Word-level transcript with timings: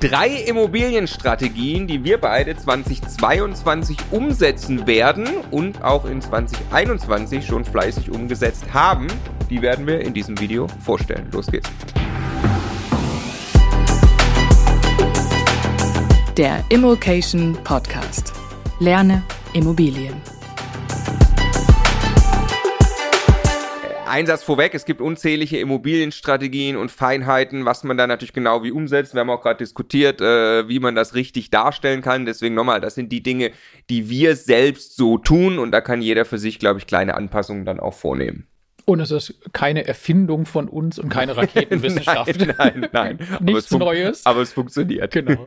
Drei 0.00 0.28
Immobilienstrategien, 0.28 1.86
die 1.86 2.02
wir 2.02 2.18
beide 2.18 2.56
2022 2.56 3.96
umsetzen 4.10 4.86
werden 4.86 5.28
und 5.52 5.82
auch 5.84 6.04
in 6.06 6.20
2021 6.20 7.46
schon 7.46 7.64
fleißig 7.64 8.10
umgesetzt 8.10 8.64
haben, 8.74 9.06
die 9.48 9.62
werden 9.62 9.86
wir 9.86 10.00
in 10.00 10.12
diesem 10.12 10.38
Video 10.40 10.66
vorstellen. 10.84 11.28
Los 11.32 11.46
geht's. 11.46 11.70
Der 16.36 16.64
Immokation 16.68 17.56
Podcast. 17.62 18.32
Lerne 18.80 19.22
Immobilien. 19.54 20.35
Einsatz 24.06 24.42
vorweg, 24.42 24.74
es 24.74 24.84
gibt 24.84 25.00
unzählige 25.00 25.58
Immobilienstrategien 25.58 26.76
und 26.76 26.90
Feinheiten, 26.90 27.64
was 27.64 27.84
man 27.84 27.96
da 27.96 28.06
natürlich 28.06 28.32
genau 28.32 28.62
wie 28.62 28.72
umsetzt. 28.72 29.14
Wir 29.14 29.20
haben 29.20 29.30
auch 29.30 29.42
gerade 29.42 29.58
diskutiert, 29.58 30.20
äh, 30.20 30.68
wie 30.68 30.78
man 30.78 30.94
das 30.94 31.14
richtig 31.14 31.50
darstellen 31.50 32.02
kann. 32.02 32.26
Deswegen 32.26 32.54
nochmal, 32.54 32.80
das 32.80 32.94
sind 32.94 33.10
die 33.12 33.22
Dinge, 33.22 33.52
die 33.90 34.08
wir 34.08 34.36
selbst 34.36 34.96
so 34.96 35.18
tun 35.18 35.58
und 35.58 35.72
da 35.72 35.80
kann 35.80 36.02
jeder 36.02 36.24
für 36.24 36.38
sich, 36.38 36.58
glaube 36.58 36.78
ich, 36.78 36.86
kleine 36.86 37.14
Anpassungen 37.14 37.64
dann 37.64 37.80
auch 37.80 37.94
vornehmen. 37.94 38.46
Und 38.84 39.00
es 39.00 39.10
ist 39.10 39.34
keine 39.52 39.86
Erfindung 39.86 40.46
von 40.46 40.68
uns 40.68 40.98
und 40.98 41.08
keine 41.08 41.36
Raketenwissenschaft. 41.36 42.38
nein, 42.38 42.88
nein, 42.92 43.18
nein. 43.18 43.18
Nichts 43.40 43.72
aber 43.72 43.86
Neues. 43.86 44.24
Aber 44.24 44.42
es 44.42 44.52
funktioniert. 44.52 45.12
Genau. 45.12 45.46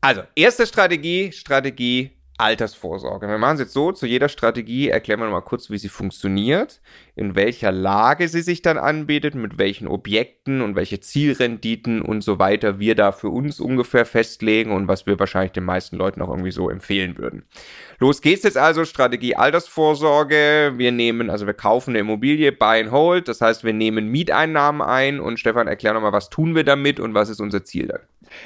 Also, 0.00 0.22
erste 0.34 0.66
Strategie, 0.66 1.32
Strategie 1.32 2.10
Altersvorsorge. 2.36 3.28
Wir 3.28 3.38
machen 3.38 3.54
es 3.54 3.60
jetzt 3.60 3.72
so, 3.72 3.92
zu 3.92 4.06
jeder 4.06 4.28
Strategie 4.28 4.88
erklären 4.88 5.20
wir 5.20 5.28
mal 5.28 5.40
kurz, 5.40 5.70
wie 5.70 5.78
sie 5.78 5.88
funktioniert, 5.88 6.80
in 7.14 7.36
welcher 7.36 7.70
Lage 7.70 8.28
sie 8.28 8.42
sich 8.42 8.60
dann 8.60 8.76
anbietet, 8.76 9.36
mit 9.36 9.56
welchen 9.56 9.86
Objekten 9.86 10.60
und 10.60 10.74
welche 10.74 10.98
Zielrenditen 10.98 12.02
und 12.02 12.22
so 12.22 12.40
weiter 12.40 12.80
wir 12.80 12.96
da 12.96 13.12
für 13.12 13.28
uns 13.28 13.60
ungefähr 13.60 14.04
festlegen 14.04 14.72
und 14.72 14.88
was 14.88 15.06
wir 15.06 15.18
wahrscheinlich 15.20 15.52
den 15.52 15.64
meisten 15.64 15.96
Leuten 15.96 16.22
auch 16.22 16.28
irgendwie 16.28 16.50
so 16.50 16.70
empfehlen 16.70 17.18
würden. 17.18 17.44
Los 18.00 18.20
geht's 18.20 18.42
jetzt 18.42 18.58
also, 18.58 18.84
Strategie 18.84 19.36
Altersvorsorge. 19.36 20.72
Wir 20.76 20.90
nehmen, 20.90 21.30
also 21.30 21.46
wir 21.46 21.54
kaufen 21.54 21.90
eine 21.90 22.00
Immobilie, 22.00 22.50
buy 22.50 22.80
and 22.80 22.90
hold, 22.90 23.28
das 23.28 23.40
heißt, 23.40 23.62
wir 23.62 23.72
nehmen 23.72 24.08
Mieteinnahmen 24.08 24.82
ein 24.82 25.20
und 25.20 25.38
Stefan, 25.38 25.68
erklär 25.68 25.94
nochmal, 25.94 26.12
was 26.12 26.30
tun 26.30 26.56
wir 26.56 26.64
damit 26.64 26.98
und 26.98 27.14
was 27.14 27.28
ist 27.28 27.40
unser 27.40 27.64
Ziel 27.64 27.86
dann? 27.86 28.00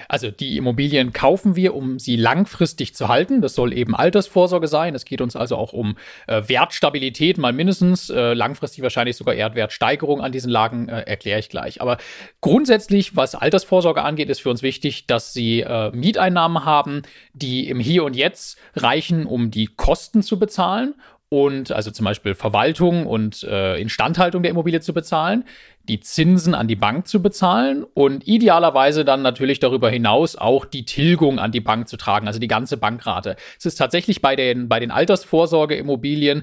Also 0.08 0.30
die 0.30 0.56
Immobilien 0.56 1.12
kaufen 1.12 1.56
wir, 1.56 1.74
um 1.74 1.98
sie 1.98 2.16
langfristig 2.16 2.94
zu 2.94 3.08
halten. 3.08 3.40
Das 3.40 3.54
soll 3.54 3.72
eben 3.72 3.94
Altersvorsorge 3.94 4.68
sein. 4.68 4.94
Es 4.94 5.04
geht 5.04 5.20
uns 5.20 5.36
also 5.36 5.56
auch 5.56 5.72
um 5.72 5.96
äh, 6.26 6.42
Wertstabilität, 6.46 7.38
mal 7.38 7.52
mindestens, 7.52 8.10
äh, 8.10 8.34
langfristig 8.34 8.82
wahrscheinlich 8.82 9.16
sogar 9.16 9.34
eher 9.34 9.54
Wertsteigerung 9.54 10.20
an 10.20 10.32
diesen 10.32 10.50
Lagen, 10.50 10.88
äh, 10.88 11.02
erkläre 11.02 11.40
ich 11.40 11.48
gleich. 11.48 11.80
Aber 11.80 11.98
grundsätzlich, 12.40 13.16
was 13.16 13.34
Altersvorsorge 13.34 14.02
angeht, 14.02 14.28
ist 14.28 14.40
für 14.40 14.50
uns 14.50 14.62
wichtig, 14.62 15.06
dass 15.06 15.32
sie 15.32 15.60
äh, 15.60 15.90
Mieteinnahmen 15.90 16.64
haben, 16.64 17.02
die 17.32 17.68
im 17.68 17.80
Hier 17.80 18.04
und 18.04 18.16
Jetzt 18.16 18.58
reichen, 18.74 19.26
um 19.26 19.50
die 19.50 19.66
Kosten 19.66 20.22
zu 20.22 20.38
bezahlen 20.38 20.94
und 21.30 21.72
also 21.72 21.90
zum 21.90 22.04
Beispiel 22.04 22.34
Verwaltung 22.34 23.06
und 23.06 23.42
äh, 23.42 23.80
Instandhaltung 23.80 24.42
der 24.42 24.50
Immobilie 24.50 24.80
zu 24.80 24.94
bezahlen, 24.94 25.44
die 25.88 26.00
Zinsen 26.00 26.54
an 26.54 26.68
die 26.68 26.76
Bank 26.76 27.06
zu 27.06 27.22
bezahlen 27.22 27.84
und 27.94 28.26
idealerweise 28.26 29.04
dann 29.04 29.22
natürlich 29.22 29.58
darüber 29.58 29.90
hinaus 29.90 30.36
auch 30.36 30.64
die 30.64 30.84
Tilgung 30.84 31.38
an 31.38 31.52
die 31.52 31.60
Bank 31.60 31.88
zu 31.88 31.96
tragen, 31.96 32.26
also 32.26 32.38
die 32.38 32.48
ganze 32.48 32.76
Bankrate. 32.76 33.36
Es 33.58 33.66
ist 33.66 33.76
tatsächlich 33.76 34.20
bei 34.20 34.36
den, 34.36 34.68
bei 34.68 34.80
den 34.80 34.90
Altersvorsorgeimmobilien 34.90 36.42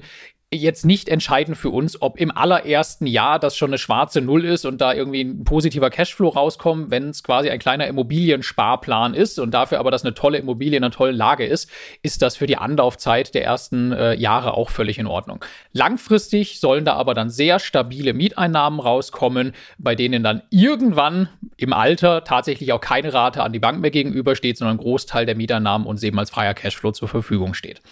jetzt 0.52 0.84
nicht 0.84 1.08
entscheidend 1.08 1.56
für 1.56 1.70
uns, 1.70 2.00
ob 2.00 2.20
im 2.20 2.30
allerersten 2.30 3.06
Jahr 3.06 3.40
das 3.40 3.56
schon 3.56 3.70
eine 3.70 3.78
schwarze 3.78 4.20
Null 4.20 4.44
ist 4.44 4.64
und 4.64 4.80
da 4.80 4.94
irgendwie 4.94 5.22
ein 5.22 5.42
positiver 5.42 5.90
Cashflow 5.90 6.28
rauskommt, 6.28 6.90
wenn 6.92 7.08
es 7.08 7.24
quasi 7.24 7.50
ein 7.50 7.58
kleiner 7.58 7.88
Immobiliensparplan 7.88 9.14
ist 9.14 9.40
und 9.40 9.52
dafür 9.52 9.80
aber 9.80 9.90
das 9.90 10.04
eine 10.04 10.14
tolle 10.14 10.38
Immobilie 10.38 10.76
in 10.76 10.84
einer 10.84 10.92
tollen 10.92 11.16
Lage 11.16 11.44
ist, 11.44 11.68
ist 12.02 12.22
das 12.22 12.36
für 12.36 12.46
die 12.46 12.56
Anlaufzeit 12.56 13.34
der 13.34 13.44
ersten 13.44 13.90
äh, 13.90 14.14
Jahre 14.14 14.54
auch 14.54 14.70
völlig 14.70 14.98
in 14.98 15.08
Ordnung. 15.08 15.44
Langfristig 15.72 16.60
sollen 16.60 16.84
da 16.84 16.94
aber 16.94 17.14
dann 17.14 17.28
sehr 17.28 17.58
stabile 17.58 18.14
Mieteinnahmen 18.14 18.78
rauskommen, 18.78 19.52
bei 19.78 19.96
denen 19.96 20.22
dann 20.22 20.42
irgendwann 20.50 21.28
im 21.56 21.72
Alter 21.72 22.22
tatsächlich 22.22 22.72
auch 22.72 22.80
keine 22.80 23.12
Rate 23.12 23.42
an 23.42 23.52
die 23.52 23.58
Bank 23.58 23.80
mehr 23.80 23.90
gegenübersteht, 23.90 24.58
sondern 24.58 24.76
ein 24.76 24.80
Großteil 24.80 25.26
der 25.26 25.34
Mieteinnahmen 25.34 25.88
uns 25.88 26.04
eben 26.04 26.18
als 26.20 26.30
freier 26.30 26.54
Cashflow 26.54 26.92
zur 26.92 27.08
Verfügung 27.08 27.54
steht. 27.54 27.82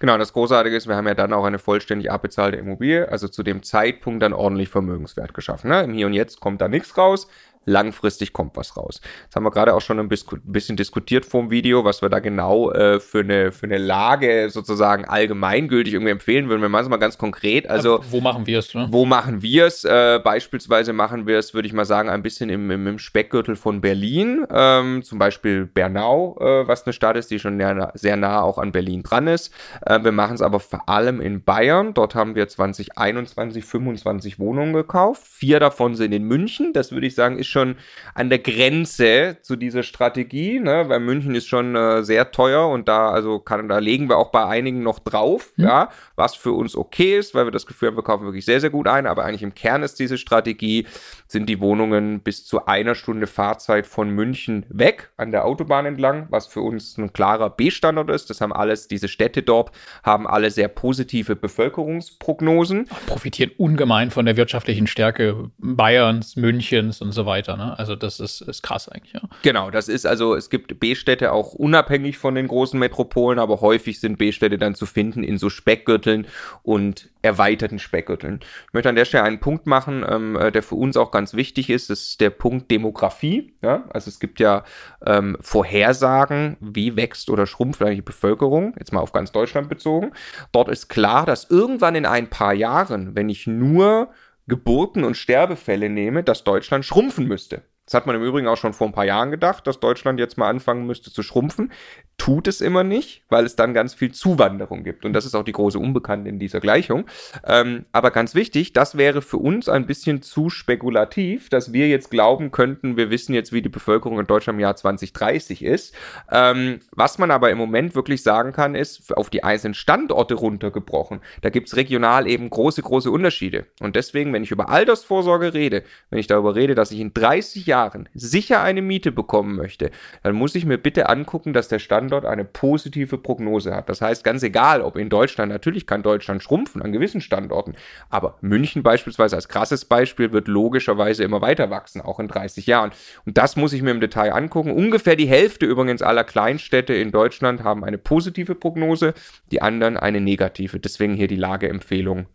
Genau, 0.00 0.16
das 0.16 0.32
Großartige 0.32 0.76
ist, 0.76 0.86
wir 0.86 0.94
haben 0.94 1.08
ja 1.08 1.14
dann 1.14 1.32
auch 1.32 1.44
eine 1.44 1.58
vollständig 1.58 2.10
abbezahlte 2.10 2.56
Immobilie, 2.56 3.08
also 3.08 3.26
zu 3.26 3.42
dem 3.42 3.62
Zeitpunkt 3.64 4.22
dann 4.22 4.32
ordentlich 4.32 4.68
Vermögenswert 4.68 5.34
geschaffen. 5.34 5.70
Ne? 5.70 5.82
Im 5.82 5.92
Hier 5.92 6.06
und 6.06 6.12
Jetzt 6.12 6.40
kommt 6.40 6.60
da 6.60 6.68
nichts 6.68 6.96
raus 6.96 7.26
langfristig 7.68 8.32
kommt 8.32 8.56
was 8.56 8.76
raus. 8.76 9.00
Das 9.26 9.36
haben 9.36 9.44
wir 9.44 9.50
gerade 9.50 9.74
auch 9.74 9.80
schon 9.80 9.98
ein 9.98 10.08
bisschen 10.08 10.76
diskutiert 10.76 11.24
vor 11.24 11.42
dem 11.42 11.50
Video, 11.50 11.84
was 11.84 12.02
wir 12.02 12.08
da 12.08 12.18
genau 12.18 12.72
äh, 12.72 12.98
für, 12.98 13.20
eine, 13.20 13.52
für 13.52 13.66
eine 13.66 13.78
Lage 13.78 14.48
sozusagen 14.50 15.04
allgemeingültig 15.04 15.94
irgendwie 15.94 16.12
empfehlen 16.12 16.48
würden. 16.48 16.62
Wir 16.62 16.68
machen 16.68 16.84
es 16.84 16.88
mal 16.88 16.96
ganz 16.96 17.18
konkret. 17.18 17.68
Also, 17.68 18.00
wo 18.10 18.20
machen 18.20 18.46
wir 18.46 18.58
es? 18.58 18.74
Ne? 18.74 18.88
Wo 18.90 19.04
machen 19.04 19.42
wir 19.42 19.66
es? 19.66 19.84
Äh, 19.84 20.20
beispielsweise 20.22 20.92
machen 20.92 21.26
wir 21.26 21.38
es, 21.38 21.54
würde 21.54 21.68
ich 21.68 21.74
mal 21.74 21.84
sagen, 21.84 22.08
ein 22.08 22.22
bisschen 22.22 22.48
im, 22.48 22.70
im, 22.70 22.86
im 22.86 22.98
Speckgürtel 22.98 23.56
von 23.56 23.80
Berlin. 23.80 24.46
Ähm, 24.50 25.02
zum 25.02 25.18
Beispiel 25.18 25.66
Bernau, 25.66 26.36
äh, 26.40 26.66
was 26.66 26.84
eine 26.84 26.92
Stadt 26.92 27.16
ist, 27.16 27.30
die 27.30 27.38
schon 27.38 27.58
sehr, 27.58 27.92
sehr 27.94 28.16
nah 28.16 28.40
auch 28.40 28.58
an 28.58 28.72
Berlin 28.72 29.02
dran 29.02 29.26
ist. 29.26 29.52
Äh, 29.84 30.02
wir 30.02 30.12
machen 30.12 30.34
es 30.34 30.42
aber 30.42 30.60
vor 30.60 30.88
allem 30.88 31.20
in 31.20 31.44
Bayern. 31.44 31.94
Dort 31.94 32.14
haben 32.14 32.34
wir 32.34 32.48
2021 32.48 33.64
25 33.64 34.38
Wohnungen 34.38 34.72
gekauft. 34.72 35.22
Vier 35.26 35.60
davon 35.60 35.94
sind 35.94 36.12
in 36.12 36.24
München. 36.24 36.72
Das 36.72 36.92
würde 36.92 37.06
ich 37.06 37.14
sagen, 37.14 37.38
ist 37.38 37.48
schon 37.48 37.57
schon 37.58 37.76
an 38.14 38.28
der 38.28 38.38
Grenze 38.38 39.38
zu 39.42 39.56
dieser 39.56 39.82
Strategie, 39.82 40.60
ne? 40.60 40.88
weil 40.88 41.00
München 41.00 41.34
ist 41.34 41.48
schon 41.48 41.74
äh, 41.74 42.02
sehr 42.02 42.30
teuer 42.30 42.68
und 42.68 42.88
da, 42.88 43.10
also 43.10 43.38
kann, 43.38 43.68
da 43.68 43.78
legen 43.78 44.08
wir 44.08 44.16
auch 44.16 44.30
bei 44.30 44.44
einigen 44.46 44.82
noch 44.82 44.98
drauf, 44.98 45.52
mhm. 45.56 45.64
ja, 45.64 45.88
was 46.16 46.34
für 46.34 46.52
uns 46.52 46.76
okay 46.76 47.18
ist, 47.18 47.34
weil 47.34 47.46
wir 47.46 47.50
das 47.50 47.66
Gefühl 47.66 47.88
haben, 47.88 47.96
wir 47.96 48.04
kaufen 48.04 48.24
wirklich 48.24 48.44
sehr, 48.44 48.60
sehr 48.60 48.70
gut 48.70 48.86
ein, 48.86 49.06
aber 49.06 49.24
eigentlich 49.24 49.42
im 49.42 49.54
Kern 49.54 49.82
ist 49.82 49.98
diese 49.98 50.18
Strategie, 50.18 50.86
sind 51.26 51.48
die 51.48 51.60
Wohnungen 51.60 52.20
bis 52.20 52.46
zu 52.46 52.66
einer 52.66 52.94
Stunde 52.94 53.26
Fahrzeit 53.26 53.86
von 53.86 54.10
München 54.10 54.64
weg 54.68 55.10
an 55.16 55.30
der 55.30 55.44
Autobahn 55.44 55.86
entlang, 55.86 56.26
was 56.30 56.46
für 56.46 56.60
uns 56.60 56.96
ein 56.96 57.12
klarer 57.12 57.50
B-Standard 57.50 58.08
ist. 58.10 58.30
Das 58.30 58.40
haben 58.40 58.52
alles, 58.52 58.88
diese 58.88 59.08
Städte 59.08 59.42
dort 59.42 59.72
haben 60.02 60.26
alle 60.26 60.50
sehr 60.50 60.68
positive 60.68 61.36
Bevölkerungsprognosen. 61.36 62.88
Profitieren 63.06 63.50
ungemein 63.56 64.10
von 64.10 64.24
der 64.24 64.36
wirtschaftlichen 64.36 64.86
Stärke 64.86 65.50
Bayerns, 65.58 66.36
Münchens 66.36 67.02
und 67.02 67.12
so 67.12 67.26
weiter 67.26 67.37
weiter. 67.38 67.56
Ne? 67.56 67.78
Also 67.78 67.96
das 67.96 68.20
ist, 68.20 68.40
ist 68.40 68.62
krass 68.62 68.88
eigentlich. 68.88 69.12
Ja. 69.12 69.20
Genau, 69.42 69.70
das 69.70 69.88
ist 69.88 70.06
also, 70.06 70.34
es 70.34 70.50
gibt 70.50 70.78
B-Städte 70.80 71.32
auch 71.32 71.52
unabhängig 71.52 72.18
von 72.18 72.34
den 72.34 72.48
großen 72.48 72.78
Metropolen, 72.78 73.38
aber 73.38 73.60
häufig 73.60 74.00
sind 74.00 74.18
B-Städte 74.18 74.58
dann 74.58 74.74
zu 74.74 74.86
finden 74.86 75.22
in 75.22 75.38
so 75.38 75.48
Speckgürteln 75.48 76.26
und 76.62 77.08
erweiterten 77.22 77.78
Speckgürteln. 77.78 78.40
Ich 78.42 78.72
möchte 78.72 78.88
an 78.88 78.96
der 78.96 79.04
Stelle 79.04 79.24
einen 79.24 79.40
Punkt 79.40 79.66
machen, 79.66 80.04
ähm, 80.08 80.36
äh, 80.36 80.52
der 80.52 80.62
für 80.62 80.74
uns 80.74 80.96
auch 80.96 81.10
ganz 81.10 81.34
wichtig 81.34 81.70
ist, 81.70 81.90
das 81.90 82.00
ist 82.00 82.20
der 82.20 82.30
Punkt 82.30 82.70
Demografie. 82.70 83.54
Ja? 83.62 83.84
Also 83.90 84.08
es 84.08 84.20
gibt 84.20 84.40
ja 84.40 84.64
ähm, 85.04 85.36
Vorhersagen, 85.40 86.56
wie 86.60 86.96
wächst 86.96 87.30
oder 87.30 87.46
schrumpft 87.46 87.82
eigentlich 87.82 87.98
die 87.98 88.02
Bevölkerung, 88.02 88.74
jetzt 88.78 88.92
mal 88.92 89.00
auf 89.00 89.12
ganz 89.12 89.32
Deutschland 89.32 89.68
bezogen. 89.68 90.12
Dort 90.52 90.68
ist 90.68 90.88
klar, 90.88 91.26
dass 91.26 91.50
irgendwann 91.50 91.94
in 91.94 92.06
ein 92.06 92.28
paar 92.28 92.54
Jahren, 92.54 93.14
wenn 93.14 93.28
ich 93.28 93.46
nur 93.46 94.10
Geburten- 94.48 95.04
und 95.04 95.16
Sterbefälle 95.16 95.90
nehme, 95.90 96.24
dass 96.24 96.42
Deutschland 96.42 96.84
schrumpfen 96.84 97.28
müsste. 97.28 97.62
Das 97.88 97.94
hat 97.94 98.06
man 98.06 98.16
im 98.16 98.22
Übrigen 98.22 98.48
auch 98.48 98.58
schon 98.58 98.74
vor 98.74 98.86
ein 98.86 98.92
paar 98.92 99.06
Jahren 99.06 99.30
gedacht, 99.30 99.66
dass 99.66 99.80
Deutschland 99.80 100.20
jetzt 100.20 100.36
mal 100.36 100.50
anfangen 100.50 100.86
müsste 100.86 101.10
zu 101.10 101.22
schrumpfen. 101.22 101.72
Tut 102.18 102.46
es 102.46 102.60
immer 102.60 102.84
nicht, 102.84 103.22
weil 103.30 103.46
es 103.46 103.56
dann 103.56 103.72
ganz 103.72 103.94
viel 103.94 104.12
Zuwanderung 104.12 104.84
gibt. 104.84 105.06
Und 105.06 105.14
das 105.14 105.24
ist 105.24 105.34
auch 105.34 105.42
die 105.42 105.52
große 105.52 105.78
Unbekannte 105.78 106.28
in 106.28 106.38
dieser 106.38 106.60
Gleichung. 106.60 107.06
Ähm, 107.46 107.86
aber 107.90 108.10
ganz 108.10 108.34
wichtig, 108.34 108.74
das 108.74 108.98
wäre 108.98 109.22
für 109.22 109.38
uns 109.38 109.70
ein 109.70 109.86
bisschen 109.86 110.20
zu 110.20 110.50
spekulativ, 110.50 111.48
dass 111.48 111.72
wir 111.72 111.88
jetzt 111.88 112.10
glauben 112.10 112.50
könnten, 112.50 112.98
wir 112.98 113.08
wissen 113.08 113.32
jetzt, 113.32 113.54
wie 113.54 113.62
die 113.62 113.70
Bevölkerung 113.70 114.20
in 114.20 114.26
Deutschland 114.26 114.58
im 114.58 114.60
Jahr 114.60 114.76
2030 114.76 115.64
ist. 115.64 115.94
Ähm, 116.30 116.80
was 116.90 117.16
man 117.16 117.30
aber 117.30 117.48
im 117.48 117.56
Moment 117.56 117.94
wirklich 117.94 118.22
sagen 118.22 118.52
kann, 118.52 118.74
ist, 118.74 119.16
auf 119.16 119.30
die 119.30 119.44
einzelnen 119.44 119.72
Standorte 119.72 120.34
runtergebrochen, 120.34 121.20
da 121.40 121.48
gibt 121.48 121.68
es 121.68 121.76
regional 121.76 122.26
eben 122.26 122.50
große, 122.50 122.82
große 122.82 123.10
Unterschiede. 123.10 123.64
Und 123.80 123.96
deswegen, 123.96 124.34
wenn 124.34 124.42
ich 124.42 124.50
über 124.50 124.68
Altersvorsorge 124.68 125.54
rede, 125.54 125.84
wenn 126.10 126.18
ich 126.18 126.26
darüber 126.26 126.54
rede, 126.54 126.74
dass 126.74 126.90
ich 126.90 127.00
in 127.00 127.14
30 127.14 127.64
Jahren 127.64 127.77
Jahren 127.78 128.08
sicher 128.14 128.62
eine 128.62 128.82
Miete 128.82 129.12
bekommen 129.12 129.54
möchte, 129.54 129.90
dann 130.22 130.34
muss 130.34 130.54
ich 130.54 130.66
mir 130.66 130.78
bitte 130.78 131.08
angucken, 131.08 131.52
dass 131.52 131.68
der 131.68 131.78
Standort 131.78 132.24
eine 132.24 132.44
positive 132.44 133.18
Prognose 133.18 133.74
hat. 133.74 133.88
Das 133.88 134.00
heißt, 134.00 134.24
ganz 134.24 134.42
egal, 134.42 134.82
ob 134.82 134.96
in 134.96 135.08
Deutschland, 135.08 135.52
natürlich 135.52 135.86
kann 135.86 136.02
Deutschland 136.02 136.42
schrumpfen 136.42 136.82
an 136.82 136.92
gewissen 136.92 137.20
Standorten, 137.20 137.74
aber 138.10 138.38
München 138.40 138.82
beispielsweise 138.82 139.36
als 139.36 139.48
krasses 139.48 139.84
Beispiel 139.84 140.32
wird 140.32 140.48
logischerweise 140.48 141.22
immer 141.24 141.40
weiter 141.40 141.70
wachsen, 141.70 142.00
auch 142.00 142.18
in 142.18 142.28
30 142.28 142.66
Jahren. 142.66 142.90
Und 143.24 143.38
das 143.38 143.56
muss 143.56 143.72
ich 143.72 143.82
mir 143.82 143.92
im 143.92 144.00
Detail 144.00 144.32
angucken. 144.32 144.72
Ungefähr 144.72 145.16
die 145.16 145.28
Hälfte 145.28 145.66
übrigens 145.66 146.02
aller 146.02 146.24
Kleinstädte 146.24 146.94
in 146.94 147.12
Deutschland 147.12 147.62
haben 147.62 147.84
eine 147.84 147.98
positive 147.98 148.54
Prognose, 148.54 149.14
die 149.52 149.62
anderen 149.62 149.96
eine 149.96 150.20
negative. 150.20 150.80
Deswegen 150.80 151.14
hier 151.14 151.28
die 151.28 151.36
Lageempfehlung 151.36 152.26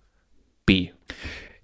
B. 0.66 0.92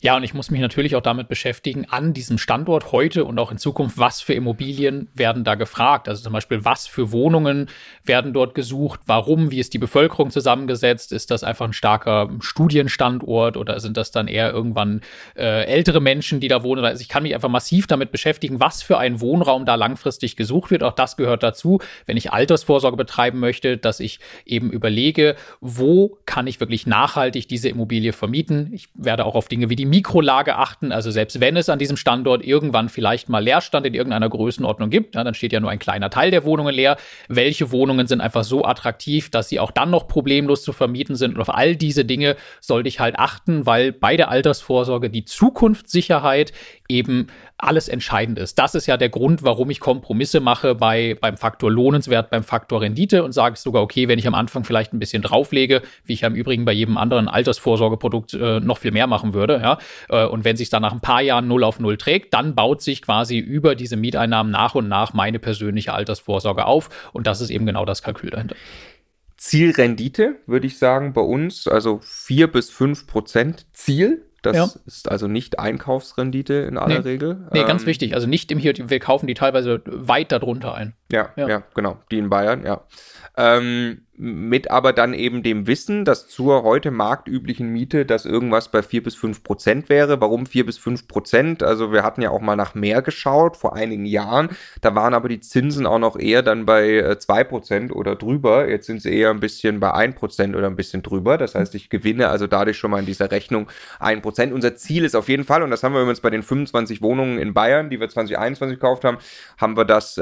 Ja, 0.02 0.16
und 0.16 0.24
ich 0.24 0.34
muss 0.34 0.50
mich 0.50 0.62
natürlich 0.62 0.96
auch 0.96 1.02
damit 1.02 1.28
beschäftigen, 1.28 1.86
an 1.90 2.14
diesem 2.14 2.38
Standort 2.38 2.94
heute 2.94 3.26
und 3.26 3.38
auch 3.38 3.52
in 3.52 3.58
Zukunft, 3.58 3.98
was 3.98 4.22
für 4.22 4.34
Immobilien 4.34 5.10
werden 5.14 5.44
da 5.44 5.56
gefragt. 5.56 6.08
Also 6.08 6.24
zum 6.24 6.32
Beispiel, 6.32 6.64
was 6.64 6.88
für 6.88 7.12
Wohnungen 7.12 7.68
werden 8.06 8.32
dort 8.32 8.56
gesucht, 8.56 9.02
warum, 9.08 9.52
wie 9.52 9.60
ist 9.60 9.74
die 9.74 9.78
Bevölkerung 9.78 10.32
zusammengesetzt, 10.32 11.12
ist 11.12 11.32
das 11.32 11.44
einfach 11.44 11.66
ein 11.66 11.74
starker 11.74 12.30
Studienstandort 12.40 13.58
oder 13.58 13.82
sind 13.82 13.98
das 13.98 14.12
dann 14.12 14.30
eher 14.30 14.54
irgendwann 14.54 15.02
äh, 15.36 15.66
ältere 15.66 16.00
Menschen, 16.00 16.40
die 16.40 16.48
da 16.48 16.64
wohnen? 16.64 16.86
Also 16.86 17.02
ich 17.02 17.10
kann 17.10 17.24
mich 17.24 17.36
einfach 17.36 17.50
massiv 17.50 17.86
damit 17.86 18.14
beschäftigen, 18.14 18.62
was 18.62 18.82
für 18.82 19.00
ein 19.00 19.20
Wohnraum 19.20 19.66
da 19.66 19.76
langfristig 19.76 20.38
gesucht 20.38 20.72
wird. 20.72 20.82
Auch 20.82 20.94
das 20.94 21.18
gehört 21.18 21.44
dazu, 21.44 21.82
wenn 22.06 22.16
ich 22.16 22.32
Altersvorsorge 22.32 22.96
betreiben 22.96 23.40
möchte, 23.40 23.78
dass 23.78 24.00
ich 24.00 24.22
eben 24.46 24.72
überlege, 24.72 25.36
wo 25.60 26.18
kann 26.26 26.48
ich 26.48 26.62
wirklich 26.62 26.88
nachhaltig 26.88 27.50
diese 27.50 27.68
Immobilie 27.68 28.14
vermieten. 28.14 28.70
Ich 28.72 28.88
werde 28.94 29.26
auch 29.26 29.36
auf 29.36 29.50
Dinge 29.50 29.70
wie 29.70 29.76
die 29.76 29.89
Mikrolage 29.90 30.56
achten. 30.56 30.92
Also 30.92 31.12
selbst 31.12 31.40
wenn 31.40 31.58
es 31.58 31.70
an 31.70 31.80
diesem 31.80 31.98
Standort 31.98 32.44
irgendwann 32.44 32.90
vielleicht 32.90 33.30
mal 33.30 33.44
Leerstand 33.44 33.86
in 33.86 33.94
irgendeiner 33.94 34.30
Größenordnung 34.30 34.90
gibt, 34.90 35.16
ja, 35.16 35.24
dann 35.24 35.34
steht 35.34 35.54
ja 35.54 35.60
nur 35.60 35.72
ein 35.72 35.80
kleiner 35.80 36.10
Teil 36.10 36.32
der 36.32 36.44
Wohnungen 36.44 36.74
leer. 36.74 36.98
Welche 37.28 37.72
Wohnungen 37.72 38.08
sind 38.08 38.22
einfach 38.22 38.44
so 38.44 38.64
attraktiv, 38.66 39.30
dass 39.30 39.50
sie 39.50 39.60
auch 39.60 39.72
dann 39.72 39.90
noch 39.90 40.08
problemlos 40.08 40.64
zu 40.64 40.74
vermieten 40.74 41.16
sind? 41.16 41.36
Und 41.36 41.42
auf 41.42 41.54
all 41.54 41.76
diese 41.76 42.06
Dinge 42.06 42.36
sollte 42.62 42.90
ich 42.90 43.00
halt 43.00 43.18
achten, 43.18 43.66
weil 43.66 43.92
bei 43.92 44.16
der 44.16 44.30
Altersvorsorge 44.30 45.10
die 45.10 45.26
Zukunftssicherheit 45.26 46.54
eben 46.88 47.28
alles 47.62 47.90
entscheidend 47.90 48.40
ist. 48.40 48.58
Das 48.58 48.74
ist 48.74 48.88
ja 48.88 48.98
der 48.98 49.10
Grund, 49.10 49.44
warum 49.44 49.70
ich 49.70 49.80
Kompromisse 49.80 50.40
mache 50.40 50.76
bei, 50.76 51.18
beim 51.20 51.38
Faktor 51.38 51.70
Lohnenswert, 51.70 52.30
beim 52.30 52.44
Faktor 52.44 52.82
Rendite 52.82 53.24
und 53.24 53.34
sage 53.34 53.58
sogar, 53.58 53.84
okay, 53.84 54.08
wenn 54.08 54.18
ich 54.18 54.28
am 54.28 54.34
Anfang 54.34 54.64
vielleicht 54.64 54.94
ein 54.94 55.00
bisschen 55.00 55.22
drauflege, 55.22 55.82
wie 56.06 56.14
ich 56.14 56.22
ja 56.22 56.30
im 56.30 56.36
Übrigen 56.36 56.66
bei 56.66 56.72
jedem 56.72 56.98
anderen 56.98 57.28
Altersvorsorgeprodukt 57.28 58.34
äh, 58.34 58.60
noch 58.62 58.78
viel 58.78 58.92
mehr 58.92 59.08
machen 59.08 59.34
würde, 59.34 59.60
ja, 59.62 59.78
äh, 60.10 60.26
und 60.26 60.46
wenn 60.46 60.56
sich 60.56 60.70
dann 60.70 60.82
nach 60.82 60.94
ein 60.94 61.02
paar 61.02 61.22
Jahren 61.22 61.48
null 61.48 61.64
auf 61.64 61.80
null 61.80 61.98
trägt, 61.98 62.34
dann 62.34 62.56
baut 62.56 62.82
sich 62.82 63.02
quasi 63.02 63.38
über 63.38 63.76
diese 63.76 63.98
Mieteinnahmen 63.98 64.52
nach 64.52 64.76
und 64.76 64.88
nach 64.88 65.14
meine 65.14 65.40
persönliche 65.40 65.94
Altersvorsorge 65.94 66.66
auf 66.66 66.90
und 67.12 67.28
das 67.28 67.42
ist 67.42 67.50
eben 67.50 67.66
genau 67.66 67.84
das 67.84 68.02
Kalkül 68.02 68.30
dahinter. 68.30 68.56
Zielrendite, 69.36 70.36
würde 70.48 70.68
ich 70.68 70.78
sagen, 70.78 71.14
bei 71.14 71.22
uns, 71.22 71.68
also 71.68 72.00
vier 72.04 72.48
bis 72.48 72.70
fünf 72.70 73.08
Prozent 73.08 73.68
Ziel 73.74 74.29
das 74.42 74.56
ja. 74.56 74.70
ist 74.86 75.10
also 75.10 75.28
nicht 75.28 75.60
Einkaufsrendite 75.60 76.54
in 76.54 76.78
aller 76.78 77.00
nee. 77.00 77.10
Regel. 77.10 77.48
Nee, 77.52 77.62
ähm, 77.62 77.68
ganz 77.68 77.86
wichtig. 77.86 78.14
Also 78.14 78.28
nicht 78.28 78.52
im 78.52 78.58
hier, 78.58 78.74
wir 78.78 79.00
kaufen 79.00 79.28
die 79.28 79.34
teilweise 79.34 79.82
weit 79.86 80.32
darunter 80.32 80.74
ein. 80.74 80.94
Ja, 81.12 81.30
ja, 81.36 81.48
ja, 81.48 81.64
genau. 81.76 81.98
Die 82.12 82.18
in 82.18 82.30
Bayern, 82.30 82.66
ja. 82.66 82.82
Ähm, 83.38 84.06
mit 84.22 84.70
aber 84.70 84.92
dann 84.92 85.14
eben 85.14 85.44
dem 85.44 85.66
Wissen, 85.66 86.04
dass 86.04 86.28
zur 86.28 86.64
heute 86.64 86.92
marktüblichen 86.92 87.70
Miete 87.70 88.06
das 88.06 88.26
irgendwas 88.26 88.70
bei 88.70 88.84
vier 88.84 89.02
bis 89.02 89.16
fünf 89.16 89.44
Prozent 89.44 89.88
wäre. 89.88 90.20
Warum 90.20 90.46
vier 90.46 90.66
bis 90.66 90.78
fünf 90.78 91.08
Prozent? 91.08 91.64
Also 91.64 91.94
wir 91.94 92.04
hatten 92.04 92.22
ja 92.22 92.30
auch 92.30 92.42
mal 92.42 92.58
nach 92.58 92.76
mehr 92.76 93.02
geschaut 93.02 93.56
vor 93.56 93.78
einigen 93.78 94.06
Jahren. 94.06 94.50
Da 94.82 94.94
waren 94.94 95.14
aber 95.14 95.30
die 95.30 95.40
Zinsen 95.40 95.86
auch 95.86 96.00
noch 96.00 96.20
eher 96.20 96.44
dann 96.44 96.66
bei 96.66 96.98
äh, 96.98 97.18
zwei 97.18 97.46
Prozent 97.46 97.96
oder 97.96 98.18
drüber. 98.18 98.70
Jetzt 98.70 98.88
sind 98.88 99.02
sie 99.02 99.10
eher 99.10 99.30
ein 99.30 99.40
bisschen 99.40 99.80
bei 99.80 99.94
ein 99.94 100.14
Prozent 100.14 100.54
oder 100.54 100.68
ein 100.68 100.76
bisschen 100.76 101.02
drüber. 101.02 101.38
Das 101.38 101.56
heißt, 101.56 101.74
ich 101.76 101.90
gewinne 101.90 102.28
also 102.28 102.46
dadurch 102.46 102.78
schon 102.78 102.92
mal 102.92 103.00
in 103.00 103.06
dieser 103.06 103.32
Rechnung 103.32 103.68
ein 104.02 104.22
Prozent. 104.22 104.52
Unser 104.52 104.76
Ziel 104.76 105.06
ist 105.06 105.16
auf 105.16 105.30
jeden 105.30 105.46
Fall, 105.46 105.64
und 105.64 105.72
das 105.72 105.82
haben 105.82 105.94
wir 105.94 106.02
übrigens 106.02 106.20
bei 106.20 106.30
den 106.30 106.44
25 106.44 107.02
Wohnungen 107.02 107.40
in 107.40 107.54
Bayern, 107.54 107.90
die 107.90 108.02
wir 108.02 108.10
2021 108.10 108.80
gekauft 108.80 109.06
haben, 109.06 109.18
haben 109.58 109.78
wir 109.78 109.86
das 109.86 110.18
äh, 110.18 110.22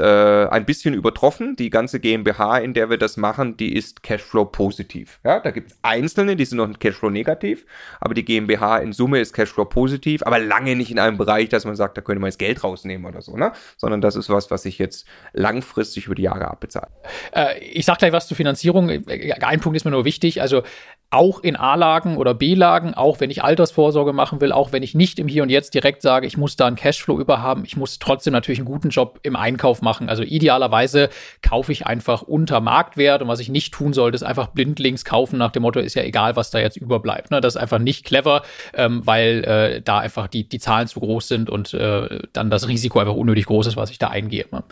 ein 0.50 0.64
bisschen 0.64 0.94
übertroffen. 0.94 1.56
Die 1.56 1.70
ganze 1.70 1.98
GmbH, 1.98 2.58
in 2.58 2.74
der 2.74 2.90
wir 2.90 2.98
das 2.98 3.16
machen, 3.16 3.56
die 3.56 3.74
ist 3.74 3.87
ist 3.88 4.02
Cashflow 4.02 4.44
positiv. 4.44 5.20
Ja, 5.24 5.40
da 5.40 5.50
gibt 5.50 5.70
es 5.70 5.78
einzelne, 5.82 6.36
die 6.36 6.44
sind 6.44 6.58
noch 6.58 6.78
Cashflow 6.78 7.10
negativ, 7.10 7.66
aber 8.00 8.14
die 8.14 8.24
GmbH 8.24 8.78
in 8.78 8.92
Summe 8.92 9.20
ist 9.20 9.32
Cashflow 9.32 9.64
positiv, 9.64 10.22
aber 10.22 10.38
lange 10.38 10.76
nicht 10.76 10.90
in 10.90 10.98
einem 10.98 11.18
Bereich, 11.18 11.48
dass 11.48 11.64
man 11.64 11.76
sagt, 11.76 11.96
da 11.96 12.02
könnte 12.02 12.20
man 12.20 12.28
jetzt 12.28 12.38
Geld 12.38 12.62
rausnehmen 12.62 13.06
oder 13.06 13.22
so, 13.22 13.36
ne? 13.36 13.52
Sondern 13.76 14.00
das 14.00 14.16
ist 14.16 14.30
was, 14.30 14.50
was 14.50 14.62
sich 14.62 14.78
jetzt 14.78 15.06
langfristig 15.32 16.06
über 16.06 16.14
die 16.14 16.22
Jahre 16.22 16.48
abbezahlt. 16.48 16.90
Äh, 17.34 17.58
ich 17.60 17.84
sag 17.84 17.98
gleich 17.98 18.12
was 18.12 18.28
zur 18.28 18.36
Finanzierung. 18.36 18.90
Ein 18.90 19.60
Punkt 19.60 19.76
ist 19.76 19.84
mir 19.84 19.90
nur 19.90 20.04
wichtig. 20.04 20.40
Also 20.40 20.62
auch 21.10 21.40
in 21.40 21.56
A-Lagen 21.56 22.18
oder 22.18 22.34
B-Lagen, 22.34 22.92
auch 22.92 23.20
wenn 23.20 23.30
ich 23.30 23.42
Altersvorsorge 23.42 24.12
machen 24.12 24.42
will, 24.42 24.52
auch 24.52 24.72
wenn 24.72 24.82
ich 24.82 24.94
nicht 24.94 25.18
im 25.18 25.26
Hier 25.26 25.42
und 25.42 25.48
Jetzt 25.48 25.72
direkt 25.72 26.02
sage, 26.02 26.26
ich 26.26 26.36
muss 26.36 26.56
da 26.56 26.66
einen 26.66 26.76
Cashflow 26.76 27.18
überhaben, 27.18 27.64
ich 27.64 27.78
muss 27.78 27.98
trotzdem 27.98 28.34
natürlich 28.34 28.58
einen 28.58 28.66
guten 28.66 28.90
Job 28.90 29.18
im 29.22 29.34
Einkauf 29.34 29.80
machen. 29.80 30.10
Also 30.10 30.22
idealerweise 30.22 31.08
kaufe 31.40 31.72
ich 31.72 31.86
einfach 31.86 32.20
unter 32.20 32.60
Marktwert 32.60 33.22
und 33.22 33.28
was 33.28 33.40
ich 33.40 33.48
nicht 33.48 33.72
tun 33.78 33.92
sollte, 33.92 34.16
ist 34.16 34.22
einfach 34.22 34.48
blindlings 34.48 35.04
kaufen 35.04 35.38
nach 35.38 35.52
dem 35.52 35.62
Motto, 35.62 35.80
ist 35.80 35.94
ja 35.94 36.02
egal, 36.02 36.36
was 36.36 36.50
da 36.50 36.58
jetzt 36.58 36.76
überbleibt. 36.76 37.30
Ne? 37.30 37.40
Das 37.40 37.54
ist 37.54 37.60
einfach 37.60 37.78
nicht 37.78 38.04
clever, 38.04 38.42
ähm, 38.74 39.06
weil 39.06 39.44
äh, 39.44 39.82
da 39.82 39.98
einfach 39.98 40.26
die, 40.26 40.48
die 40.48 40.58
Zahlen 40.58 40.88
zu 40.88 41.00
groß 41.00 41.28
sind 41.28 41.48
und 41.48 41.74
äh, 41.74 42.20
dann 42.32 42.50
das 42.50 42.68
Risiko 42.68 42.98
einfach 42.98 43.14
unnötig 43.14 43.46
groß 43.46 43.68
ist, 43.68 43.76
was 43.76 43.90
ich 43.90 43.98
da 43.98 44.08
eingehe. 44.08 44.46
Ne? 44.50 44.64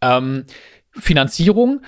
Ähm, 0.00 0.44
Finanzierung. 0.92 1.82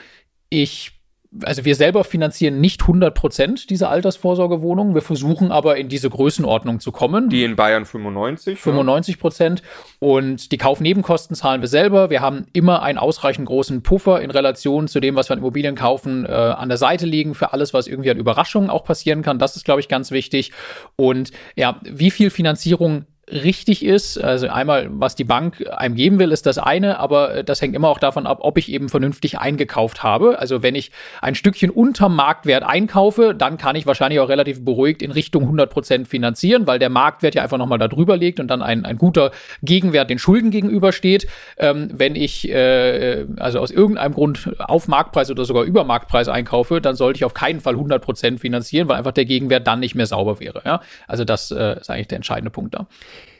Ich 0.48 0.95
also 1.44 1.64
wir 1.64 1.74
selber 1.74 2.04
finanzieren 2.04 2.60
nicht 2.60 2.82
100 2.82 3.14
Prozent 3.14 3.70
dieser 3.70 3.90
Altersvorsorgewohnungen. 3.90 4.94
Wir 4.94 5.02
versuchen 5.02 5.52
aber 5.52 5.76
in 5.76 5.88
diese 5.88 6.10
Größenordnung 6.10 6.80
zu 6.80 6.92
kommen. 6.92 7.28
Die 7.28 7.44
in 7.44 7.56
Bayern 7.56 7.84
95. 7.84 8.60
95 8.60 9.18
Prozent. 9.18 9.60
Ja. 9.60 10.08
Und 10.08 10.52
die 10.52 10.58
Kaufnebenkosten 10.58 11.36
zahlen 11.36 11.60
wir 11.60 11.68
selber. 11.68 12.10
Wir 12.10 12.20
haben 12.20 12.46
immer 12.52 12.82
einen 12.82 12.98
ausreichend 12.98 13.46
großen 13.46 13.82
Puffer 13.82 14.20
in 14.20 14.30
Relation 14.30 14.88
zu 14.88 15.00
dem, 15.00 15.16
was 15.16 15.28
wir 15.28 15.34
an 15.34 15.40
Immobilien 15.40 15.74
kaufen, 15.74 16.24
äh, 16.24 16.30
an 16.30 16.68
der 16.68 16.78
Seite 16.78 17.06
liegen 17.06 17.34
für 17.34 17.52
alles, 17.52 17.74
was 17.74 17.86
irgendwie 17.86 18.10
an 18.10 18.18
Überraschungen 18.18 18.70
auch 18.70 18.84
passieren 18.84 19.22
kann. 19.22 19.38
Das 19.38 19.56
ist, 19.56 19.64
glaube 19.64 19.80
ich, 19.80 19.88
ganz 19.88 20.10
wichtig. 20.10 20.52
Und 20.96 21.32
ja, 21.54 21.80
wie 21.82 22.10
viel 22.10 22.30
Finanzierung 22.30 23.06
richtig 23.30 23.84
ist. 23.84 24.22
Also 24.22 24.48
einmal, 24.48 24.88
was 24.90 25.16
die 25.16 25.24
Bank 25.24 25.64
einem 25.76 25.96
geben 25.96 26.18
will, 26.18 26.30
ist 26.30 26.46
das 26.46 26.58
eine, 26.58 27.00
aber 27.00 27.42
das 27.42 27.60
hängt 27.60 27.74
immer 27.74 27.88
auch 27.88 27.98
davon 27.98 28.26
ab, 28.26 28.38
ob 28.42 28.56
ich 28.56 28.70
eben 28.70 28.88
vernünftig 28.88 29.38
eingekauft 29.38 30.02
habe. 30.02 30.38
Also 30.38 30.62
wenn 30.62 30.76
ich 30.76 30.92
ein 31.20 31.34
Stückchen 31.34 31.70
unterm 31.70 32.14
Marktwert 32.14 32.62
einkaufe, 32.62 33.34
dann 33.34 33.58
kann 33.58 33.74
ich 33.74 33.86
wahrscheinlich 33.86 34.20
auch 34.20 34.28
relativ 34.28 34.64
beruhigt 34.64 35.02
in 35.02 35.10
Richtung 35.10 35.42
100 35.42 35.70
Prozent 35.70 36.08
finanzieren, 36.08 36.68
weil 36.68 36.78
der 36.78 36.88
Marktwert 36.88 37.34
ja 37.34 37.42
einfach 37.42 37.58
nochmal 37.58 37.78
da 37.78 37.88
drüber 37.88 38.16
liegt 38.16 38.38
und 38.38 38.48
dann 38.48 38.62
ein, 38.62 38.84
ein 38.84 38.96
guter 38.96 39.32
Gegenwert 39.62 40.08
den 40.08 40.20
Schulden 40.20 40.52
gegenübersteht. 40.52 41.26
Ähm, 41.58 41.90
wenn 41.92 42.14
ich 42.14 42.48
äh, 42.48 43.26
also 43.38 43.58
aus 43.58 43.72
irgendeinem 43.72 44.14
Grund 44.14 44.54
auf 44.58 44.86
Marktpreis 44.86 45.30
oder 45.32 45.44
sogar 45.44 45.64
über 45.64 45.82
Marktpreis 45.82 46.28
einkaufe, 46.28 46.80
dann 46.80 46.94
sollte 46.94 47.16
ich 47.16 47.24
auf 47.24 47.34
keinen 47.34 47.60
Fall 47.60 47.74
100 47.74 48.00
Prozent 48.02 48.40
finanzieren, 48.40 48.88
weil 48.88 48.96
einfach 48.96 49.12
der 49.12 49.24
Gegenwert 49.24 49.66
dann 49.66 49.80
nicht 49.80 49.96
mehr 49.96 50.06
sauber 50.06 50.38
wäre. 50.38 50.62
Ja? 50.64 50.80
Also 51.08 51.24
das 51.24 51.50
äh, 51.50 51.80
ist 51.80 51.90
eigentlich 51.90 52.08
der 52.08 52.16
entscheidende 52.16 52.50
Punkt 52.50 52.74
da. 52.74 52.86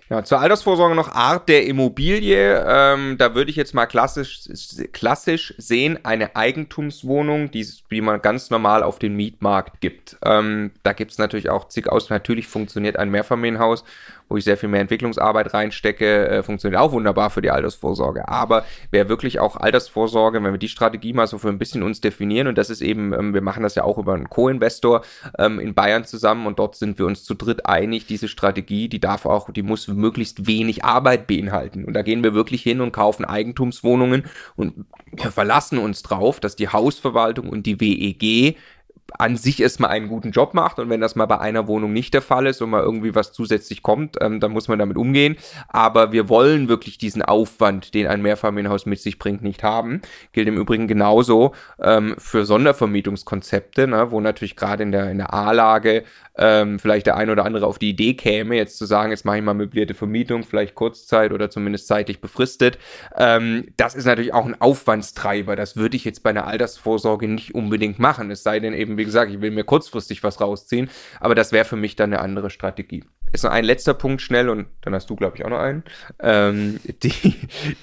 Ja, 0.09 0.23
zur 0.23 0.39
Altersvorsorge 0.39 0.95
noch 0.95 1.13
Art 1.13 1.49
der 1.49 1.67
Immobilie. 1.67 2.65
Ähm, 2.65 3.17
da 3.19 3.35
würde 3.35 3.51
ich 3.51 3.57
jetzt 3.57 3.75
mal 3.75 3.87
klassisch, 3.87 4.43
klassisch 4.93 5.53
sehen, 5.59 5.99
eine 6.05 6.37
Eigentumswohnung, 6.37 7.51
die, 7.51 7.67
die 7.91 8.01
man 8.01 8.23
ganz 8.23 8.51
normal 8.51 8.85
auf 8.85 9.01
den 9.01 9.17
Mietmarkt 9.17 9.81
gibt. 9.81 10.17
Ähm, 10.25 10.71
da 10.85 10.93
gibt 10.93 11.11
es 11.11 11.19
natürlich 11.19 11.51
auch 11.51 11.67
zig 11.67 11.91
aus. 11.91 12.09
Natürlich 12.09 12.47
funktioniert 12.47 12.97
ein 12.97 13.11
Mehrfamilienhaus 13.11 13.83
wo 14.29 14.37
ich 14.37 14.45
sehr 14.45 14.57
viel 14.57 14.69
mehr 14.69 14.81
Entwicklungsarbeit 14.81 15.55
reinstecke, 15.55 16.29
äh, 16.29 16.43
funktioniert 16.43 16.81
auch 16.81 16.93
wunderbar 16.93 17.31
für 17.31 17.43
die 17.43 17.51
Altersvorsorge. 17.51 18.29
Aber 18.29 18.65
wer 18.91 19.09
wirklich 19.09 19.39
auch 19.39 19.57
Altersvorsorge, 19.57 20.43
wenn 20.43 20.53
wir 20.53 20.59
die 20.59 20.69
Strategie 20.69 21.13
mal 21.13 21.27
so 21.27 21.39
für 21.39 21.49
ein 21.49 21.59
bisschen 21.59 21.83
uns 21.83 22.01
definieren, 22.01 22.47
und 22.49 22.59
das 22.59 22.71
ist 22.71 22.81
eben, 22.81 23.13
ähm, 23.13 23.35
wir 23.35 23.41
machen 23.41 23.63
das 23.63 23.75
ja 23.75 23.85
auch 23.85 23.99
über 23.99 24.15
einen 24.15 24.29
Co-Investor 24.29 25.03
ähm, 25.39 25.61
in 25.61 25.75
Bayern 25.75 26.05
zusammen 26.05 26.47
und 26.47 26.59
dort 26.59 26.77
sind 26.77 26.99
wir 26.99 27.07
uns 27.07 27.25
zu 27.25 27.35
dritt 27.35 27.67
einig, 27.67 28.07
diese 28.07 28.29
Strategie, 28.29 28.89
die 28.89 29.01
darf 29.01 29.27
auch, 29.27 29.51
die 29.51 29.63
muss 29.63 29.89
möglichst 29.89 30.47
wenig 30.47 30.85
Arbeit 30.85 31.27
beinhalten. 31.27 31.85
Und 31.85 31.95
da 31.95 32.03
gehen 32.03 32.25
wir 32.25 32.35
wirklich 32.35 32.63
hin 32.63 32.81
und 32.81 32.93
kaufen 32.93 33.25
Eigentumswohnungen 33.25 34.25
und 34.57 34.87
verlassen 35.17 35.79
uns 35.79 36.03
drauf, 36.03 36.41
dass 36.41 36.57
die 36.57 36.69
Hausverwaltung 36.69 37.49
und 37.49 37.67
die 37.67 37.81
WEG 37.81 38.57
an 39.19 39.37
sich 39.37 39.63
erstmal 39.63 39.91
einen 39.91 40.09
guten 40.09 40.31
Job 40.31 40.55
macht 40.55 40.79
und 40.79 40.91
wenn 40.91 41.01
das 41.01 41.15
mal 41.17 41.27
bei 41.27 41.39
einer 41.39 41.67
Wohnung 41.69 41.93
nicht 41.93 42.15
der 42.15 42.23
Fall 42.23 42.47
ist 42.47 42.61
und 42.61 42.71
mal 42.71 42.83
irgendwie 42.83 43.15
was 43.15 43.33
zusätzlich 43.33 43.83
kommt, 43.83 44.17
ähm, 44.21 44.41
dann 44.41 44.53
muss 44.53 44.69
man 44.69 44.79
damit 44.79 44.97
umgehen. 44.97 45.37
Aber 45.69 46.13
wir 46.13 46.29
wollen 46.29 46.69
wirklich 46.69 46.99
diesen 46.99 47.23
Aufwand, 47.23 47.95
den 47.95 48.07
ein 48.07 48.23
Mehrfamilienhaus 48.23 48.87
mit 48.87 49.01
sich 49.01 49.19
bringt, 49.19 49.43
nicht 49.43 49.63
haben. 49.63 50.03
Gilt 50.33 50.49
im 50.49 50.57
Übrigen 50.57 50.89
genauso 50.89 51.55
ähm, 51.81 52.15
für 52.19 52.45
Sondervermietungskonzepte, 52.45 53.87
ne, 53.87 54.11
wo 54.11 54.21
natürlich 54.21 54.57
gerade 54.57 54.83
in 54.83 54.93
der, 54.93 55.11
in 55.11 55.19
der 55.19 55.33
A-Lage 55.33 56.05
ähm, 56.39 56.79
vielleicht 56.79 57.07
der 57.07 57.17
ein 57.17 57.31
oder 57.31 57.45
andere 57.45 57.67
auf 57.67 57.79
die 57.79 57.91
Idee 57.91 58.15
käme, 58.15 58.57
jetzt 58.57 58.79
zu 58.79 58.85
sagen, 58.85 59.11
jetzt 59.11 59.25
mache 59.25 59.39
ich 59.39 59.43
mal 59.43 59.55
möblierte 59.55 59.95
Vermietung, 59.95 60.45
vielleicht 60.45 60.75
Kurzzeit 60.75 61.33
oder 61.33 61.51
zumindest 61.51 61.87
zeitlich 61.87 62.21
befristet. 62.21 62.79
Ähm, 63.17 63.69
das 63.77 63.95
ist 63.95 64.05
natürlich 64.05 64.35
auch 64.35 64.45
ein 64.45 64.61
Aufwandstreiber. 64.61 65.57
Das 65.57 65.77
würde 65.77 65.97
ich 65.97 66.05
jetzt 66.05 66.23
bei 66.23 66.31
einer 66.31 66.47
Altersvorsorge 66.47 67.29
nicht 67.29 67.55
unbedingt 67.55 67.99
machen. 67.99 68.31
Es 68.31 68.43
sei 68.43 68.61
denn 68.61 68.75
eben, 68.75 68.96
wie 68.97 69.05
gesagt, 69.05 69.31
ich 69.33 69.41
will 69.41 69.51
mir 69.51 69.65
kurzfristig 69.65 70.23
was 70.23 70.41
rausziehen. 70.41 70.91
Aber 71.21 71.35
das 71.35 71.53
wäre 71.53 71.65
für 71.65 71.77
mich 71.77 71.97
dann 71.97 72.13
eine 72.13 72.23
andere 72.23 72.51
Strategie. 72.51 73.05
Jetzt 73.37 73.43
noch 73.43 73.51
ein 73.51 73.65
letzter 73.65 73.93
Punkt 73.93 74.23
schnell 74.23 74.49
und 74.49 74.65
dann 74.81 74.95
hast 74.95 75.11
du, 75.11 75.15
glaube 75.15 75.37
ich, 75.37 75.45
auch 75.45 75.51
noch 75.51 75.59
einen. 75.59 75.85
Ähm, 76.21 76.81
die, 77.03 77.35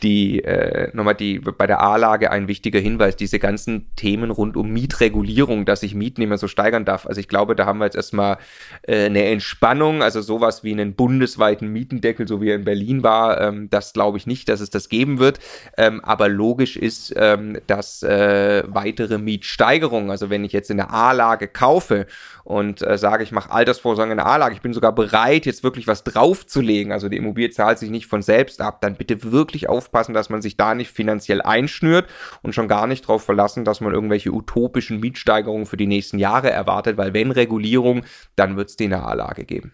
die, 0.01 0.43
äh, 0.43 0.89
nochmal 0.93 1.13
die, 1.13 1.37
bei 1.37 1.67
der 1.67 1.79
A-Lage 1.79 2.31
ein 2.31 2.47
wichtiger 2.47 2.79
Hinweis, 2.79 3.15
diese 3.15 3.37
ganzen 3.37 3.93
Themen 3.95 4.31
rund 4.31 4.57
um 4.57 4.71
Mietregulierung, 4.71 5.65
dass 5.65 5.83
ich 5.83 5.93
Mieten 5.93 6.23
immer 6.23 6.39
so 6.39 6.47
steigern 6.47 6.85
darf. 6.85 7.05
Also 7.05 7.19
ich 7.19 7.27
glaube, 7.27 7.55
da 7.55 7.67
haben 7.67 7.77
wir 7.77 7.85
jetzt 7.85 7.95
erstmal 7.95 8.39
äh, 8.81 9.05
eine 9.05 9.25
Entspannung, 9.25 10.01
also 10.01 10.21
sowas 10.21 10.63
wie 10.63 10.71
einen 10.71 10.95
bundesweiten 10.95 11.67
Mietendeckel, 11.67 12.27
so 12.27 12.41
wie 12.41 12.49
er 12.49 12.55
in 12.55 12.65
Berlin 12.65 13.03
war, 13.03 13.39
ähm, 13.39 13.69
das 13.69 13.93
glaube 13.93 14.17
ich 14.17 14.25
nicht, 14.25 14.49
dass 14.49 14.59
es 14.59 14.71
das 14.71 14.89
geben 14.89 15.19
wird. 15.19 15.37
Ähm, 15.77 16.03
aber 16.03 16.29
logisch 16.29 16.77
ist, 16.77 17.13
ähm, 17.15 17.59
dass 17.67 18.01
äh, 18.01 18.63
weitere 18.65 19.19
Mietsteigerungen, 19.19 20.09
also 20.09 20.31
wenn 20.31 20.43
ich 20.45 20.51
jetzt 20.51 20.71
in 20.71 20.77
der 20.77 20.91
A-Lage 20.91 21.47
kaufe 21.47 22.07
und 22.43 22.81
äh, 22.81 22.97
sage, 22.97 23.23
ich 23.23 23.31
mache 23.31 23.51
Altersvorsorge 23.51 24.13
in 24.13 24.17
der 24.17 24.25
A-Lage, 24.25 24.55
ich 24.55 24.61
bin 24.61 24.73
sogar 24.73 24.95
bereit, 24.95 25.42
jetzt 25.45 25.63
wirklich 25.63 25.87
was 25.87 26.03
draufzulegen, 26.03 26.91
also 26.91 27.09
die 27.09 27.17
Immobilie 27.17 27.49
zahlt 27.49 27.79
sich 27.79 27.89
nicht 27.89 28.07
von 28.07 28.21
selbst 28.21 28.61
ab, 28.61 28.81
dann 28.81 28.95
bitte 28.95 29.31
wirklich 29.31 29.69
aufpassen, 29.69 30.13
dass 30.13 30.29
man 30.29 30.41
sich 30.41 30.57
da 30.57 30.75
nicht 30.75 30.91
finanziell 30.91 31.41
einschnürt 31.41 32.09
und 32.41 32.55
schon 32.55 32.67
gar 32.67 32.87
nicht 32.87 33.03
darauf 33.03 33.23
verlassen, 33.23 33.65
dass 33.65 33.81
man 33.81 33.93
irgendwelche 33.93 34.31
utopischen 34.31 34.99
Mietsteigerungen 34.99 35.65
für 35.65 35.77
die 35.77 35.87
nächsten 35.87 36.19
Jahre 36.19 36.49
erwartet, 36.49 36.97
weil 36.97 37.13
wenn 37.13 37.31
Regulierung, 37.31 38.05
dann 38.35 38.55
wird 38.57 38.69
es 38.69 38.75
die 38.75 38.93
A-Lage 38.93 39.45
geben. 39.45 39.73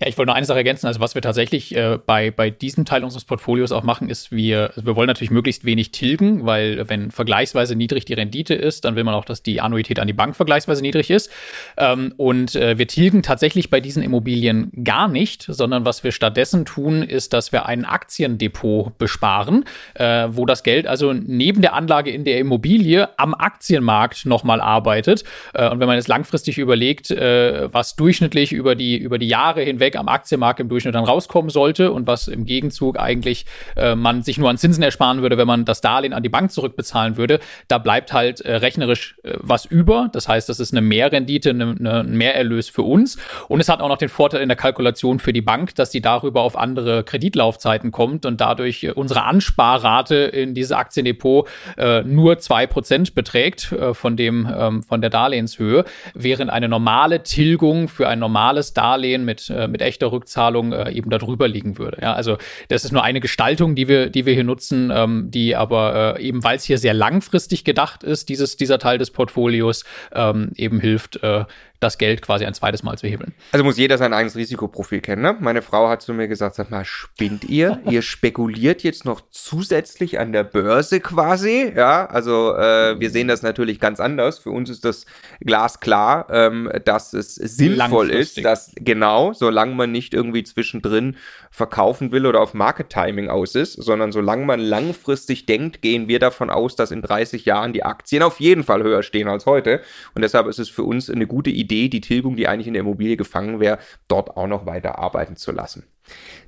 Ja, 0.00 0.08
ich 0.08 0.18
wollte 0.18 0.30
noch 0.30 0.36
eine 0.36 0.46
Sache 0.46 0.58
ergänzen. 0.58 0.86
Also, 0.86 1.00
was 1.00 1.14
wir 1.14 1.22
tatsächlich 1.22 1.76
äh, 1.76 1.98
bei, 2.04 2.30
bei 2.30 2.50
diesem 2.50 2.84
Teil 2.84 3.04
unseres 3.04 3.24
Portfolios 3.24 3.70
auch 3.70 3.82
machen, 3.82 4.08
ist, 4.08 4.32
wir, 4.32 4.72
wir 4.76 4.96
wollen 4.96 5.06
natürlich 5.06 5.30
möglichst 5.30 5.64
wenig 5.64 5.92
tilgen, 5.92 6.44
weil 6.44 6.88
wenn 6.88 7.10
vergleichsweise 7.10 7.76
niedrig 7.76 8.04
die 8.04 8.14
Rendite 8.14 8.54
ist, 8.54 8.84
dann 8.84 8.96
will 8.96 9.04
man 9.04 9.14
auch, 9.14 9.24
dass 9.24 9.42
die 9.42 9.60
Annuität 9.60 10.00
an 10.00 10.06
die 10.06 10.12
Bank 10.12 10.34
vergleichsweise 10.34 10.82
niedrig 10.82 11.10
ist. 11.10 11.30
Ähm, 11.76 12.14
und 12.16 12.56
äh, 12.56 12.78
wir 12.78 12.88
tilgen 12.88 13.22
tatsächlich 13.22 13.70
bei 13.70 13.80
diesen 13.80 14.02
Immobilien 14.02 14.72
gar 14.82 15.06
nicht, 15.06 15.44
sondern 15.46 15.84
was 15.84 16.02
wir 16.02 16.10
stattdessen 16.10 16.64
tun, 16.64 17.02
ist, 17.02 17.32
dass 17.32 17.52
wir 17.52 17.66
ein 17.66 17.84
Aktiendepot 17.84 18.98
besparen, 18.98 19.64
äh, 19.94 20.28
wo 20.30 20.46
das 20.46 20.62
Geld 20.62 20.86
also 20.86 21.12
neben 21.12 21.62
der 21.62 21.74
Anlage 21.74 22.10
in 22.10 22.24
der 22.24 22.38
Immobilie 22.38 23.08
am 23.18 23.34
Aktienmarkt 23.34 24.26
nochmal 24.26 24.60
arbeitet. 24.60 25.22
Äh, 25.54 25.68
und 25.68 25.78
wenn 25.78 25.86
man 25.86 25.96
jetzt 25.96 26.08
langfristig 26.08 26.58
überlegt, 26.58 27.10
äh, 27.10 27.72
was 27.72 27.94
durchschnittlich 27.94 28.52
über 28.52 28.74
die, 28.74 28.96
über 28.96 29.18
die 29.18 29.28
Jahre 29.28 29.41
hinweg 29.50 29.82
weg 29.92 29.96
am 29.96 30.08
Aktienmarkt 30.08 30.60
im 30.60 30.68
Durchschnitt 30.68 30.94
dann 30.94 31.04
rauskommen 31.04 31.50
sollte 31.50 31.92
und 31.92 32.06
was 32.06 32.28
im 32.28 32.46
Gegenzug 32.46 32.98
eigentlich 32.98 33.44
äh, 33.76 33.94
man 33.94 34.22
sich 34.22 34.38
nur 34.38 34.48
an 34.48 34.56
Zinsen 34.56 34.82
ersparen 34.82 35.22
würde, 35.22 35.36
wenn 35.36 35.46
man 35.46 35.64
das 35.64 35.80
Darlehen 35.80 36.12
an 36.12 36.22
die 36.22 36.28
Bank 36.28 36.50
zurückbezahlen 36.50 37.16
würde, 37.16 37.40
da 37.68 37.78
bleibt 37.78 38.12
halt 38.12 38.40
äh, 38.40 38.56
rechnerisch 38.56 39.16
äh, 39.22 39.34
was 39.38 39.66
über. 39.66 40.08
Das 40.12 40.28
heißt, 40.28 40.48
das 40.48 40.60
ist 40.60 40.72
eine 40.72 40.80
Mehrrendite, 40.80 41.50
eine, 41.50 41.76
eine, 41.78 42.00
ein 42.00 42.16
Mehrerlös 42.16 42.68
für 42.68 42.82
uns. 42.82 43.18
Und 43.48 43.60
es 43.60 43.68
hat 43.68 43.80
auch 43.80 43.88
noch 43.88 43.98
den 43.98 44.08
Vorteil 44.08 44.40
in 44.40 44.48
der 44.48 44.56
Kalkulation 44.56 45.18
für 45.18 45.32
die 45.32 45.42
Bank, 45.42 45.74
dass 45.74 45.92
sie 45.92 46.00
darüber 46.00 46.42
auf 46.42 46.56
andere 46.56 47.04
Kreditlaufzeiten 47.04 47.90
kommt 47.90 48.24
und 48.24 48.40
dadurch 48.40 48.84
äh, 48.84 48.92
unsere 48.92 49.24
Ansparrate 49.24 50.14
in 50.14 50.54
dieses 50.54 50.72
Aktiendepot 50.72 51.48
äh, 51.76 52.02
nur 52.02 52.38
zwei 52.38 52.66
Prozent 52.66 53.14
beträgt 53.14 53.72
äh, 53.72 53.94
von 53.94 54.16
dem 54.16 54.48
ähm, 54.54 54.82
von 54.82 55.00
der 55.00 55.10
Darlehenshöhe, 55.10 55.84
während 56.14 56.50
eine 56.50 56.68
normale 56.68 57.22
Tilgung 57.22 57.88
für 57.88 58.08
ein 58.08 58.18
normales 58.18 58.72
Darlehen 58.72 59.24
mit 59.24 59.31
äh, 59.50 59.68
mit 59.68 59.82
echter 59.82 60.12
Rückzahlung 60.12 60.72
äh, 60.72 60.90
eben 60.92 61.10
darüber 61.10 61.48
liegen 61.48 61.78
würde. 61.78 61.98
Ja, 62.02 62.14
also 62.14 62.38
das 62.68 62.84
ist 62.84 62.92
nur 62.92 63.02
eine 63.02 63.20
Gestaltung, 63.20 63.74
die 63.74 63.88
wir, 63.88 64.10
die 64.10 64.26
wir 64.26 64.34
hier 64.34 64.44
nutzen, 64.44 64.90
ähm, 64.94 65.30
die 65.30 65.56
aber 65.56 66.16
äh, 66.18 66.22
eben, 66.22 66.44
weil 66.44 66.56
es 66.56 66.64
hier 66.64 66.78
sehr 66.78 66.94
langfristig 66.94 67.64
gedacht 67.64 68.02
ist, 68.02 68.28
dieses, 68.28 68.56
dieser 68.56 68.78
Teil 68.78 68.98
des 68.98 69.10
Portfolios 69.10 69.84
ähm, 70.14 70.52
eben 70.56 70.80
hilft, 70.80 71.22
äh, 71.22 71.44
das 71.82 71.98
Geld 71.98 72.22
quasi 72.22 72.44
ein 72.44 72.54
zweites 72.54 72.82
Mal 72.82 72.96
zu 72.96 73.06
hebeln. 73.06 73.34
Also 73.52 73.64
muss 73.64 73.76
jeder 73.76 73.98
sein 73.98 74.12
eigenes 74.12 74.36
Risikoprofil 74.36 75.00
kennen. 75.00 75.22
Ne? 75.22 75.36
Meine 75.40 75.62
Frau 75.62 75.88
hat 75.88 76.02
zu 76.02 76.14
mir 76.14 76.28
gesagt, 76.28 76.54
sag 76.54 76.70
mal, 76.70 76.84
spinnt 76.84 77.44
ihr? 77.44 77.80
ihr 77.88 78.02
spekuliert 78.02 78.82
jetzt 78.82 79.04
noch 79.04 79.22
zusätzlich 79.30 80.18
an 80.18 80.32
der 80.32 80.44
Börse 80.44 81.00
quasi. 81.00 81.72
Ja, 81.74 82.06
also 82.06 82.54
äh, 82.54 82.98
wir 83.00 83.10
sehen 83.10 83.28
das 83.28 83.42
natürlich 83.42 83.80
ganz 83.80 84.00
anders. 84.00 84.38
Für 84.38 84.50
uns 84.50 84.70
ist 84.70 84.84
das 84.84 85.06
glasklar, 85.40 86.26
ähm, 86.30 86.70
dass 86.84 87.12
es 87.12 87.34
sinnvoll 87.34 88.10
ist, 88.10 88.44
dass 88.44 88.72
genau, 88.76 89.32
solange 89.32 89.74
man 89.74 89.92
nicht 89.92 90.14
irgendwie 90.14 90.44
zwischendrin 90.44 91.16
verkaufen 91.50 92.12
will 92.12 92.26
oder 92.26 92.40
auf 92.40 92.54
Market 92.54 92.88
Timing 92.88 93.28
aus 93.28 93.54
ist, 93.54 93.74
sondern 93.74 94.10
solange 94.10 94.46
man 94.46 94.58
langfristig 94.58 95.44
denkt, 95.44 95.82
gehen 95.82 96.08
wir 96.08 96.18
davon 96.18 96.48
aus, 96.48 96.76
dass 96.76 96.90
in 96.90 97.02
30 97.02 97.44
Jahren 97.44 97.72
die 97.72 97.84
Aktien 97.84 98.22
auf 98.22 98.40
jeden 98.40 98.64
Fall 98.64 98.82
höher 98.82 99.02
stehen 99.02 99.28
als 99.28 99.44
heute. 99.44 99.82
Und 100.14 100.22
deshalb 100.22 100.46
ist 100.46 100.58
es 100.58 100.70
für 100.70 100.82
uns 100.82 101.10
eine 101.10 101.26
gute 101.26 101.50
Idee, 101.50 101.71
Idee, 101.72 101.88
die 101.88 102.00
Tilgung, 102.00 102.36
die 102.36 102.48
eigentlich 102.48 102.66
in 102.66 102.74
der 102.74 102.80
Immobilie 102.80 103.16
gefangen 103.16 103.60
wäre, 103.60 103.78
dort 104.08 104.36
auch 104.36 104.46
noch 104.46 104.66
weiter 104.66 104.98
arbeiten 104.98 105.36
zu 105.36 105.52
lassen. 105.52 105.84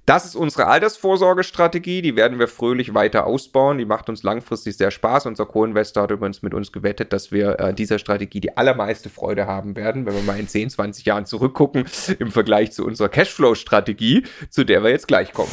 Das 0.05 0.27
ist 0.27 0.35
unsere 0.35 0.67
Altersvorsorgestrategie, 0.67 2.03
die 2.03 2.17
werden 2.17 2.39
wir 2.39 2.49
fröhlich 2.49 2.93
weiter 2.93 3.25
ausbauen. 3.25 3.79
Die 3.79 3.87
macht 3.87 4.09
uns 4.09 4.23
langfristig 4.23 4.77
sehr 4.77 4.91
Spaß. 4.91 5.27
Unser 5.27 5.47
Co-Investor 5.47 6.03
hat 6.03 6.11
übrigens 6.11 6.43
mit 6.43 6.53
uns 6.53 6.73
gewettet, 6.73 7.13
dass 7.13 7.33
wir 7.33 7.59
äh, 7.59 7.73
dieser 7.73 7.99
Strategie 7.99 8.41
die 8.41 8.57
allermeiste 8.57 9.09
Freude 9.09 9.47
haben 9.47 9.77
werden, 9.77 10.05
wenn 10.05 10.15
wir 10.15 10.23
mal 10.23 10.39
in 10.39 10.49
10, 10.49 10.71
20 10.71 11.07
Jahren 11.07 11.25
zurückgucken 11.25 11.87
im 12.19 12.33
Vergleich 12.33 12.73
zu 12.73 12.85
unserer 12.85 13.09
Cashflow-Strategie, 13.09 14.25
zu 14.51 14.65
der 14.65 14.83
wir 14.83 14.91
jetzt 14.91 15.09
gleich 15.09 15.33
kommen. 15.33 15.53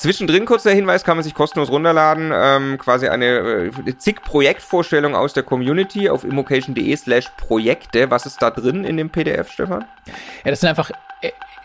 Zwischendrin 0.00 0.46
kurzer 0.46 0.70
Hinweis, 0.70 1.04
kann 1.04 1.18
man 1.18 1.24
sich 1.24 1.34
kostenlos 1.34 1.68
runterladen. 1.68 2.32
Ähm, 2.34 2.78
quasi 2.78 3.08
eine 3.08 3.70
äh, 3.86 3.98
zig 3.98 4.22
Projektvorstellung 4.22 5.14
aus 5.14 5.34
der 5.34 5.42
Community 5.42 6.08
auf 6.08 6.24
immocation.de 6.24 6.96
slash 6.96 7.28
Projekte. 7.36 8.10
Was 8.10 8.24
ist 8.24 8.40
da 8.40 8.48
drin 8.50 8.84
in 8.84 8.96
dem 8.96 9.10
PDF, 9.10 9.52
Stefan? 9.52 9.84
Ja, 10.42 10.52
das 10.52 10.60
sind 10.60 10.70
einfach 10.70 10.90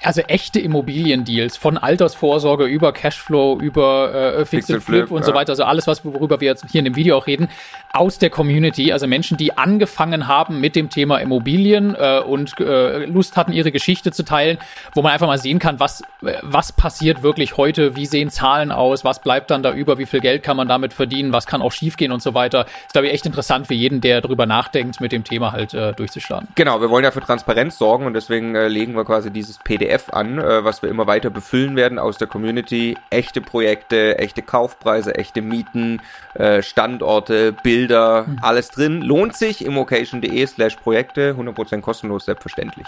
also 0.04 0.22
echte 0.22 0.60
Immobiliendeals 0.60 1.58
von 1.58 1.78
Altersvorsorge 1.78 2.66
über 2.66 2.94
Cashflow, 2.94 3.60
über 3.60 4.14
äh, 4.14 4.46
Fix, 4.46 4.68
Flip, 4.68 4.82
Flip 4.82 5.12
und 5.12 5.22
ja. 5.22 5.26
so 5.26 5.34
weiter, 5.34 5.52
also 5.52 5.64
alles, 5.64 5.88
was 5.88 6.06
worüber 6.06 6.42
wir 6.42 6.50
jetzt 6.50 6.66
hier 6.72 6.80
in 6.80 6.86
dem 6.86 6.96
Video 6.96 7.18
auch 7.18 7.28
reden, 7.28 7.50
aus 7.94 8.20
der 8.20 8.30
Community, 8.30 8.92
also 8.92 9.08
Menschen, 9.08 9.38
die 9.38 9.58
angefangen 9.58 10.28
haben 10.28 10.60
mit 10.60 10.76
dem 10.76 10.90
Thema 10.90 11.18
Immobilien 11.20 11.96
äh, 11.96 12.20
und 12.20 12.60
äh, 12.60 13.06
Lust 13.06 13.38
hatten, 13.38 13.54
ihre 13.54 13.72
Geschichte 13.72 14.12
zu 14.12 14.24
teilen, 14.24 14.58
wo 14.94 15.02
man 15.02 15.14
einfach 15.14 15.28
mal 15.28 15.38
sehen 15.38 15.60
kann, 15.60 15.80
was 15.80 16.02
äh, 16.24 16.34
was 16.42 16.72
passiert 16.72 17.24
wirklich 17.24 17.58
heute, 17.58 17.96
wie 17.96 18.06
sehen 18.06 18.30
Zahlen 18.30 18.72
aus, 18.72 19.06
was 19.06 19.22
bleibt 19.22 19.52
dann 19.52 19.64
da 19.64 19.74
über, 19.74 19.98
wie 19.98 20.06
viel 20.06 20.20
Geld 20.20 20.44
kann 20.44 20.58
man 20.58 20.68
damit 20.68 20.94
verdienen, 20.94 21.34
was 21.34 21.46
kann 21.46 21.62
auch 21.62 21.72
schiefgehen 21.72 22.12
und 22.12 22.22
so 22.22 22.34
weiter. 22.34 22.66
Ist 22.86 22.94
glaube 22.94 23.08
ich 23.08 23.14
echt 23.14 23.26
interessant 23.26 23.68
für 23.68 23.74
jeden, 23.74 24.02
der 24.02 24.22
darüber 24.22 24.46
nachdenkt, 24.46 25.00
mit 25.00 25.12
dem 25.12 25.24
Thema 25.24 25.52
halt 25.52 25.74
äh, 25.74 25.94
durchzuschlagen. 25.94 26.50
Genau, 26.56 26.82
wir 26.82 26.90
wollen 26.90 27.04
ja 27.04 27.12
für 27.12 27.22
Transparenz 27.22 27.78
sorgen 27.78 28.06
und 28.06 28.14
deswegen 28.14 28.56
äh, 28.56 28.68
legen 28.68 28.96
wir 28.96 29.06
quasi 29.06 29.32
dieses 29.32 29.58
PDF 29.60 29.85
PDF 29.86 30.10
an, 30.10 30.40
äh, 30.40 30.64
was 30.64 30.82
wir 30.82 30.90
immer 30.90 31.08
weiter 31.08 31.30
befüllen 31.30 31.76
werden 31.76 32.00
aus 32.00 32.18
der 32.18 32.28
Community. 32.28 32.98
Echte 33.12 33.42
Projekte, 33.42 34.18
echte 34.18 34.42
Kaufpreise, 34.42 35.16
echte 35.16 35.42
Mieten, 35.42 36.02
äh, 36.34 36.62
Standorte, 36.64 37.54
Bilder, 37.64 38.26
mhm. 38.28 38.40
alles 38.42 38.70
drin. 38.70 39.02
Lohnt 39.02 39.36
sich 39.36 39.64
immocation.de 39.64 40.46
slash 40.48 40.76
Projekte, 40.78 41.36
100% 41.38 41.82
kostenlos, 41.82 42.26
selbstverständlich. 42.26 42.88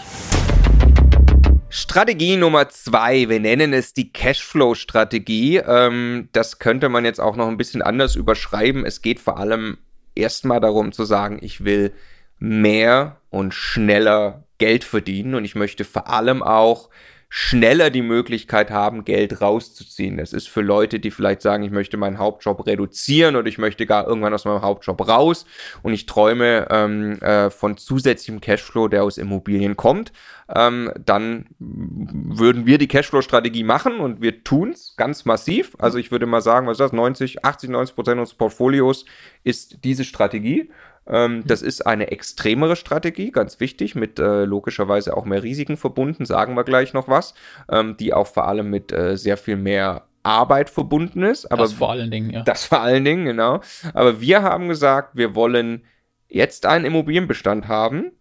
Strategie 1.70 2.36
Nummer 2.36 2.68
zwei, 2.70 3.28
wir 3.28 3.40
nennen 3.40 3.72
es 3.72 3.92
die 3.92 4.12
Cashflow-Strategie. 4.12 5.58
Ähm, 5.58 6.28
das 6.32 6.58
könnte 6.58 6.88
man 6.88 7.04
jetzt 7.04 7.20
auch 7.20 7.36
noch 7.36 7.46
ein 7.46 7.58
bisschen 7.58 7.82
anders 7.82 8.16
überschreiben. 8.16 8.84
Es 8.84 9.02
geht 9.02 9.20
vor 9.20 9.38
allem 9.38 9.78
erstmal 10.14 10.60
darum 10.60 10.92
zu 10.92 11.04
sagen, 11.04 11.38
ich 11.42 11.64
will 11.64 11.92
mehr 12.38 13.20
und 13.30 13.54
schneller 13.54 14.47
Geld 14.58 14.84
verdienen 14.84 15.34
und 15.34 15.44
ich 15.44 15.54
möchte 15.54 15.84
vor 15.84 16.08
allem 16.08 16.42
auch 16.42 16.90
schneller 17.30 17.90
die 17.90 18.02
Möglichkeit 18.02 18.70
haben, 18.70 19.04
Geld 19.04 19.42
rauszuziehen. 19.42 20.16
Das 20.16 20.32
ist 20.32 20.48
für 20.48 20.62
Leute, 20.62 20.98
die 20.98 21.10
vielleicht 21.10 21.42
sagen, 21.42 21.62
ich 21.62 21.70
möchte 21.70 21.98
meinen 21.98 22.18
Hauptjob 22.18 22.66
reduzieren 22.66 23.36
oder 23.36 23.48
ich 23.48 23.58
möchte 23.58 23.84
gar 23.84 24.06
irgendwann 24.06 24.32
aus 24.32 24.46
meinem 24.46 24.62
Hauptjob 24.62 25.06
raus 25.06 25.44
und 25.82 25.92
ich 25.92 26.06
träume 26.06 26.66
ähm, 26.70 27.20
äh, 27.20 27.50
von 27.50 27.76
zusätzlichem 27.76 28.40
Cashflow, 28.40 28.88
der 28.88 29.04
aus 29.04 29.18
Immobilien 29.18 29.76
kommt. 29.76 30.12
Ähm, 30.54 30.90
dann 31.04 31.44
würden 31.58 32.64
wir 32.64 32.78
die 32.78 32.88
Cashflow-Strategie 32.88 33.64
machen 33.64 34.00
und 34.00 34.22
wir 34.22 34.42
tun's 34.42 34.94
ganz 34.96 35.26
massiv. 35.26 35.76
Also 35.78 35.98
ich 35.98 36.10
würde 36.10 36.24
mal 36.24 36.40
sagen, 36.40 36.66
was 36.66 36.76
ist 36.76 36.80
das? 36.80 36.92
90, 36.92 37.44
80, 37.44 37.68
90 37.68 37.94
Prozent 37.94 38.18
unseres 38.18 38.38
Portfolios 38.38 39.04
ist 39.44 39.84
diese 39.84 40.04
Strategie. 40.04 40.70
Ähm, 41.08 41.42
das 41.46 41.62
ist 41.62 41.86
eine 41.86 42.10
extremere 42.10 42.76
Strategie, 42.76 43.30
ganz 43.30 43.60
wichtig, 43.60 43.94
mit 43.94 44.18
äh, 44.18 44.44
logischerweise 44.44 45.16
auch 45.16 45.24
mehr 45.24 45.42
Risiken 45.42 45.76
verbunden, 45.76 46.26
sagen 46.26 46.54
wir 46.54 46.64
gleich 46.64 46.92
noch 46.92 47.08
was, 47.08 47.34
ähm, 47.70 47.96
die 47.96 48.12
auch 48.12 48.26
vor 48.26 48.46
allem 48.46 48.70
mit 48.70 48.92
äh, 48.92 49.16
sehr 49.16 49.36
viel 49.36 49.56
mehr 49.56 50.06
Arbeit 50.22 50.68
verbunden 50.68 51.22
ist. 51.22 51.46
Aber 51.50 51.62
das 51.62 51.72
vor 51.72 51.90
allen 51.90 52.10
Dingen, 52.10 52.30
ja. 52.30 52.42
Das 52.42 52.64
vor 52.64 52.80
allen 52.80 53.04
Dingen, 53.04 53.24
genau. 53.24 53.60
Aber 53.94 54.20
wir 54.20 54.42
haben 54.42 54.68
gesagt, 54.68 55.16
wir 55.16 55.34
wollen 55.34 55.84
jetzt 56.28 56.66
einen 56.66 56.84
Immobilienbestand 56.84 57.68
haben, 57.68 58.12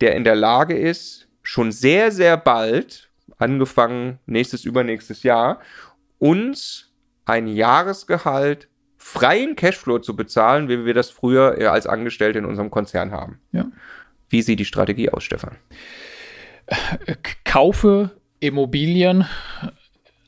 der 0.00 0.16
in 0.16 0.24
der 0.24 0.34
Lage 0.34 0.76
ist, 0.76 1.28
schon 1.42 1.70
sehr, 1.70 2.10
sehr 2.10 2.36
bald, 2.36 3.10
angefangen 3.38 4.18
nächstes, 4.26 4.64
übernächstes 4.64 5.22
Jahr, 5.22 5.60
uns 6.18 6.92
ein 7.24 7.46
Jahresgehalt 7.46 8.68
freien 9.02 9.56
Cashflow 9.56 9.98
zu 9.98 10.16
bezahlen, 10.16 10.68
wie 10.68 10.84
wir 10.84 10.94
das 10.94 11.10
früher 11.10 11.70
als 11.72 11.86
Angestellte 11.86 12.38
in 12.38 12.44
unserem 12.44 12.70
Konzern 12.70 13.10
haben. 13.10 13.40
Ja. 13.50 13.66
Wie 14.28 14.42
sieht 14.42 14.60
die 14.60 14.64
Strategie 14.64 15.10
aus, 15.10 15.24
Stefan? 15.24 15.56
kaufe 17.44 18.12
Immobilien 18.40 19.26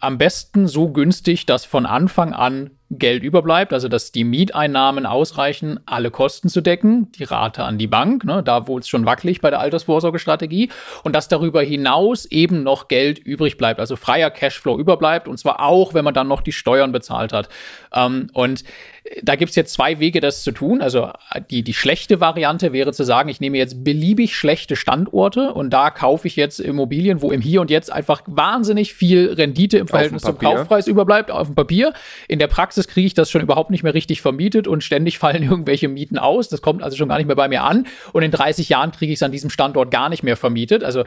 am 0.00 0.18
besten 0.18 0.66
so 0.66 0.90
günstig, 0.90 1.46
dass 1.46 1.64
von 1.64 1.86
Anfang 1.86 2.34
an 2.34 2.73
Geld 2.90 3.22
überbleibt, 3.22 3.72
also 3.72 3.88
dass 3.88 4.12
die 4.12 4.24
Mieteinnahmen 4.24 5.06
ausreichen, 5.06 5.80
alle 5.86 6.10
Kosten 6.10 6.48
zu 6.48 6.60
decken, 6.60 7.10
die 7.12 7.24
Rate 7.24 7.64
an 7.64 7.78
die 7.78 7.86
Bank, 7.86 8.24
ne, 8.24 8.42
da 8.42 8.68
wo 8.68 8.78
es 8.78 8.88
schon 8.88 9.06
wackelig 9.06 9.40
bei 9.40 9.50
der 9.50 9.60
Altersvorsorgestrategie 9.60 10.70
und 11.02 11.14
dass 11.14 11.28
darüber 11.28 11.62
hinaus 11.62 12.26
eben 12.26 12.62
noch 12.62 12.88
Geld 12.88 13.18
übrig 13.18 13.56
bleibt, 13.56 13.80
also 13.80 13.96
freier 13.96 14.30
Cashflow 14.30 14.78
überbleibt 14.78 15.28
und 15.28 15.38
zwar 15.38 15.60
auch, 15.60 15.94
wenn 15.94 16.04
man 16.04 16.14
dann 16.14 16.28
noch 16.28 16.42
die 16.42 16.52
Steuern 16.52 16.92
bezahlt 16.92 17.32
hat. 17.32 17.48
Ähm, 17.92 18.28
und 18.32 18.64
da 19.22 19.36
gibt's 19.36 19.54
jetzt 19.54 19.74
zwei 19.74 19.98
Wege, 19.98 20.20
das 20.20 20.42
zu 20.42 20.50
tun. 20.50 20.80
Also 20.80 21.10
die, 21.50 21.62
die 21.62 21.74
schlechte 21.74 22.20
Variante 22.20 22.72
wäre 22.72 22.92
zu 22.92 23.04
sagen, 23.04 23.28
ich 23.28 23.38
nehme 23.38 23.58
jetzt 23.58 23.84
beliebig 23.84 24.34
schlechte 24.34 24.76
Standorte 24.76 25.52
und 25.52 25.70
da 25.70 25.90
kaufe 25.90 26.26
ich 26.26 26.36
jetzt 26.36 26.58
Immobilien, 26.58 27.20
wo 27.20 27.30
im 27.30 27.42
Hier 27.42 27.60
und 27.60 27.70
Jetzt 27.70 27.92
einfach 27.92 28.22
wahnsinnig 28.26 28.94
viel 28.94 29.32
Rendite 29.32 29.76
im 29.76 29.88
Verhältnis 29.88 30.22
zum 30.22 30.38
Kaufpreis 30.38 30.86
überbleibt 30.86 31.30
auf 31.30 31.48
dem 31.48 31.54
Papier. 31.54 31.92
In 32.28 32.38
der 32.38 32.46
Praxis 32.46 32.88
kriege 32.88 33.06
ich 33.06 33.12
das 33.12 33.30
schon 33.30 33.42
überhaupt 33.42 33.70
nicht 33.70 33.82
mehr 33.82 33.92
richtig 33.92 34.22
vermietet 34.22 34.66
und 34.66 34.82
ständig 34.82 35.18
fallen 35.18 35.42
irgendwelche 35.50 35.88
Mieten 35.88 36.16
aus. 36.16 36.48
Das 36.48 36.62
kommt 36.62 36.82
also 36.82 36.96
schon 36.96 37.08
gar 37.08 37.18
nicht 37.18 37.26
mehr 37.26 37.36
bei 37.36 37.48
mir 37.48 37.62
an. 37.62 37.86
Und 38.12 38.22
in 38.22 38.30
30 38.30 38.70
Jahren 38.70 38.90
kriege 38.90 39.12
ich 39.12 39.18
es 39.18 39.22
an 39.22 39.32
diesem 39.32 39.50
Standort 39.50 39.90
gar 39.90 40.08
nicht 40.08 40.22
mehr 40.22 40.36
vermietet. 40.36 40.82
Also 40.82 41.04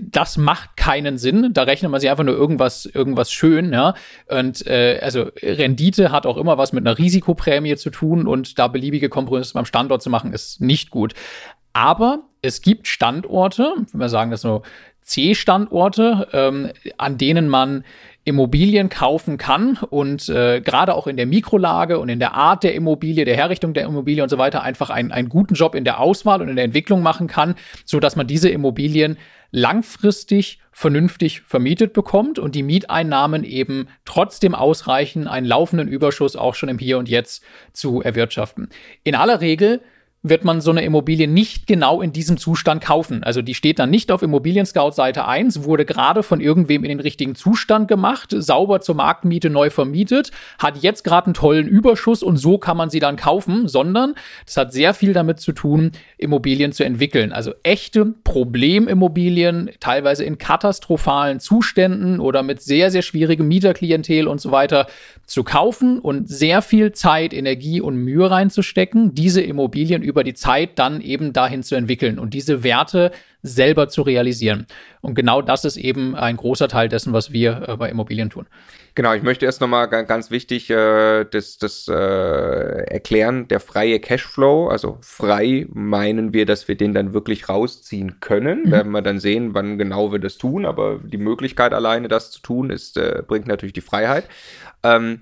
das 0.00 0.36
macht 0.36 0.76
keinen 0.76 1.16
Sinn. 1.16 1.52
Da 1.52 1.62
rechnet 1.62 1.92
man 1.92 2.00
sich 2.00 2.10
einfach 2.10 2.24
nur 2.24 2.34
irgendwas, 2.34 2.86
irgendwas 2.86 3.30
schön. 3.30 3.72
Ja? 3.72 3.94
Und 4.28 4.66
äh, 4.66 4.98
also 5.00 5.30
Rendite 5.40 6.10
hat 6.10 6.26
auch 6.26 6.38
immer 6.38 6.58
was 6.58 6.72
mit 6.72 6.84
einer 6.84 6.98
Risiko 6.98 7.35
Risikoprämie 7.36 7.76
zu 7.76 7.90
tun 7.90 8.26
und 8.26 8.58
da 8.58 8.68
beliebige 8.68 9.08
Kompromisse 9.08 9.54
beim 9.54 9.64
Standort 9.64 10.02
zu 10.02 10.10
machen, 10.10 10.32
ist 10.32 10.60
nicht 10.60 10.90
gut. 10.90 11.14
Aber 11.72 12.20
es 12.42 12.62
gibt 12.62 12.88
Standorte, 12.88 13.74
wenn 13.92 14.00
wir 14.00 14.08
sagen, 14.08 14.30
das 14.30 14.40
so 14.40 14.62
C-Standorte, 15.02 16.28
ähm, 16.32 16.70
an 16.96 17.18
denen 17.18 17.48
man 17.48 17.84
Immobilien 18.24 18.88
kaufen 18.88 19.38
kann 19.38 19.78
und 19.90 20.28
äh, 20.28 20.60
gerade 20.60 20.94
auch 20.94 21.06
in 21.06 21.16
der 21.16 21.26
Mikrolage 21.26 22.00
und 22.00 22.08
in 22.08 22.18
der 22.18 22.34
Art 22.34 22.64
der 22.64 22.74
Immobilie, 22.74 23.24
der 23.24 23.36
Herrichtung 23.36 23.72
der 23.72 23.84
Immobilie 23.84 24.22
und 24.22 24.30
so 24.30 24.38
weiter 24.38 24.62
einfach 24.64 24.90
einen, 24.90 25.12
einen 25.12 25.28
guten 25.28 25.54
Job 25.54 25.76
in 25.76 25.84
der 25.84 26.00
Auswahl 26.00 26.42
und 26.42 26.48
in 26.48 26.56
der 26.56 26.64
Entwicklung 26.64 27.02
machen 27.02 27.28
kann, 27.28 27.54
so 27.84 28.00
dass 28.00 28.16
man 28.16 28.26
diese 28.26 28.48
Immobilien 28.48 29.16
langfristig 29.50 30.60
vernünftig 30.72 31.40
vermietet 31.42 31.92
bekommt 31.92 32.38
und 32.38 32.54
die 32.54 32.62
Mieteinnahmen 32.62 33.44
eben 33.44 33.88
trotzdem 34.04 34.54
ausreichen, 34.54 35.26
einen 35.26 35.46
laufenden 35.46 35.88
Überschuss 35.88 36.36
auch 36.36 36.54
schon 36.54 36.68
im 36.68 36.78
Hier 36.78 36.98
und 36.98 37.08
Jetzt 37.08 37.42
zu 37.72 38.02
erwirtschaften. 38.02 38.68
In 39.02 39.14
aller 39.14 39.40
Regel 39.40 39.80
wird 40.28 40.44
man 40.44 40.60
so 40.60 40.70
eine 40.70 40.84
Immobilie 40.84 41.28
nicht 41.28 41.66
genau 41.66 42.02
in 42.02 42.12
diesem 42.12 42.36
Zustand 42.36 42.82
kaufen. 42.82 43.22
Also 43.22 43.42
die 43.42 43.54
steht 43.54 43.78
dann 43.78 43.90
nicht 43.90 44.10
auf 44.10 44.22
Immobilien 44.22 44.66
Scout 44.66 44.92
Seite 44.92 45.26
1, 45.26 45.64
wurde 45.64 45.84
gerade 45.84 46.22
von 46.22 46.40
irgendwem 46.40 46.84
in 46.84 46.88
den 46.88 47.00
richtigen 47.00 47.34
Zustand 47.34 47.88
gemacht, 47.88 48.34
sauber 48.36 48.80
zur 48.80 48.94
Marktmiete 48.94 49.50
neu 49.50 49.70
vermietet, 49.70 50.30
hat 50.58 50.78
jetzt 50.78 51.04
gerade 51.04 51.26
einen 51.26 51.34
tollen 51.34 51.66
Überschuss 51.66 52.22
und 52.22 52.36
so 52.36 52.58
kann 52.58 52.76
man 52.76 52.90
sie 52.90 53.00
dann 53.00 53.16
kaufen, 53.16 53.68
sondern 53.68 54.14
das 54.44 54.56
hat 54.56 54.72
sehr 54.72 54.94
viel 54.94 55.12
damit 55.12 55.40
zu 55.40 55.52
tun, 55.52 55.92
Immobilien 56.18 56.72
zu 56.72 56.84
entwickeln. 56.84 57.32
Also 57.32 57.52
echte 57.62 58.06
Problemimmobilien, 58.24 59.70
teilweise 59.80 60.24
in 60.24 60.38
katastrophalen 60.38 61.40
Zuständen 61.40 62.20
oder 62.20 62.42
mit 62.42 62.62
sehr, 62.62 62.90
sehr 62.90 63.02
schwierigem 63.02 63.48
Mieterklientel 63.48 64.28
und 64.28 64.40
so 64.40 64.50
weiter 64.50 64.86
zu 65.26 65.44
kaufen 65.44 65.98
und 65.98 66.28
sehr 66.28 66.62
viel 66.62 66.92
Zeit, 66.92 67.34
Energie 67.34 67.80
und 67.80 67.96
Mühe 67.96 68.30
reinzustecken, 68.30 69.14
diese 69.14 69.40
Immobilien 69.40 70.02
über 70.02 70.15
die 70.24 70.34
Zeit 70.34 70.78
dann 70.78 71.00
eben 71.00 71.32
dahin 71.32 71.62
zu 71.62 71.74
entwickeln 71.74 72.18
und 72.18 72.34
diese 72.34 72.62
Werte 72.62 73.12
selber 73.42 73.88
zu 73.88 74.02
realisieren. 74.02 74.66
Und 75.00 75.14
genau 75.14 75.40
das 75.40 75.64
ist 75.64 75.76
eben 75.76 76.14
ein 76.14 76.36
großer 76.36 76.68
Teil 76.68 76.88
dessen, 76.88 77.12
was 77.12 77.32
wir 77.32 77.68
äh, 77.68 77.76
bei 77.76 77.88
Immobilien 77.88 78.30
tun. 78.30 78.46
Genau, 78.94 79.12
ich 79.12 79.22
möchte 79.22 79.44
erst 79.44 79.60
nochmal 79.60 79.88
ganz, 79.88 80.08
ganz 80.08 80.30
wichtig 80.30 80.70
äh, 80.70 81.24
das, 81.24 81.58
das 81.58 81.86
äh, 81.86 81.92
erklären, 81.92 83.46
der 83.48 83.60
freie 83.60 84.00
Cashflow, 84.00 84.68
also 84.68 84.98
frei 85.02 85.66
meinen 85.72 86.32
wir, 86.32 86.46
dass 86.46 86.66
wir 86.66 86.76
den 86.76 86.94
dann 86.94 87.12
wirklich 87.12 87.48
rausziehen 87.48 88.20
können. 88.20 88.64
Mhm. 88.64 88.70
Werden 88.70 88.92
wir 88.92 89.02
dann 89.02 89.20
sehen, 89.20 89.54
wann 89.54 89.78
genau 89.78 90.12
wir 90.12 90.18
das 90.18 90.38
tun, 90.38 90.64
aber 90.64 90.98
die 91.04 91.18
Möglichkeit 91.18 91.72
alleine 91.72 92.08
das 92.08 92.30
zu 92.30 92.40
tun, 92.40 92.70
ist, 92.70 92.96
äh, 92.96 93.22
bringt 93.26 93.46
natürlich 93.46 93.74
die 93.74 93.80
Freiheit. 93.80 94.24
Ähm, 94.82 95.20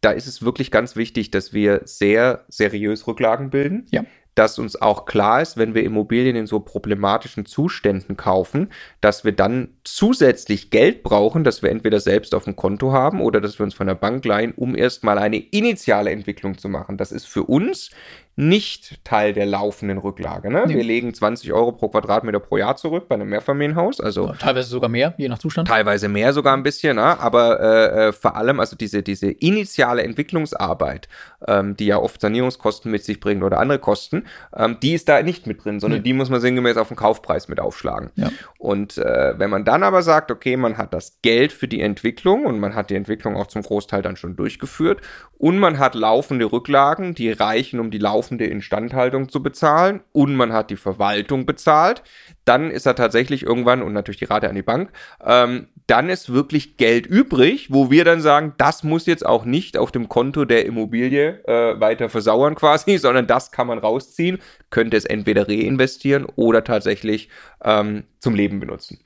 da 0.00 0.10
ist 0.10 0.26
es 0.26 0.42
wirklich 0.42 0.70
ganz 0.70 0.96
wichtig, 0.96 1.30
dass 1.30 1.52
wir 1.52 1.82
sehr 1.84 2.44
seriös 2.48 3.06
Rücklagen 3.06 3.50
bilden. 3.50 3.86
Ja. 3.90 4.04
Dass 4.34 4.58
uns 4.58 4.80
auch 4.80 5.06
klar 5.06 5.40
ist, 5.40 5.56
wenn 5.56 5.74
wir 5.74 5.82
Immobilien 5.82 6.36
in 6.36 6.46
so 6.46 6.60
problematischen 6.60 7.46
Zuständen 7.46 8.18
kaufen, 8.18 8.70
dass 9.00 9.24
wir 9.24 9.32
dann 9.32 9.70
zusätzlich 9.82 10.68
Geld 10.68 11.02
brauchen, 11.02 11.42
dass 11.42 11.62
wir 11.62 11.70
entweder 11.70 12.00
selbst 12.00 12.34
auf 12.34 12.44
dem 12.44 12.54
Konto 12.54 12.92
haben 12.92 13.22
oder 13.22 13.40
dass 13.40 13.58
wir 13.58 13.64
uns 13.64 13.72
von 13.72 13.86
der 13.86 13.94
Bank 13.94 14.22
leihen, 14.26 14.52
um 14.52 14.76
erstmal 14.76 15.16
eine 15.16 15.38
initiale 15.38 16.10
Entwicklung 16.10 16.58
zu 16.58 16.68
machen. 16.68 16.98
Das 16.98 17.12
ist 17.12 17.26
für 17.26 17.44
uns 17.44 17.90
nicht 18.36 19.02
Teil 19.02 19.32
der 19.32 19.46
laufenden 19.46 19.96
Rücklage. 19.96 20.50
Ne? 20.50 20.64
Nee. 20.66 20.76
Wir 20.76 20.84
legen 20.84 21.14
20 21.14 21.54
Euro 21.54 21.72
pro 21.72 21.88
Quadratmeter 21.88 22.38
pro 22.38 22.58
Jahr 22.58 22.76
zurück 22.76 23.08
bei 23.08 23.14
einem 23.14 23.30
Mehrfamilienhaus. 23.30 23.98
Also 23.98 24.26
ja, 24.26 24.34
teilweise 24.34 24.68
sogar 24.68 24.90
mehr, 24.90 25.14
je 25.16 25.28
nach 25.30 25.38
Zustand. 25.38 25.68
Teilweise 25.68 26.08
mehr 26.08 26.34
sogar 26.34 26.54
ein 26.54 26.62
bisschen, 26.62 26.96
ne? 26.96 27.18
aber 27.18 27.60
äh, 27.60 28.08
äh, 28.08 28.12
vor 28.12 28.36
allem 28.36 28.60
also 28.60 28.76
diese, 28.76 29.02
diese 29.02 29.30
initiale 29.30 30.02
Entwicklungsarbeit, 30.02 31.08
ähm, 31.48 31.78
die 31.78 31.86
ja 31.86 31.96
oft 31.96 32.20
Sanierungskosten 32.20 32.90
mit 32.90 33.04
sich 33.04 33.20
bringt 33.20 33.42
oder 33.42 33.58
andere 33.58 33.78
Kosten, 33.78 34.24
ähm, 34.54 34.76
die 34.82 34.92
ist 34.92 35.08
da 35.08 35.22
nicht 35.22 35.46
mit 35.46 35.64
drin, 35.64 35.80
sondern 35.80 36.00
nee. 36.00 36.04
die 36.04 36.12
muss 36.12 36.28
man 36.28 36.42
sinngemäß 36.42 36.76
auf 36.76 36.88
den 36.88 36.96
Kaufpreis 36.98 37.48
mit 37.48 37.58
aufschlagen. 37.58 38.10
Ja. 38.16 38.28
Und 38.58 38.98
äh, 38.98 39.38
wenn 39.38 39.48
man 39.48 39.64
dann 39.64 39.82
aber 39.82 40.02
sagt, 40.02 40.30
okay, 40.30 40.58
man 40.58 40.76
hat 40.76 40.92
das 40.92 41.22
Geld 41.22 41.52
für 41.52 41.68
die 41.68 41.80
Entwicklung 41.80 42.44
und 42.44 42.60
man 42.60 42.74
hat 42.74 42.90
die 42.90 42.96
Entwicklung 42.96 43.34
auch 43.34 43.46
zum 43.46 43.62
Großteil 43.62 44.02
dann 44.02 44.16
schon 44.16 44.36
durchgeführt 44.36 45.00
und 45.38 45.58
man 45.58 45.78
hat 45.78 45.94
laufende 45.94 46.50
Rücklagen, 46.50 47.14
die 47.14 47.30
reichen, 47.30 47.80
um 47.80 47.90
die 47.90 47.98
laufende 47.98 48.25
Instandhaltung 48.30 49.28
zu 49.28 49.42
bezahlen 49.42 50.00
und 50.12 50.34
man 50.34 50.52
hat 50.52 50.70
die 50.70 50.76
Verwaltung 50.76 51.46
bezahlt, 51.46 52.02
dann 52.44 52.70
ist 52.70 52.86
er 52.86 52.94
tatsächlich 52.94 53.42
irgendwann 53.42 53.82
und 53.82 53.92
natürlich 53.92 54.18
die 54.18 54.26
Rate 54.26 54.48
an 54.48 54.54
die 54.54 54.62
Bank, 54.62 54.90
ähm, 55.24 55.68
dann 55.86 56.08
ist 56.08 56.32
wirklich 56.32 56.76
Geld 56.76 57.06
übrig, 57.06 57.68
wo 57.70 57.90
wir 57.90 58.04
dann 58.04 58.20
sagen, 58.20 58.54
das 58.58 58.82
muss 58.82 59.06
jetzt 59.06 59.24
auch 59.24 59.44
nicht 59.44 59.76
auf 59.78 59.92
dem 59.92 60.08
Konto 60.08 60.44
der 60.44 60.66
Immobilie 60.66 61.44
äh, 61.46 61.80
weiter 61.80 62.08
versauern 62.08 62.54
quasi, 62.56 62.98
sondern 62.98 63.26
das 63.26 63.52
kann 63.52 63.66
man 63.66 63.78
rausziehen, 63.78 64.38
könnte 64.70 64.96
es 64.96 65.04
entweder 65.04 65.48
reinvestieren 65.48 66.26
oder 66.36 66.64
tatsächlich 66.64 67.28
ähm, 67.64 68.04
zum 68.18 68.34
Leben 68.34 68.60
benutzen. 68.60 69.00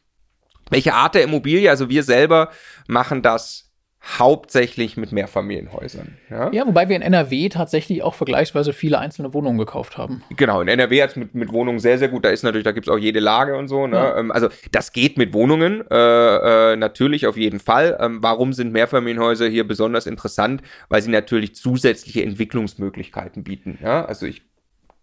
Welche 0.70 0.94
Art 0.94 1.14
der 1.14 1.24
Immobilie? 1.24 1.68
Also 1.68 1.88
wir 1.90 2.02
selber 2.02 2.50
machen 2.86 3.22
das 3.22 3.69
hauptsächlich 4.02 4.96
mit 4.96 5.12
Mehrfamilienhäusern. 5.12 6.16
Ja? 6.30 6.50
ja, 6.52 6.66
wobei 6.66 6.88
wir 6.88 6.96
in 6.96 7.02
NRW 7.02 7.50
tatsächlich 7.50 8.02
auch 8.02 8.14
vergleichsweise 8.14 8.72
viele 8.72 8.98
einzelne 8.98 9.34
Wohnungen 9.34 9.58
gekauft 9.58 9.98
haben. 9.98 10.22
Genau, 10.36 10.62
in 10.62 10.68
NRW 10.68 11.02
hat 11.02 11.10
es 11.10 11.16
mit, 11.16 11.34
mit 11.34 11.52
Wohnungen 11.52 11.78
sehr, 11.78 11.98
sehr 11.98 12.08
gut. 12.08 12.24
Da 12.24 12.30
ist 12.30 12.42
natürlich, 12.42 12.64
da 12.64 12.72
gibt 12.72 12.86
es 12.88 12.92
auch 12.92 12.98
jede 12.98 13.20
Lage 13.20 13.56
und 13.56 13.68
so. 13.68 13.86
Ne? 13.86 13.96
Ja. 13.96 14.18
Ähm, 14.18 14.32
also 14.32 14.48
das 14.72 14.92
geht 14.92 15.18
mit 15.18 15.34
Wohnungen 15.34 15.84
äh, 15.90 16.72
äh, 16.72 16.76
natürlich 16.76 17.26
auf 17.26 17.36
jeden 17.36 17.60
Fall. 17.60 17.98
Ähm, 18.00 18.22
warum 18.22 18.54
sind 18.54 18.72
Mehrfamilienhäuser 18.72 19.48
hier 19.48 19.66
besonders 19.66 20.06
interessant? 20.06 20.62
Weil 20.88 21.02
sie 21.02 21.10
natürlich 21.10 21.54
zusätzliche 21.54 22.22
Entwicklungsmöglichkeiten 22.22 23.44
bieten. 23.44 23.78
Ja? 23.82 24.06
Also 24.06 24.24
ich 24.24 24.42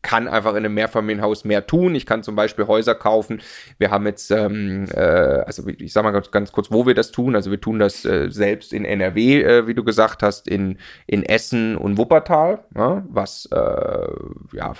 kann 0.07 0.29
einfach 0.29 0.51
in 0.51 0.59
einem 0.59 0.73
Mehrfamilienhaus 0.73 1.43
mehr 1.43 1.67
tun. 1.67 1.93
Ich 1.93 2.05
kann 2.05 2.23
zum 2.23 2.37
Beispiel 2.37 2.65
Häuser 2.65 2.95
kaufen. 2.95 3.41
Wir 3.77 3.91
haben 3.91 4.05
jetzt, 4.05 4.31
ähm, 4.31 4.85
äh, 4.93 5.01
also 5.01 5.67
ich 5.67 5.91
sag 5.91 6.05
mal 6.05 6.11
ganz, 6.11 6.31
ganz, 6.31 6.53
kurz, 6.53 6.71
wo 6.71 6.85
wir 6.85 6.93
das 6.93 7.11
tun. 7.11 7.35
Also 7.35 7.51
wir 7.51 7.59
tun 7.59 7.77
das 7.77 8.05
äh, 8.05 8.29
selbst 8.29 8.71
in 8.71 8.85
NRW, 8.85 9.41
äh, 9.41 9.67
wie 9.67 9.73
du 9.73 9.83
gesagt 9.83 10.23
hast, 10.23 10.47
in, 10.47 10.77
in 11.07 11.23
Essen 11.23 11.75
und 11.75 11.97
Wuppertal, 11.97 12.63
ja, 12.73 13.03
was 13.09 13.49
äh, 13.51 14.07
ja, 14.53 14.73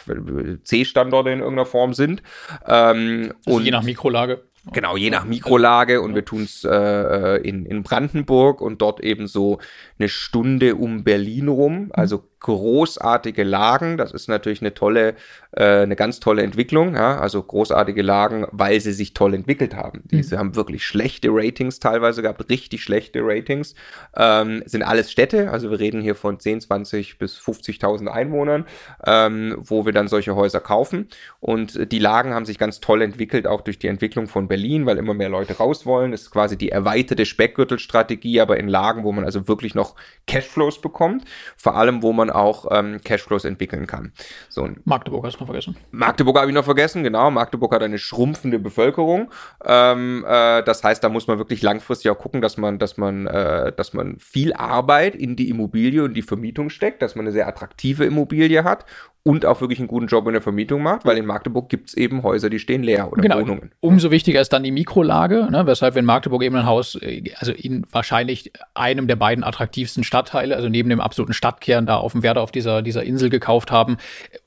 C-Standorte 0.63 1.31
in 1.31 1.39
irgendeiner 1.39 1.65
Form 1.65 1.93
sind. 1.93 2.23
Ähm, 2.65 3.33
also 3.45 3.59
je 3.59 3.71
nach 3.71 3.83
Mikrolage. 3.83 4.46
Genau, 4.73 4.97
je 4.97 5.09
nach 5.09 5.25
Mikrolage 5.25 6.01
und 6.01 6.13
wir 6.13 6.25
tun 6.25 6.43
es 6.43 6.63
äh, 6.63 6.69
äh, 6.69 7.41
in, 7.47 7.65
in 7.65 7.83
Brandenburg 7.83 8.59
und 8.59 8.81
dort 8.81 8.99
eben 8.99 9.27
so 9.27 9.59
eine 9.97 10.09
Stunde 10.09 10.75
um 10.75 11.03
Berlin 11.03 11.47
rum. 11.47 11.89
Also 11.93 12.23
großartige 12.39 13.43
Lagen. 13.43 13.97
Das 13.97 14.11
ist 14.11 14.27
natürlich 14.27 14.61
eine 14.61 14.73
tolle, 14.73 15.15
äh, 15.57 15.81
eine 15.81 15.95
ganz 15.95 16.19
tolle 16.19 16.43
Entwicklung. 16.43 16.95
Ja? 16.95 17.19
Also 17.19 17.41
großartige 17.41 18.03
Lagen, 18.03 18.45
weil 18.51 18.79
sie 18.79 18.93
sich 18.93 19.13
toll 19.13 19.33
entwickelt 19.33 19.75
haben. 19.75 20.03
Mhm. 20.03 20.17
Diese 20.17 20.37
haben 20.37 20.55
wirklich 20.55 20.85
schlechte 20.85 21.29
Ratings 21.31 21.79
teilweise 21.79 22.21
gehabt, 22.21 22.47
richtig 22.49 22.83
schlechte 22.83 23.21
Ratings. 23.23 23.73
Ähm, 24.15 24.61
sind 24.65 24.83
alles 24.83 25.11
Städte, 25.11 25.49
also 25.51 25.71
wir 25.71 25.79
reden 25.79 26.01
hier 26.01 26.15
von 26.15 26.39
10, 26.39 26.61
20 26.61 27.17
bis 27.17 27.39
50.000 27.39 28.07
Einwohnern, 28.07 28.65
ähm, 29.05 29.55
wo 29.57 29.85
wir 29.85 29.93
dann 29.93 30.07
solche 30.07 30.35
Häuser 30.35 30.59
kaufen. 30.59 31.07
Und 31.39 31.91
die 31.91 31.99
Lagen 31.99 32.33
haben 32.33 32.45
sich 32.45 32.59
ganz 32.59 32.79
toll 32.79 33.01
entwickelt, 33.01 33.47
auch 33.47 33.61
durch 33.61 33.79
die 33.79 33.87
Entwicklung 33.87 34.27
von 34.27 34.47
Berlin. 34.47 34.85
Weil 34.85 34.97
immer 34.97 35.13
mehr 35.13 35.29
Leute 35.29 35.57
raus 35.57 35.85
wollen. 35.85 36.11
Das 36.11 36.21
ist 36.21 36.31
quasi 36.31 36.57
die 36.57 36.69
erweiterte 36.69 37.25
Speckgürtelstrategie, 37.25 38.41
aber 38.41 38.57
in 38.57 38.67
Lagen, 38.67 39.03
wo 39.03 39.11
man 39.11 39.25
also 39.25 39.47
wirklich 39.47 39.73
noch 39.73 39.95
Cashflows 40.27 40.81
bekommt, 40.81 41.25
vor 41.55 41.75
allem, 41.75 42.03
wo 42.03 42.13
man 42.13 42.29
auch 42.29 42.67
ähm, 42.69 43.01
Cashflows 43.03 43.45
entwickeln 43.45 43.87
kann. 43.87 44.11
So, 44.49 44.69
Magdeburg 44.85 45.25
hast 45.25 45.39
du 45.39 45.46
noch 45.47 45.53
vergessen. 45.53 45.75
Magdeburg 45.91 46.37
habe 46.37 46.47
ich 46.47 46.53
noch 46.53 46.65
vergessen, 46.65 47.03
genau. 47.03 47.31
Magdeburg 47.31 47.73
hat 47.73 47.83
eine 47.83 47.97
schrumpfende 47.97 48.59
Bevölkerung. 48.59 49.31
Ähm, 49.65 50.25
äh, 50.27 50.63
das 50.63 50.83
heißt, 50.83 51.03
da 51.03 51.09
muss 51.09 51.27
man 51.27 51.37
wirklich 51.37 51.61
langfristig 51.61 52.11
auch 52.11 52.17
gucken, 52.17 52.41
dass 52.41 52.57
man, 52.57 52.79
dass 52.79 52.97
man, 52.97 53.27
äh, 53.27 53.71
dass 53.73 53.93
man 53.93 54.17
viel 54.19 54.53
Arbeit 54.53 55.15
in 55.15 55.35
die 55.35 55.49
Immobilie 55.49 56.03
und 56.03 56.13
die 56.13 56.21
Vermietung 56.21 56.69
steckt, 56.69 57.01
dass 57.01 57.15
man 57.15 57.25
eine 57.25 57.31
sehr 57.31 57.47
attraktive 57.47 58.05
Immobilie 58.05 58.63
hat 58.63 58.85
und 59.27 59.45
auch 59.45 59.59
wirklich 59.59 59.79
einen 59.79 59.89
guten 59.89 60.07
Job 60.07 60.25
in 60.27 60.31
der 60.31 60.41
Vermietung 60.41 60.81
macht, 60.81 61.03
weil 61.03 61.17
in 61.17 61.25
Magdeburg 61.25 61.67
gibt 61.67 61.89
es 61.89 61.97
eben 61.97 62.23
Häuser, 62.23 62.49
die 62.49 62.59
stehen 62.59 62.81
leer 62.81 63.11
oder 63.11 63.21
genau. 63.21 63.41
Wohnungen. 63.41 63.71
Umso 63.81 64.09
wichtiger 64.09 64.39
ist 64.39 64.53
dann 64.53 64.63
die 64.63 64.71
Mikrolage, 64.71 65.49
ne? 65.51 65.67
weshalb 65.67 65.95
wenn 65.95 66.05
Magdeburg 66.05 66.43
eben 66.43 66.55
ein 66.55 66.65
Haus, 66.65 66.95
äh, 67.01 67.23
also 67.37 67.51
in 67.51 67.85
wahrscheinlich 67.91 68.53
einem 68.73 69.05
der 69.07 69.17
beiden 69.17 69.43
attraktivsten 69.43 70.05
Stadtteile, 70.05 70.55
also 70.55 70.69
neben 70.69 70.89
dem 70.89 71.01
absoluten 71.01 71.33
Stadtkern 71.33 71.85
da 71.85 71.97
auf 71.97 72.13
dem 72.13 72.23
Werder 72.23 72.39
auf 72.39 72.53
dieser, 72.53 72.81
dieser 72.81 73.03
Insel 73.03 73.29
gekauft 73.29 73.69
haben, 73.69 73.97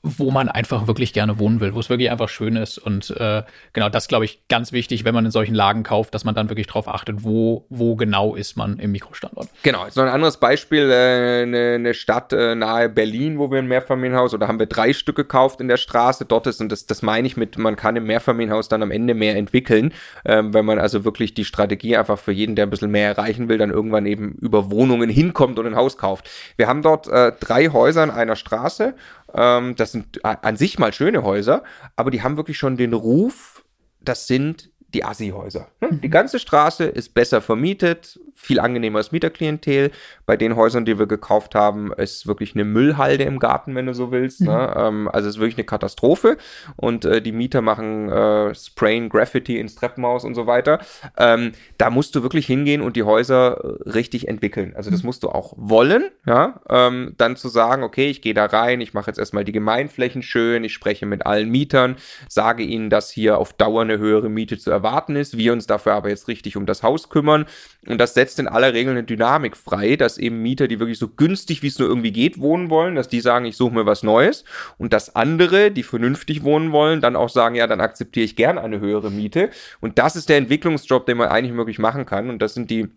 wo 0.01 0.31
man 0.31 0.49
einfach 0.49 0.80
wirklich 0.87 1.13
gerne 1.13 1.39
wohnen 1.39 1.59
will, 1.59 1.73
wo 1.73 1.79
es 1.79 1.89
wirklich 1.89 2.11
einfach 2.11 2.29
schön 2.29 2.55
ist. 2.55 2.77
Und 2.77 3.09
äh, 3.11 3.43
genau 3.73 3.89
das 3.89 4.07
glaube 4.07 4.25
ich 4.25 4.47
ganz 4.47 4.71
wichtig, 4.71 5.05
wenn 5.05 5.13
man 5.13 5.25
in 5.25 5.31
solchen 5.31 5.55
Lagen 5.55 5.83
kauft, 5.83 6.13
dass 6.13 6.23
man 6.23 6.35
dann 6.35 6.49
wirklich 6.49 6.67
darauf 6.67 6.87
achtet, 6.87 7.23
wo, 7.23 7.65
wo 7.69 7.95
genau 7.95 8.35
ist 8.35 8.57
man 8.57 8.79
im 8.79 8.91
Mikrostandort. 8.91 9.49
Genau, 9.63 9.85
so 9.89 10.01
ein 10.01 10.07
anderes 10.07 10.37
Beispiel, 10.37 10.89
äh, 10.89 11.43
eine, 11.43 11.73
eine 11.75 11.93
Stadt 11.93 12.33
äh, 12.33 12.55
nahe 12.55 12.89
Berlin, 12.89 13.39
wo 13.39 13.51
wir 13.51 13.59
ein 13.59 13.67
Mehrfamilienhaus 13.67 14.33
oder 14.33 14.47
haben 14.47 14.59
wir 14.59 14.65
drei 14.65 14.93
Stück 14.93 15.15
gekauft 15.15 15.61
in 15.61 15.67
der 15.67 15.77
Straße 15.77 16.25
dort 16.25 16.47
ist. 16.47 16.61
Und 16.61 16.71
das, 16.71 16.85
das 16.85 17.01
meine 17.01 17.27
ich 17.27 17.37
mit, 17.37 17.57
man 17.57 17.75
kann 17.75 17.95
im 17.95 18.05
Mehrfamilienhaus 18.05 18.69
dann 18.69 18.83
am 18.83 18.91
Ende 18.91 19.13
mehr 19.13 19.35
entwickeln, 19.35 19.93
ähm, 20.25 20.53
wenn 20.53 20.65
man 20.65 20.79
also 20.79 21.05
wirklich 21.05 21.33
die 21.33 21.45
Strategie 21.45 21.97
einfach 21.97 22.19
für 22.19 22.31
jeden, 22.31 22.55
der 22.55 22.65
ein 22.65 22.69
bisschen 22.69 22.91
mehr 22.91 23.09
erreichen 23.09 23.49
will, 23.49 23.57
dann 23.57 23.71
irgendwann 23.71 24.05
eben 24.05 24.33
über 24.41 24.71
Wohnungen 24.71 25.09
hinkommt 25.09 25.59
und 25.59 25.65
ein 25.65 25.75
Haus 25.75 25.97
kauft. 25.97 26.29
Wir 26.57 26.67
haben 26.67 26.81
dort 26.81 27.07
äh, 27.07 27.31
drei 27.39 27.69
Häuser 27.69 28.03
in 28.03 28.11
einer 28.11 28.35
Straße. 28.35 28.93
Ähm, 29.33 29.75
das 29.75 29.91
sind 29.91 30.23
an 30.23 30.55
sich 30.57 30.70
mal 30.79 30.93
schöne 30.93 31.23
Häuser, 31.23 31.63
aber 31.95 32.11
die 32.11 32.21
haben 32.21 32.37
wirklich 32.37 32.57
schon 32.57 32.77
den 32.77 32.93
Ruf, 32.93 33.63
das 33.99 34.27
sind 34.27 34.70
die 34.93 35.05
Assi-Häuser. 35.05 35.67
Ne? 35.79 35.89
Die 36.03 36.09
ganze 36.09 36.39
Straße 36.39 36.83
ist 36.83 37.13
besser 37.13 37.41
vermietet, 37.41 38.19
viel 38.35 38.59
angenehmeres 38.59 39.11
Mieterklientel. 39.11 39.91
Bei 40.25 40.35
den 40.35 40.55
Häusern, 40.55 40.85
die 40.85 40.99
wir 40.99 41.05
gekauft 41.05 41.55
haben, 41.55 41.93
ist 41.93 42.27
wirklich 42.27 42.55
eine 42.55 42.65
Müllhalde 42.65 43.23
im 43.23 43.39
Garten, 43.39 43.75
wenn 43.75 43.85
du 43.85 43.93
so 43.93 44.11
willst. 44.11 44.41
Ne? 44.41 44.51
Mhm. 44.51 44.81
Ähm, 44.81 45.07
also 45.07 45.29
es 45.29 45.35
ist 45.35 45.39
wirklich 45.39 45.57
eine 45.57 45.65
Katastrophe. 45.65 46.37
Und 46.75 47.05
äh, 47.05 47.21
die 47.21 47.31
Mieter 47.31 47.61
machen 47.61 48.09
äh, 48.09 48.53
Sprayen 48.53 49.09
Graffiti 49.09 49.59
ins 49.59 49.75
Treppenhaus 49.75 50.25
und 50.25 50.35
so 50.35 50.47
weiter. 50.47 50.79
Ähm, 51.17 51.53
da 51.77 51.89
musst 51.89 52.15
du 52.15 52.23
wirklich 52.23 52.45
hingehen 52.45 52.81
und 52.81 52.95
die 52.95 53.03
Häuser 53.03 53.79
äh, 53.85 53.89
richtig 53.89 54.27
entwickeln. 54.27 54.73
Also 54.75 54.91
das 54.91 55.03
mhm. 55.03 55.07
musst 55.07 55.23
du 55.23 55.29
auch 55.29 55.53
wollen, 55.55 56.05
ja. 56.25 56.59
Ähm, 56.69 57.13
dann 57.17 57.35
zu 57.35 57.47
sagen, 57.47 57.83
okay, 57.83 58.09
ich 58.09 58.21
gehe 58.21 58.33
da 58.33 58.45
rein, 58.45 58.81
ich 58.81 58.93
mache 58.93 59.09
jetzt 59.09 59.19
erstmal 59.19 59.45
die 59.45 59.51
Gemeinflächen 59.51 60.21
schön, 60.21 60.63
ich 60.63 60.73
spreche 60.73 61.05
mit 61.05 61.25
allen 61.25 61.49
Mietern, 61.49 61.95
sage 62.27 62.63
ihnen, 62.63 62.89
dass 62.89 63.09
hier 63.11 63.37
auf 63.37 63.53
Dauer 63.53 63.81
eine 63.81 63.97
höhere 63.97 64.29
Miete 64.29 64.57
zu 64.57 64.71
erwarten 64.71 64.80
ist, 65.15 65.37
wir 65.37 65.53
uns 65.53 65.67
dafür 65.67 65.93
aber 65.93 66.09
jetzt 66.09 66.27
richtig 66.27 66.57
um 66.57 66.65
das 66.65 66.83
Haus 66.83 67.09
kümmern. 67.09 67.45
Und 67.87 67.99
das 67.99 68.13
setzt 68.13 68.39
in 68.39 68.47
aller 68.47 68.73
Regel 68.73 68.91
eine 68.91 69.03
Dynamik 69.03 69.57
frei, 69.57 69.95
dass 69.95 70.17
eben 70.17 70.41
Mieter, 70.41 70.67
die 70.67 70.79
wirklich 70.79 70.99
so 70.99 71.07
günstig 71.07 71.63
wie 71.63 71.67
es 71.67 71.79
nur 71.79 71.87
irgendwie 71.87 72.11
geht, 72.11 72.39
wohnen 72.39 72.69
wollen, 72.69 72.95
dass 72.95 73.07
die 73.07 73.21
sagen, 73.21 73.45
ich 73.45 73.57
suche 73.57 73.73
mir 73.73 73.85
was 73.85 74.03
Neues. 74.03 74.43
Und 74.77 74.93
dass 74.93 75.15
andere, 75.15 75.71
die 75.71 75.83
vernünftig 75.83 76.43
wohnen 76.43 76.71
wollen, 76.71 77.01
dann 77.01 77.15
auch 77.15 77.29
sagen, 77.29 77.55
ja, 77.55 77.67
dann 77.67 77.81
akzeptiere 77.81 78.25
ich 78.25 78.35
gern 78.35 78.57
eine 78.57 78.79
höhere 78.79 79.11
Miete. 79.11 79.49
Und 79.79 79.99
das 79.99 80.15
ist 80.15 80.29
der 80.29 80.37
Entwicklungsjob, 80.37 81.05
den 81.05 81.17
man 81.17 81.29
eigentlich 81.29 81.53
möglich 81.53 81.79
machen 81.79 82.05
kann. 82.05 82.29
Und 82.29 82.41
das 82.41 82.53
sind 82.53 82.69
die 82.69 82.89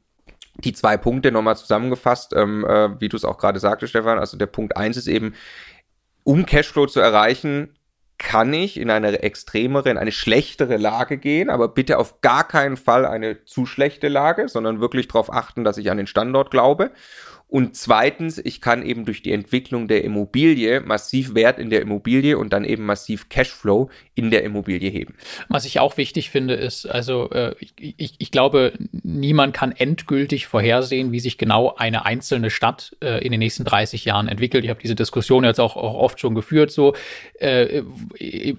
die 0.58 0.72
zwei 0.72 0.96
Punkte 0.96 1.32
nochmal 1.32 1.56
zusammengefasst, 1.56 2.32
ähm, 2.34 2.64
äh, 2.64 3.00
wie 3.00 3.08
du 3.08 3.16
es 3.16 3.24
auch 3.24 3.38
gerade 3.38 3.58
sagte, 3.58 3.88
Stefan. 3.88 4.18
Also 4.18 4.36
der 4.36 4.46
Punkt 4.46 4.76
eins 4.76 4.96
ist 4.96 5.08
eben, 5.08 5.34
um 6.22 6.46
Cashflow 6.46 6.86
zu 6.86 7.00
erreichen, 7.00 7.76
kann 8.18 8.52
ich 8.52 8.78
in 8.78 8.90
eine 8.90 9.22
extremere, 9.22 9.90
in 9.90 9.98
eine 9.98 10.12
schlechtere 10.12 10.76
Lage 10.76 11.18
gehen, 11.18 11.50
aber 11.50 11.68
bitte 11.68 11.98
auf 11.98 12.20
gar 12.20 12.46
keinen 12.46 12.76
Fall 12.76 13.06
eine 13.06 13.44
zu 13.44 13.66
schlechte 13.66 14.08
Lage, 14.08 14.48
sondern 14.48 14.80
wirklich 14.80 15.08
darauf 15.08 15.32
achten, 15.32 15.64
dass 15.64 15.78
ich 15.78 15.90
an 15.90 15.96
den 15.96 16.06
Standort 16.06 16.50
glaube. 16.50 16.92
Und 17.48 17.76
zweitens, 17.76 18.38
ich 18.38 18.60
kann 18.60 18.84
eben 18.84 19.04
durch 19.04 19.22
die 19.22 19.32
Entwicklung 19.32 19.86
der 19.86 20.02
Immobilie 20.02 20.80
massiv 20.80 21.34
Wert 21.34 21.58
in 21.58 21.70
der 21.70 21.82
Immobilie 21.82 22.36
und 22.36 22.52
dann 22.52 22.64
eben 22.64 22.84
massiv 22.84 23.28
Cashflow 23.28 23.90
in 24.16 24.30
der 24.30 24.42
Immobilie 24.42 24.90
heben. 24.90 25.14
Was 25.48 25.64
ich 25.64 25.78
auch 25.78 25.96
wichtig 25.96 26.30
finde, 26.30 26.54
ist, 26.54 26.86
also 26.86 27.30
äh, 27.30 27.54
ich, 27.76 28.16
ich 28.18 28.30
glaube, 28.30 28.72
niemand 29.02 29.54
kann 29.54 29.72
endgültig 29.72 30.46
vorhersehen, 30.46 31.12
wie 31.12 31.20
sich 31.20 31.38
genau 31.38 31.74
eine 31.76 32.04
einzelne 32.04 32.50
Stadt 32.50 32.96
äh, 33.00 33.24
in 33.24 33.30
den 33.30 33.38
nächsten 33.38 33.64
30 33.64 34.04
Jahren 34.04 34.26
entwickelt. 34.26 34.64
Ich 34.64 34.70
habe 34.70 34.80
diese 34.82 34.96
Diskussion 34.96 35.44
jetzt 35.44 35.60
auch, 35.60 35.76
auch 35.76 35.94
oft 35.94 36.18
schon 36.18 36.34
geführt, 36.34 36.70
so 36.70 36.94
äh, 37.38 37.82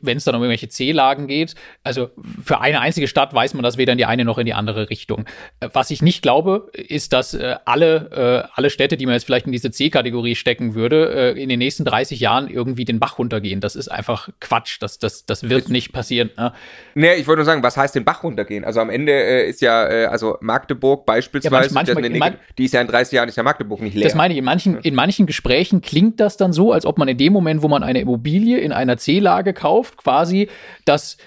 wenn 0.01 0.17
es 0.17 0.23
dann 0.23 0.35
um 0.35 0.41
irgendwelche 0.41 0.69
C-Lagen 0.69 1.27
geht. 1.27 1.55
Also 1.83 2.11
für 2.43 2.61
eine 2.61 2.79
einzige 2.81 3.07
Stadt 3.07 3.33
weiß 3.33 3.55
man 3.55 3.63
das 3.63 3.77
weder 3.77 3.91
in 3.91 3.97
die 3.97 4.05
eine 4.05 4.25
noch 4.25 4.37
in 4.37 4.45
die 4.45 4.53
andere 4.53 4.89
Richtung. 4.89 5.25
Äh, 5.59 5.69
was 5.73 5.91
ich 5.91 6.01
nicht 6.01 6.21
glaube, 6.21 6.69
ist, 6.73 7.13
dass 7.13 7.33
äh, 7.33 7.55
alle, 7.65 8.45
äh, 8.45 8.49
alle 8.53 8.69
Städte 8.69 8.84
Städte, 8.85 8.97
die 8.97 9.05
man 9.07 9.13
jetzt 9.13 9.25
vielleicht 9.25 9.47
in 9.47 9.51
diese 9.51 9.71
C-Kategorie 9.71 10.35
stecken 10.35 10.75
würde, 10.75 11.33
äh, 11.35 11.41
in 11.41 11.49
den 11.49 11.57
nächsten 11.57 11.85
30 11.85 12.19
Jahren 12.19 12.47
irgendwie 12.47 12.85
den 12.85 12.99
Bach 12.99 13.17
runtergehen. 13.17 13.59
Das 13.61 13.75
ist 13.75 13.87
einfach 13.87 14.29
Quatsch. 14.39 14.77
Das, 14.79 14.99
das, 14.99 15.25
das 15.25 15.49
wird 15.49 15.69
nicht 15.69 15.91
passieren. 15.91 16.29
Ne? 16.37 16.53
Nee, 16.93 17.15
ich 17.15 17.27
wollte 17.27 17.39
nur 17.39 17.45
sagen, 17.45 17.63
was 17.63 17.77
heißt 17.77 17.95
den 17.95 18.05
Bach 18.05 18.23
runtergehen? 18.23 18.63
Also 18.63 18.79
am 18.79 18.91
Ende 18.91 19.11
äh, 19.11 19.49
ist 19.49 19.61
ja, 19.61 19.89
äh, 19.89 20.05
also 20.05 20.37
Magdeburg 20.39 21.05
beispielsweise, 21.07 21.69
ja, 21.69 21.73
manchmal, 21.73 21.95
manchmal, 21.95 22.19
man, 22.19 22.39
die 22.57 22.65
ist 22.65 22.73
ja 22.73 22.81
in 22.81 22.87
30 22.87 23.13
Jahren, 23.13 23.27
ist 23.27 23.37
ja 23.37 23.43
Magdeburg 23.43 23.81
nicht 23.81 23.95
leer. 23.95 24.03
Das 24.03 24.15
meine 24.15 24.33
ich, 24.33 24.37
in 24.37 24.45
manchen, 24.45 24.77
in 24.79 24.93
manchen 24.93 25.25
Gesprächen 25.25 25.81
klingt 25.81 26.19
das 26.19 26.37
dann 26.37 26.53
so, 26.53 26.71
als 26.71 26.85
ob 26.85 26.99
man 26.99 27.07
in 27.07 27.17
dem 27.17 27.33
Moment, 27.33 27.63
wo 27.63 27.67
man 27.67 27.81
eine 27.81 27.99
Immobilie 27.99 28.59
in 28.59 28.71
einer 28.71 28.97
C-Lage 28.97 29.53
kauft, 29.53 29.97
quasi 29.97 30.47
das 30.85 31.17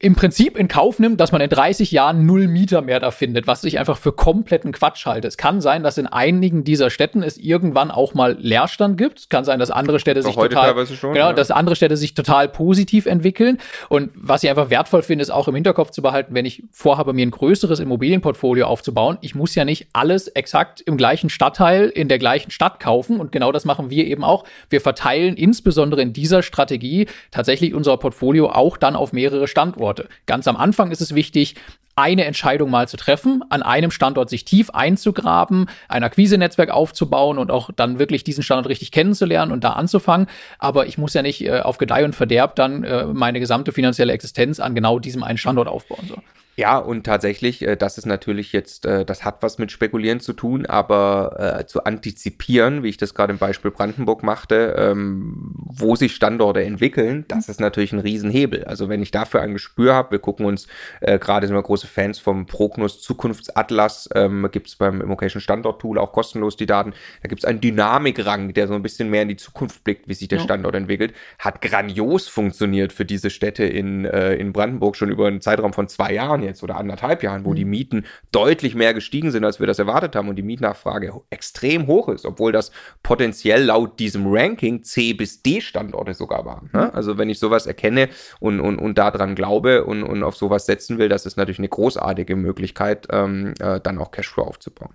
im 0.00 0.14
Prinzip 0.14 0.56
in 0.56 0.68
Kauf 0.68 1.00
nimmt, 1.00 1.18
dass 1.20 1.32
man 1.32 1.40
in 1.40 1.50
30 1.50 1.90
Jahren 1.90 2.24
null 2.24 2.46
Mieter 2.46 2.82
mehr 2.82 3.00
da 3.00 3.10
findet, 3.10 3.48
was 3.48 3.64
ich 3.64 3.80
einfach 3.80 3.96
für 3.98 4.12
kompletten 4.12 4.70
Quatsch 4.70 5.06
halte. 5.06 5.26
Es 5.26 5.36
kann 5.36 5.60
sein, 5.60 5.82
dass 5.82 5.98
in 5.98 6.06
einigen 6.06 6.62
dieser 6.62 6.90
Städten 6.90 7.24
es 7.24 7.36
irgendwann 7.36 7.90
auch 7.90 8.14
mal 8.14 8.36
Leerstand 8.38 8.96
gibt. 8.96 9.18
Es 9.18 9.28
kann 9.28 9.44
sein, 9.44 9.58
dass 9.58 9.72
andere 9.72 9.98
Städte 9.98 10.22
sich 10.22 10.36
total, 10.36 10.86
schon, 10.86 11.14
genau, 11.14 11.28
ja. 11.28 11.32
dass 11.32 11.50
andere 11.50 11.74
Städte 11.74 11.96
sich 11.96 12.14
total 12.14 12.48
positiv 12.48 13.06
entwickeln. 13.06 13.58
Und 13.88 14.10
was 14.14 14.44
ich 14.44 14.50
einfach 14.50 14.70
wertvoll 14.70 15.02
finde, 15.02 15.22
ist 15.22 15.30
auch 15.30 15.48
im 15.48 15.56
Hinterkopf 15.56 15.90
zu 15.90 16.00
behalten, 16.00 16.32
wenn 16.32 16.46
ich 16.46 16.62
vorhabe, 16.70 17.12
mir 17.12 17.26
ein 17.26 17.32
größeres 17.32 17.80
Immobilienportfolio 17.80 18.66
aufzubauen. 18.66 19.18
Ich 19.20 19.34
muss 19.34 19.56
ja 19.56 19.64
nicht 19.64 19.88
alles 19.94 20.28
exakt 20.28 20.80
im 20.80 20.96
gleichen 20.96 21.28
Stadtteil 21.28 21.88
in 21.88 22.06
der 22.06 22.20
gleichen 22.20 22.52
Stadt 22.52 22.78
kaufen. 22.78 23.18
Und 23.18 23.32
genau 23.32 23.50
das 23.50 23.64
machen 23.64 23.90
wir 23.90 24.06
eben 24.06 24.22
auch. 24.22 24.44
Wir 24.70 24.80
verteilen 24.80 25.36
insbesondere 25.36 26.02
in 26.02 26.12
dieser 26.12 26.42
Strategie 26.42 27.08
tatsächlich 27.32 27.74
unser 27.74 27.96
Portfolio 27.96 28.50
auch 28.50 28.76
dann 28.76 28.94
auf 28.94 29.12
mehrere 29.12 29.48
Standorte. 29.48 29.87
Standorte. 29.88 30.08
Ganz 30.26 30.46
am 30.48 30.56
Anfang 30.56 30.90
ist 30.90 31.00
es 31.00 31.14
wichtig, 31.14 31.54
eine 31.96 32.24
Entscheidung 32.24 32.70
mal 32.70 32.86
zu 32.86 32.96
treffen, 32.96 33.42
an 33.48 33.62
einem 33.62 33.90
Standort 33.90 34.30
sich 34.30 34.44
tief 34.44 34.70
einzugraben, 34.70 35.68
ein 35.88 36.04
Akquise-Netzwerk 36.04 36.70
aufzubauen 36.70 37.38
und 37.38 37.50
auch 37.50 37.70
dann 37.74 37.98
wirklich 37.98 38.22
diesen 38.22 38.44
Standort 38.44 38.68
richtig 38.68 38.92
kennenzulernen 38.92 39.50
und 39.50 39.64
da 39.64 39.70
anzufangen. 39.70 40.28
Aber 40.60 40.86
ich 40.86 40.96
muss 40.96 41.14
ja 41.14 41.22
nicht 41.22 41.44
äh, 41.44 41.60
auf 41.60 41.78
Gedeih 41.78 42.04
und 42.04 42.14
Verderb 42.14 42.54
dann 42.54 42.84
äh, 42.84 43.04
meine 43.06 43.40
gesamte 43.40 43.72
finanzielle 43.72 44.12
Existenz 44.12 44.60
an 44.60 44.76
genau 44.76 45.00
diesem 45.00 45.24
einen 45.24 45.38
Standort 45.38 45.66
aufbauen. 45.66 46.06
So. 46.08 46.16
Ja, 46.58 46.76
und 46.76 47.06
tatsächlich, 47.06 47.62
äh, 47.62 47.76
das 47.76 47.98
ist 47.98 48.06
natürlich 48.06 48.52
jetzt, 48.52 48.84
äh, 48.84 49.04
das 49.04 49.24
hat 49.24 49.44
was 49.44 49.58
mit 49.58 49.70
Spekulieren 49.70 50.18
zu 50.18 50.32
tun, 50.32 50.66
aber 50.66 51.60
äh, 51.60 51.66
zu 51.66 51.84
antizipieren, 51.84 52.82
wie 52.82 52.88
ich 52.88 52.96
das 52.96 53.14
gerade 53.14 53.32
im 53.32 53.38
Beispiel 53.38 53.70
Brandenburg 53.70 54.24
machte, 54.24 54.74
ähm, 54.76 55.52
wo 55.54 55.94
sich 55.94 56.16
Standorte 56.16 56.64
entwickeln, 56.64 57.24
das 57.28 57.48
ist 57.48 57.60
natürlich 57.60 57.92
ein 57.92 58.00
Riesenhebel. 58.00 58.64
Also 58.64 58.88
wenn 58.88 59.00
ich 59.02 59.12
dafür 59.12 59.40
ein 59.40 59.52
Gespür 59.52 59.94
habe, 59.94 60.10
wir 60.10 60.18
gucken 60.18 60.46
uns, 60.46 60.66
äh, 61.00 61.20
gerade 61.20 61.46
sind 61.46 61.54
wir 61.54 61.62
große 61.62 61.86
Fans 61.86 62.18
vom 62.18 62.46
Prognos 62.46 63.02
Zukunftsatlas, 63.02 64.08
ähm, 64.16 64.48
gibt 64.50 64.66
es 64.66 64.74
beim 64.74 65.00
Immocation 65.00 65.40
Standort 65.40 65.80
Tool 65.80 65.96
auch 65.96 66.10
kostenlos 66.10 66.56
die 66.56 66.66
Daten. 66.66 66.92
Da 67.22 67.28
gibt 67.28 67.42
es 67.42 67.44
einen 67.44 67.60
Dynamikrang, 67.60 68.52
der 68.52 68.66
so 68.66 68.74
ein 68.74 68.82
bisschen 68.82 69.10
mehr 69.10 69.22
in 69.22 69.28
die 69.28 69.36
Zukunft 69.36 69.84
blickt, 69.84 70.08
wie 70.08 70.14
sich 70.14 70.26
der 70.26 70.38
ja. 70.38 70.44
Standort 70.44 70.74
entwickelt. 70.74 71.14
Hat 71.38 71.60
grandios 71.60 72.26
funktioniert 72.26 72.92
für 72.92 73.04
diese 73.04 73.30
Städte 73.30 73.62
in, 73.62 74.06
äh, 74.06 74.34
in 74.34 74.52
Brandenburg 74.52 74.96
schon 74.96 75.08
über 75.08 75.28
einen 75.28 75.40
Zeitraum 75.40 75.72
von 75.72 75.86
zwei 75.86 76.14
Jahren 76.14 76.47
jetzt 76.48 76.62
oder 76.62 76.76
anderthalb 76.76 77.22
Jahren, 77.22 77.44
wo 77.44 77.50
mhm. 77.50 77.56
die 77.56 77.64
Mieten 77.64 78.06
deutlich 78.32 78.74
mehr 78.74 78.94
gestiegen 78.94 79.30
sind, 79.30 79.44
als 79.44 79.60
wir 79.60 79.66
das 79.66 79.78
erwartet 79.78 80.16
haben 80.16 80.28
und 80.28 80.36
die 80.36 80.42
Mietnachfrage 80.42 81.12
extrem 81.30 81.86
hoch 81.86 82.08
ist, 82.08 82.26
obwohl 82.26 82.52
das 82.52 82.72
potenziell 83.02 83.64
laut 83.64 83.98
diesem 83.98 84.26
Ranking 84.26 84.82
C 84.82 85.12
bis 85.12 85.42
D 85.42 85.60
Standorte 85.60 86.14
sogar 86.14 86.44
waren. 86.44 86.70
Ne? 86.72 86.86
Mhm. 86.86 86.90
Also 86.94 87.18
wenn 87.18 87.30
ich 87.30 87.38
sowas 87.38 87.66
erkenne 87.66 88.08
und, 88.40 88.60
und, 88.60 88.78
und 88.78 88.98
daran 88.98 89.34
glaube 89.34 89.84
und, 89.84 90.02
und 90.02 90.22
auf 90.22 90.36
sowas 90.36 90.66
setzen 90.66 90.98
will, 90.98 91.08
das 91.08 91.26
ist 91.26 91.36
natürlich 91.36 91.58
eine 91.58 91.68
großartige 91.68 92.36
Möglichkeit, 92.36 93.06
ähm, 93.10 93.54
äh, 93.60 93.80
dann 93.80 93.98
auch 93.98 94.10
Cashflow 94.10 94.42
aufzubauen. 94.42 94.94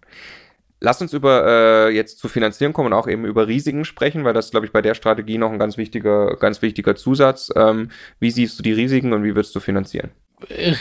Lass 0.83 1.01
uns 1.01 1.13
über 1.13 1.45
äh, 1.47 1.95
jetzt 1.95 2.19
zu 2.19 2.27
Finanzieren 2.27 2.73
kommen 2.73 2.87
und 2.87 2.93
auch 2.93 3.07
eben 3.07 3.23
über 3.23 3.47
Risiken 3.47 3.85
sprechen, 3.85 4.25
weil 4.25 4.33
das, 4.33 4.51
glaube 4.51 4.65
ich, 4.65 4.73
bei 4.73 4.81
der 4.81 4.95
Strategie 4.95 5.37
noch 5.37 5.49
ein 5.49 5.57
ganz 5.57 5.77
wichtiger, 5.77 6.35
ganz 6.35 6.61
wichtiger 6.61 6.93
Zusatz. 6.97 7.53
Ähm, 7.55 7.87
wie 8.19 8.31
siehst 8.31 8.59
du 8.59 8.63
die 8.63 8.73
Risiken 8.73 9.13
und 9.13 9.23
wie 9.23 9.33
würdest 9.33 9.55
du 9.55 9.61
finanzieren? 9.61 10.11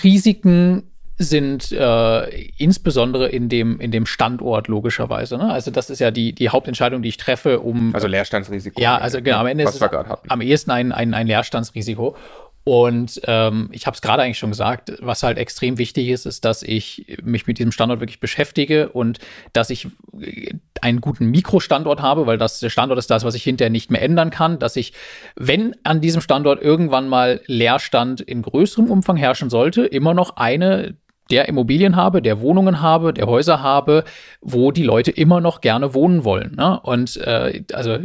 Risiken 0.02 0.84
sind 1.18 1.72
äh, 1.72 2.46
insbesondere 2.56 3.28
in 3.28 3.48
dem, 3.48 3.80
in 3.80 3.90
dem 3.90 4.06
Standort 4.06 4.68
logischerweise. 4.68 5.36
Ne? 5.38 5.52
Also 5.52 5.70
das 5.70 5.90
ist 5.90 6.00
ja 6.00 6.10
die, 6.10 6.32
die 6.32 6.48
Hauptentscheidung, 6.48 7.02
die 7.02 7.10
ich 7.10 7.16
treffe, 7.16 7.60
um. 7.60 7.94
Also 7.94 8.08
Leerstandsrisiko. 8.08 8.80
Ja, 8.80 8.98
also 8.98 9.22
genau, 9.22 9.38
am 9.38 9.46
Ende 9.46 9.64
ist 9.64 9.74
es 9.74 9.82
am 9.82 10.40
ehesten 10.40 10.70
ein, 10.70 10.92
ein, 10.92 11.14
ein 11.14 11.26
Leerstandsrisiko. 11.26 12.16
Und 12.64 13.20
ähm, 13.24 13.68
ich 13.72 13.86
habe 13.86 13.94
es 13.94 14.02
gerade 14.02 14.22
eigentlich 14.22 14.38
schon 14.38 14.50
gesagt, 14.50 14.92
was 15.00 15.24
halt 15.24 15.36
extrem 15.36 15.78
wichtig 15.78 16.08
ist, 16.08 16.26
ist, 16.26 16.44
dass 16.44 16.62
ich 16.62 17.18
mich 17.22 17.46
mit 17.48 17.58
diesem 17.58 17.72
Standort 17.72 18.00
wirklich 18.00 18.20
beschäftige 18.20 18.90
und 18.90 19.18
dass 19.52 19.70
ich 19.70 19.88
äh, 20.20 20.54
einen 20.80 21.00
guten 21.00 21.26
Mikrostandort 21.26 22.02
habe, 22.02 22.26
weil 22.26 22.38
das 22.38 22.60
der 22.60 22.70
Standort 22.70 22.98
ist 22.98 23.10
das, 23.10 23.24
was 23.24 23.34
ich 23.34 23.42
hinterher 23.42 23.70
nicht 23.70 23.90
mehr 23.90 24.02
ändern 24.02 24.30
kann, 24.30 24.60
dass 24.60 24.76
ich, 24.76 24.92
wenn 25.34 25.74
an 25.82 26.00
diesem 26.00 26.20
Standort 26.20 26.62
irgendwann 26.62 27.08
mal 27.08 27.40
Leerstand 27.46 28.20
in 28.20 28.42
größerem 28.42 28.90
Umfang 28.90 29.16
herrschen 29.16 29.50
sollte, 29.50 29.84
immer 29.84 30.14
noch 30.14 30.36
eine 30.36 30.96
der 31.30 31.48
Immobilien 31.48 31.96
habe, 31.96 32.20
der 32.20 32.40
Wohnungen 32.40 32.80
habe, 32.80 33.14
der 33.14 33.26
Häuser 33.26 33.62
habe, 33.62 34.04
wo 34.40 34.70
die 34.70 34.82
Leute 34.82 35.10
immer 35.10 35.40
noch 35.40 35.60
gerne 35.60 35.94
wohnen 35.94 36.24
wollen. 36.24 36.56
Ne? 36.56 36.78
Und 36.80 37.16
äh, 37.18 37.62
also 37.72 37.98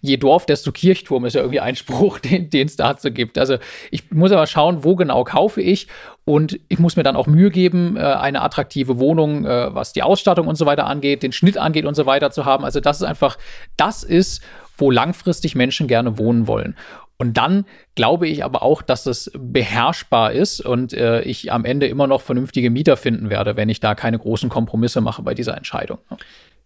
je 0.00 0.16
Dorf, 0.16 0.46
desto 0.46 0.72
Kirchturm 0.72 1.24
ist 1.24 1.34
ja 1.34 1.40
irgendwie 1.40 1.60
ein 1.60 1.76
Spruch, 1.76 2.18
den 2.20 2.48
es 2.52 2.76
dazu 2.76 3.10
gibt. 3.10 3.38
Also 3.38 3.58
ich 3.90 4.10
muss 4.10 4.32
aber 4.32 4.46
schauen, 4.46 4.84
wo 4.84 4.96
genau 4.96 5.24
kaufe 5.24 5.60
ich 5.60 5.88
und 6.24 6.60
ich 6.68 6.78
muss 6.78 6.96
mir 6.96 7.02
dann 7.02 7.16
auch 7.16 7.26
Mühe 7.26 7.50
geben, 7.50 7.96
äh, 7.96 8.00
eine 8.00 8.42
attraktive 8.42 8.98
Wohnung, 8.98 9.44
äh, 9.44 9.74
was 9.74 9.92
die 9.92 10.02
Ausstattung 10.02 10.46
und 10.46 10.56
so 10.56 10.64
weiter 10.64 10.86
angeht, 10.86 11.22
den 11.22 11.32
Schnitt 11.32 11.58
angeht 11.58 11.84
und 11.84 11.94
so 11.94 12.06
weiter 12.06 12.30
zu 12.30 12.44
haben. 12.44 12.64
Also 12.64 12.80
das 12.80 12.98
ist 12.98 13.06
einfach, 13.06 13.36
das 13.76 14.04
ist, 14.04 14.42
wo 14.78 14.90
langfristig 14.90 15.54
Menschen 15.54 15.88
gerne 15.88 16.18
wohnen 16.18 16.46
wollen. 16.46 16.76
Und 17.20 17.36
dann 17.36 17.66
glaube 17.96 18.28
ich 18.28 18.44
aber 18.44 18.62
auch, 18.62 18.80
dass 18.80 19.04
es 19.04 19.30
beherrschbar 19.38 20.32
ist 20.32 20.62
und 20.62 20.94
äh, 20.94 21.20
ich 21.20 21.52
am 21.52 21.66
Ende 21.66 21.86
immer 21.86 22.06
noch 22.06 22.22
vernünftige 22.22 22.70
Mieter 22.70 22.96
finden 22.96 23.28
werde, 23.28 23.58
wenn 23.58 23.68
ich 23.68 23.78
da 23.78 23.94
keine 23.94 24.18
großen 24.18 24.48
Kompromisse 24.48 25.02
mache 25.02 25.20
bei 25.20 25.34
dieser 25.34 25.54
Entscheidung. 25.54 25.98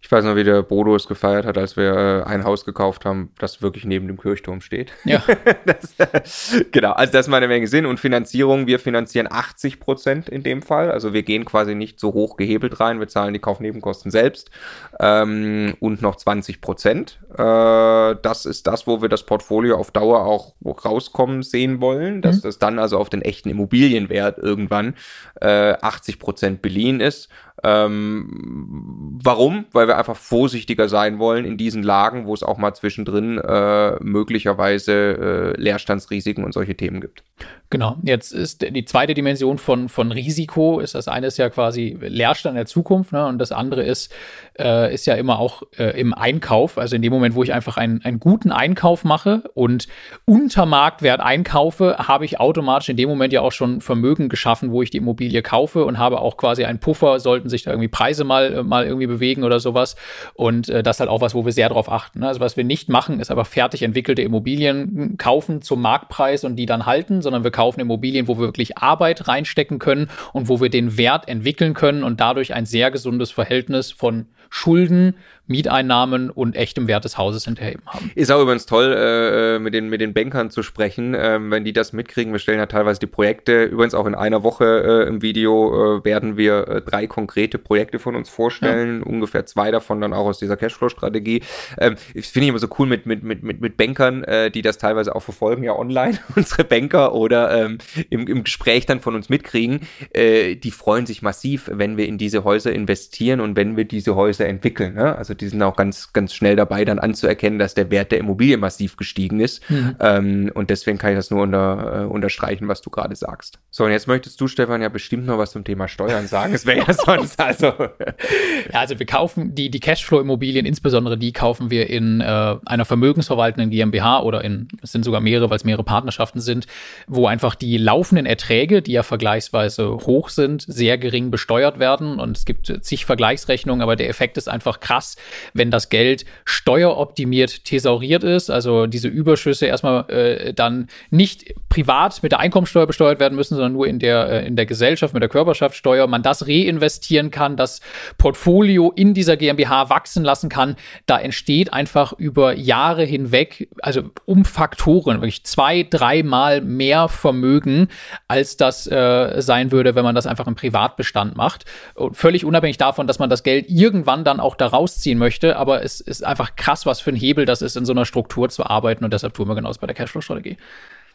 Ich 0.05 0.11
weiß 0.11 0.23
noch, 0.23 0.35
wie 0.35 0.43
der 0.43 0.61
Bodo 0.61 0.95
es 0.95 1.07
gefeiert 1.07 1.47
hat, 1.47 1.57
als 1.57 1.77
wir 1.77 2.23
äh, 2.27 2.29
ein 2.29 2.43
Haus 2.43 2.63
gekauft 2.63 3.05
haben, 3.05 3.31
das 3.39 3.63
wirklich 3.63 3.85
neben 3.85 4.05
dem 4.05 4.19
Kirchturm 4.19 4.61
steht. 4.61 4.91
Ja. 5.03 5.23
das, 5.65 6.61
genau, 6.71 6.91
also 6.91 7.11
das 7.11 7.25
ist 7.25 7.31
mal 7.31 7.37
eine 7.37 7.47
Menge 7.47 7.65
Sinn. 7.65 7.87
Und 7.87 7.99
Finanzierung, 7.99 8.67
wir 8.67 8.77
finanzieren 8.77 9.27
80 9.27 9.79
Prozent 9.79 10.29
in 10.29 10.43
dem 10.43 10.61
Fall. 10.61 10.91
Also 10.91 11.13
wir 11.13 11.23
gehen 11.23 11.43
quasi 11.43 11.73
nicht 11.73 11.99
so 11.99 12.13
hoch 12.13 12.37
gehebelt 12.37 12.79
rein, 12.79 12.99
wir 12.99 13.07
zahlen 13.07 13.33
die 13.33 13.39
Kaufnebenkosten 13.39 14.11
selbst 14.11 14.51
ähm, 14.99 15.73
und 15.79 16.03
noch 16.03 16.17
20 16.17 16.61
Prozent. 16.61 17.17
Äh, 17.31 18.15
das 18.21 18.45
ist 18.45 18.67
das, 18.67 18.85
wo 18.85 19.01
wir 19.01 19.09
das 19.09 19.23
Portfolio 19.23 19.75
auf 19.75 19.89
Dauer 19.89 20.23
auch 20.27 20.53
rauskommen 20.63 21.41
sehen 21.41 21.81
wollen, 21.81 22.21
dass 22.21 22.37
mhm. 22.37 22.41
das 22.43 22.59
dann 22.59 22.77
also 22.77 22.99
auf 22.99 23.09
den 23.09 23.23
echten 23.23 23.49
Immobilienwert 23.49 24.37
irgendwann 24.37 24.93
äh, 25.41 25.73
80 25.81 26.19
Prozent 26.19 26.61
beliehen 26.61 26.99
ist. 26.99 27.27
Ähm, 27.63 29.19
warum? 29.23 29.65
Weil 29.71 29.87
wir 29.87 29.97
einfach 29.97 30.15
vorsichtiger 30.17 30.89
sein 30.89 31.19
wollen 31.19 31.45
in 31.45 31.57
diesen 31.57 31.83
Lagen, 31.83 32.25
wo 32.25 32.33
es 32.33 32.43
auch 32.43 32.57
mal 32.57 32.73
zwischendrin 32.73 33.37
äh, 33.37 33.95
möglicherweise 34.03 35.53
äh, 35.55 35.61
Leerstandsrisiken 35.61 36.43
und 36.43 36.53
solche 36.53 36.75
Themen 36.75 37.01
gibt. 37.01 37.23
Genau, 37.69 37.97
jetzt 38.03 38.31
ist 38.31 38.61
die 38.61 38.85
zweite 38.85 39.13
Dimension 39.15 39.57
von, 39.57 39.89
von 39.89 40.11
Risiko, 40.11 40.79
ist 40.79 40.95
das 40.95 41.07
eine 41.07 41.27
ist 41.27 41.37
ja 41.37 41.49
quasi 41.49 41.97
Leerstand 41.99 42.55
der 42.55 42.67
Zukunft 42.67 43.11
ne, 43.11 43.25
und 43.25 43.39
das 43.39 43.51
andere 43.51 43.83
ist, 43.83 44.13
äh, 44.57 44.93
ist 44.93 45.07
ja 45.07 45.15
immer 45.15 45.39
auch 45.39 45.63
äh, 45.77 45.99
im 45.99 46.13
Einkauf, 46.13 46.77
also 46.77 46.95
in 46.95 47.01
dem 47.01 47.11
Moment, 47.11 47.35
wo 47.35 47.43
ich 47.43 47.53
einfach 47.53 47.77
einen, 47.77 48.05
einen 48.05 48.19
guten 48.19 48.51
Einkauf 48.51 49.03
mache 49.03 49.49
und 49.55 49.87
unter 50.25 50.65
Marktwert 50.67 51.19
einkaufe, 51.21 51.97
habe 51.97 52.23
ich 52.25 52.39
automatisch 52.39 52.89
in 52.89 52.97
dem 52.97 53.09
Moment 53.09 53.33
ja 53.33 53.41
auch 53.41 53.51
schon 53.51 53.81
Vermögen 53.81 54.29
geschaffen, 54.29 54.71
wo 54.71 54.83
ich 54.83 54.91
die 54.91 54.97
Immobilie 54.97 55.41
kaufe 55.41 55.85
und 55.85 55.97
habe 55.97 56.21
auch 56.21 56.37
quasi 56.37 56.65
einen 56.65 56.79
Puffer, 56.79 57.19
sollten 57.19 57.44
sich 57.49 57.63
da 57.63 57.71
irgendwie 57.71 57.87
Preise 57.87 58.23
mal, 58.23 58.63
mal 58.63 58.85
irgendwie 58.85 59.07
bewegen 59.07 59.43
oder 59.43 59.59
sowas 59.59 59.95
und 60.33 60.69
äh, 60.69 60.83
das 60.83 60.97
ist 60.97 60.99
halt 61.01 61.09
auch 61.09 61.21
was, 61.21 61.35
wo 61.35 61.45
wir 61.45 61.51
sehr 61.51 61.69
drauf 61.69 61.91
achten. 61.91 62.19
Ne? 62.19 62.27
Also 62.27 62.39
was 62.39 62.57
wir 62.57 62.63
nicht 62.63 62.89
machen, 62.89 63.19
ist 63.19 63.31
aber 63.31 63.45
fertig 63.45 63.83
entwickelte 63.83 64.21
Immobilien 64.21 65.17
kaufen 65.17 65.61
zum 65.61 65.81
Marktpreis 65.81 66.43
und 66.43 66.55
die 66.55 66.65
dann 66.65 66.85
halten, 66.85 67.21
sondern 67.21 67.43
wir 67.43 67.51
kaufen 67.51 67.79
Immobilien, 67.79 68.27
wo 68.27 68.37
wir 68.37 68.45
wirklich 68.45 68.77
Arbeit 68.77 69.27
reinstecken 69.27 69.79
können 69.79 70.09
und 70.33 70.49
wo 70.49 70.61
wir 70.61 70.69
den 70.69 70.97
Wert 70.97 71.27
entwickeln 71.27 71.73
können 71.73 72.03
und 72.03 72.19
dadurch 72.19 72.53
ein 72.53 72.65
sehr 72.65 72.91
gesundes 72.91 73.31
Verhältnis 73.31 73.91
von 73.91 74.27
Schulden 74.55 75.15
Mieteinnahmen 75.47 76.31
und 76.31 76.55
echtem 76.55 76.87
Wert 76.87 77.05
des 77.05 77.17
Hauses 77.17 77.45
hinterher 77.45 77.75
haben. 77.85 78.11
Ist 78.15 78.31
auch 78.31 78.41
übrigens 78.41 78.65
toll, 78.65 78.95
äh, 78.97 79.59
mit, 79.59 79.73
den, 79.75 79.89
mit 79.89 80.01
den 80.01 80.13
Bankern 80.13 80.49
zu 80.49 80.63
sprechen, 80.63 81.15
ähm, 81.17 81.51
wenn 81.51 81.63
die 81.63 81.73
das 81.73 81.93
mitkriegen. 81.93 82.31
Wir 82.33 82.39
stellen 82.39 82.57
ja 82.57 82.65
teilweise 82.65 82.99
die 82.99 83.05
Projekte. 83.07 83.65
Übrigens 83.65 83.93
auch 83.93 84.07
in 84.07 84.15
einer 84.15 84.43
Woche 84.43 85.05
äh, 85.05 85.07
im 85.07 85.21
Video 85.21 85.97
äh, 85.97 86.05
werden 86.05 86.37
wir 86.37 86.67
äh, 86.67 86.81
drei 86.81 87.05
konkrete 87.05 87.59
Projekte 87.59 87.99
von 87.99 88.15
uns 88.15 88.29
vorstellen. 88.29 88.99
Ja. 88.99 89.05
Ungefähr 89.05 89.45
zwei 89.45 89.69
davon 89.69 90.01
dann 90.01 90.13
auch 90.13 90.25
aus 90.25 90.39
dieser 90.39 90.57
Cashflow-Strategie. 90.57 91.43
Ähm, 91.77 91.95
finde 91.97 92.45
ich 92.45 92.47
immer 92.47 92.59
so 92.59 92.69
cool 92.79 92.87
mit, 92.87 93.05
mit, 93.05 93.21
mit, 93.21 93.43
mit, 93.43 93.61
mit 93.61 93.77
Bankern, 93.77 94.23
äh, 94.23 94.49
die 94.49 94.63
das 94.63 94.79
teilweise 94.79 95.15
auch 95.15 95.21
verfolgen, 95.21 95.63
ja 95.63 95.75
online, 95.75 96.17
unsere 96.35 96.63
Banker 96.63 97.13
oder 97.13 97.65
ähm, 97.65 97.77
im, 98.09 98.27
im 98.27 98.43
Gespräch 98.43 98.87
dann 98.87 98.99
von 98.99 99.13
uns 99.13 99.29
mitkriegen. 99.29 99.81
Äh, 100.11 100.55
die 100.55 100.71
freuen 100.71 101.05
sich 101.05 101.21
massiv, 101.21 101.69
wenn 101.71 101.97
wir 101.97 102.07
in 102.07 102.17
diese 102.17 102.43
Häuser 102.43 102.73
investieren 102.73 103.41
und 103.41 103.55
wenn 103.55 103.77
wir 103.77 103.85
diese 103.85 104.15
Häuser 104.15 104.44
entwickeln. 104.47 104.95
Ne? 104.95 105.15
Also 105.15 105.33
die 105.33 105.47
sind 105.47 105.61
auch 105.63 105.75
ganz, 105.75 106.13
ganz 106.13 106.33
schnell 106.33 106.55
dabei, 106.55 106.85
dann 106.85 106.99
anzuerkennen, 106.99 107.59
dass 107.59 107.73
der 107.73 107.91
Wert 107.91 108.11
der 108.11 108.19
Immobilie 108.19 108.57
massiv 108.57 108.97
gestiegen 108.97 109.39
ist. 109.39 109.69
Mhm. 109.69 109.95
Ähm, 109.99 110.51
und 110.53 110.69
deswegen 110.69 110.97
kann 110.97 111.11
ich 111.11 111.17
das 111.17 111.31
nur 111.31 111.41
unter, 111.41 112.03
äh, 112.03 112.05
unterstreichen, 112.05 112.67
was 112.67 112.81
du 112.81 112.89
gerade 112.89 113.15
sagst. 113.15 113.59
So, 113.69 113.85
und 113.85 113.91
jetzt 113.91 114.07
möchtest 114.07 114.39
du, 114.41 114.47
Stefan, 114.47 114.81
ja 114.81 114.89
bestimmt 114.89 115.25
noch 115.25 115.37
was 115.37 115.51
zum 115.51 115.63
Thema 115.63 115.87
Steuern 115.87 116.27
sagen. 116.27 116.53
Es 116.53 116.65
wäre 116.65 116.79
ja 116.79 116.93
sonst 116.93 117.39
also. 117.39 117.67
ja, 117.67 118.79
also 118.79 118.97
wir 118.99 119.05
kaufen 119.05 119.55
die, 119.55 119.69
die 119.69 119.79
Cashflow-Immobilien, 119.79 120.65
insbesondere 120.65 121.17
die 121.17 121.31
kaufen 121.31 121.69
wir 121.69 121.89
in 121.89 122.21
äh, 122.21 122.55
einer 122.65 122.85
vermögensverwaltenden 122.85 123.69
GmbH 123.69 124.21
oder 124.21 124.43
in, 124.43 124.67
es 124.81 124.91
sind 124.91 125.05
sogar 125.05 125.21
mehrere, 125.21 125.49
weil 125.49 125.57
es 125.57 125.63
mehrere 125.63 125.83
Partnerschaften 125.83 126.39
sind, 126.39 126.67
wo 127.07 127.27
einfach 127.27 127.55
die 127.55 127.77
laufenden 127.77 128.25
Erträge, 128.25 128.81
die 128.81 128.93
ja 128.93 129.03
vergleichsweise 129.03 129.89
hoch 129.89 130.29
sind, 130.29 130.63
sehr 130.67 130.97
gering 130.97 131.31
besteuert 131.31 131.79
werden. 131.79 132.19
Und 132.19 132.37
es 132.37 132.45
gibt 132.45 132.73
zig 132.81 133.05
Vergleichsrechnungen, 133.05 133.81
aber 133.81 133.95
der 133.95 134.09
Effekt 134.09 134.24
ist 134.33 134.49
einfach 134.49 134.79
krass, 134.79 135.15
wenn 135.53 135.71
das 135.71 135.89
Geld 135.89 136.25
steueroptimiert 136.45 137.65
thesauriert 137.65 138.23
ist, 138.23 138.49
also 138.49 138.87
diese 138.87 139.07
Überschüsse 139.07 139.65
erstmal 139.65 140.09
äh, 140.09 140.53
dann 140.53 140.87
nicht 141.09 141.53
privat 141.69 142.23
mit 142.23 142.31
der 142.31 142.39
Einkommensteuer 142.39 142.87
besteuert 142.87 143.19
werden 143.19 143.35
müssen, 143.35 143.55
sondern 143.55 143.73
nur 143.73 143.87
in 143.87 143.99
der, 143.99 144.29
äh, 144.29 144.47
in 144.47 144.55
der 144.55 144.65
Gesellschaft 144.65 145.13
mit 145.13 145.21
der 145.21 145.29
Körperschaftssteuer, 145.29 146.07
man 146.07 146.23
das 146.23 146.47
reinvestieren 146.47 147.31
kann, 147.31 147.57
das 147.57 147.81
Portfolio 148.17 148.91
in 148.95 149.13
dieser 149.13 149.37
GmbH 149.37 149.89
wachsen 149.89 150.23
lassen 150.23 150.49
kann, 150.49 150.75
da 151.05 151.19
entsteht 151.19 151.73
einfach 151.73 152.13
über 152.13 152.55
Jahre 152.55 153.03
hinweg, 153.03 153.67
also 153.81 154.03
um 154.23 154.45
Faktoren, 154.45 155.17
wirklich 155.17 155.43
zwei, 155.43 155.83
dreimal 155.83 156.61
mehr 156.61 157.09
Vermögen, 157.09 157.89
als 158.29 158.55
das 158.55 158.87
äh, 158.87 159.41
sein 159.41 159.71
würde, 159.71 159.95
wenn 159.95 160.05
man 160.05 160.15
das 160.15 160.27
einfach 160.27 160.47
im 160.47 160.55
Privatbestand 160.55 161.35
macht. 161.35 161.65
Und 161.95 162.15
völlig 162.15 162.45
unabhängig 162.45 162.77
davon, 162.77 163.05
dass 163.05 163.19
man 163.19 163.29
das 163.29 163.43
Geld 163.43 163.65
irgendwann 163.69 164.14
dann 164.23 164.39
auch 164.39 164.55
da 164.55 164.67
rausziehen 164.67 165.17
möchte, 165.17 165.57
aber 165.57 165.83
es 165.83 165.99
ist 165.99 166.23
einfach 166.23 166.55
krass, 166.55 166.85
was 166.85 167.01
für 167.01 167.11
ein 167.11 167.15
Hebel 167.15 167.45
das 167.45 167.61
ist, 167.61 167.75
in 167.75 167.85
so 167.85 167.93
einer 167.93 168.05
Struktur 168.05 168.49
zu 168.49 168.65
arbeiten 168.65 169.03
und 169.03 169.11
deshalb 169.13 169.33
tun 169.33 169.47
wir 169.47 169.55
genauso 169.55 169.79
bei 169.79 169.87
der 169.87 169.95
Cashflow-Strategie. 169.95 170.57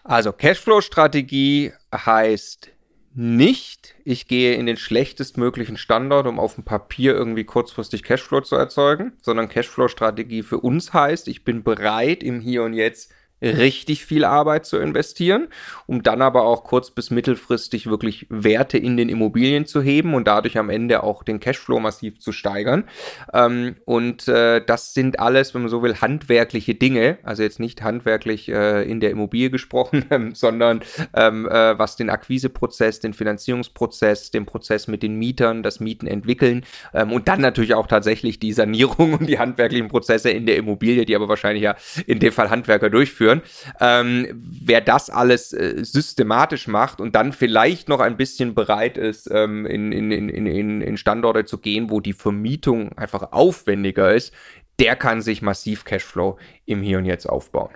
Also 0.05 0.33
Cashflow-Strategie 0.33 1.73
heißt 1.95 2.71
nicht, 3.13 3.97
ich 4.05 4.29
gehe 4.29 4.55
in 4.55 4.67
den 4.67 4.77
schlechtestmöglichen 4.77 5.77
Standort, 5.77 6.27
um 6.27 6.39
auf 6.39 6.55
dem 6.55 6.65
Papier 6.65 7.15
irgendwie 7.15 7.45
kurzfristig 7.45 8.05
Cashflow 8.05 8.41
zu 8.43 8.55
erzeugen, 8.55 9.13
sondern 9.21 9.49
Cashflow-Strategie 9.49 10.43
für 10.43 10.59
uns 10.59 10.93
heißt, 10.93 11.27
ich 11.27 11.45
bin 11.45 11.65
bereit, 11.65 12.23
im 12.23 12.41
Hier 12.41 12.63
und 12.63 12.73
Jetzt 12.73 13.13
richtig 13.43 14.05
viel 14.05 14.25
Arbeit 14.25 14.67
zu 14.67 14.79
investieren, 14.79 15.49
um 15.87 16.03
dann 16.03 16.23
aber 16.23 16.45
auch 16.45 16.65
kurz- 16.65 16.91
bis 16.91 17.11
mittelfristig 17.11 17.87
wirklich 17.87 18.27
Werte 18.29 18.79
in 18.79 18.97
den 18.97 19.09
Immobilien 19.09 19.67
zu 19.67 19.81
heben 19.81 20.15
und 20.15 20.27
dadurch 20.27 20.59
am 20.59 20.71
Ende 20.71 21.03
auch 21.03 21.23
den 21.23 21.41
Cashflow 21.41 21.81
massiv 21.81 22.19
zu 22.21 22.33
steigern. 22.33 22.85
Ähm, 23.33 23.77
und 23.85 24.29
äh, 24.29 24.63
das 24.65 24.95
sind 24.95 25.19
alles, 25.19 25.55
wenn 25.55 25.63
man 25.63 25.71
so 25.71 25.83
will, 25.83 25.97
handwerkliche 25.97 26.75
Dinge, 26.75 27.19
also 27.23 27.43
jetzt 27.43 27.61
nicht 27.61 27.83
handwerklich 27.83 28.49
äh, 28.49 28.83
in 28.83 29.01
der 29.01 29.11
Immobilie 29.11 29.51
gesprochen, 29.51 30.05
ähm, 30.11 30.35
sondern 30.35 30.81
ähm, 31.15 31.49
äh, 31.49 31.79
was 31.79 31.97
den 31.97 32.11
Akquiseprozess, 32.11 33.01
den 33.01 33.15
Finanzierungsprozess, 33.15 34.31
den 34.31 34.47
Prozess 34.47 34.87
mit 34.87 35.03
den 35.03 35.17
Mietern, 35.17 35.63
das 35.63 35.81
Mieten 35.81 36.07
entwickeln 36.07 36.65
ähm, 36.93 37.13
und 37.13 37.29
dann 37.29 37.41
natürlich 37.41 37.75
auch 37.75 37.87
tatsächlich 37.87 38.39
die 38.39 38.53
Sanierung 38.53 39.15
und 39.15 39.29
die 39.29 39.39
handwerklichen 39.39 39.89
Prozesse 39.89 40.31
in 40.31 40.47
der 40.47 40.57
Immobilie, 40.57 41.05
die 41.05 41.17
aber 41.17 41.29
wahrscheinlich 41.29 41.63
ja 41.63 41.77
in 42.07 42.19
dem 42.19 42.33
Fall 42.33 42.51
Handwerker 42.51 42.91
durchführen 42.91 43.30
führen. 43.31 43.43
Ähm, 43.81 44.27
wer 44.65 44.81
das 44.81 45.11
alles 45.11 45.53
äh, 45.53 45.85
systematisch 45.85 46.69
macht 46.69 47.01
und 47.01 47.15
dann 47.15 47.33
vielleicht 47.33 47.89
noch 47.89 48.01
ein 48.01 48.17
bisschen 48.17 48.55
bereit 48.55 48.99
ist, 48.99 49.31
ähm, 49.33 49.67
in, 49.67 49.93
in, 49.93 50.11
in, 50.11 50.81
in 50.81 50.97
Standorte 50.97 51.45
zu 51.45 51.59
gehen, 51.59 51.91
wo 51.91 52.01
die 52.01 52.13
Vermietung 52.13 52.97
einfach 52.97 53.33
aufwendiger 53.33 54.13
ist, 54.13 54.33
der 54.79 54.97
kann 54.97 55.21
sich 55.21 55.43
massiv 55.43 55.85
Cashflow 55.85 56.39
im 56.65 56.83
Hier 56.83 56.99
und 56.99 57.05
Jetzt 57.05 57.29
aufbauen. 57.29 57.71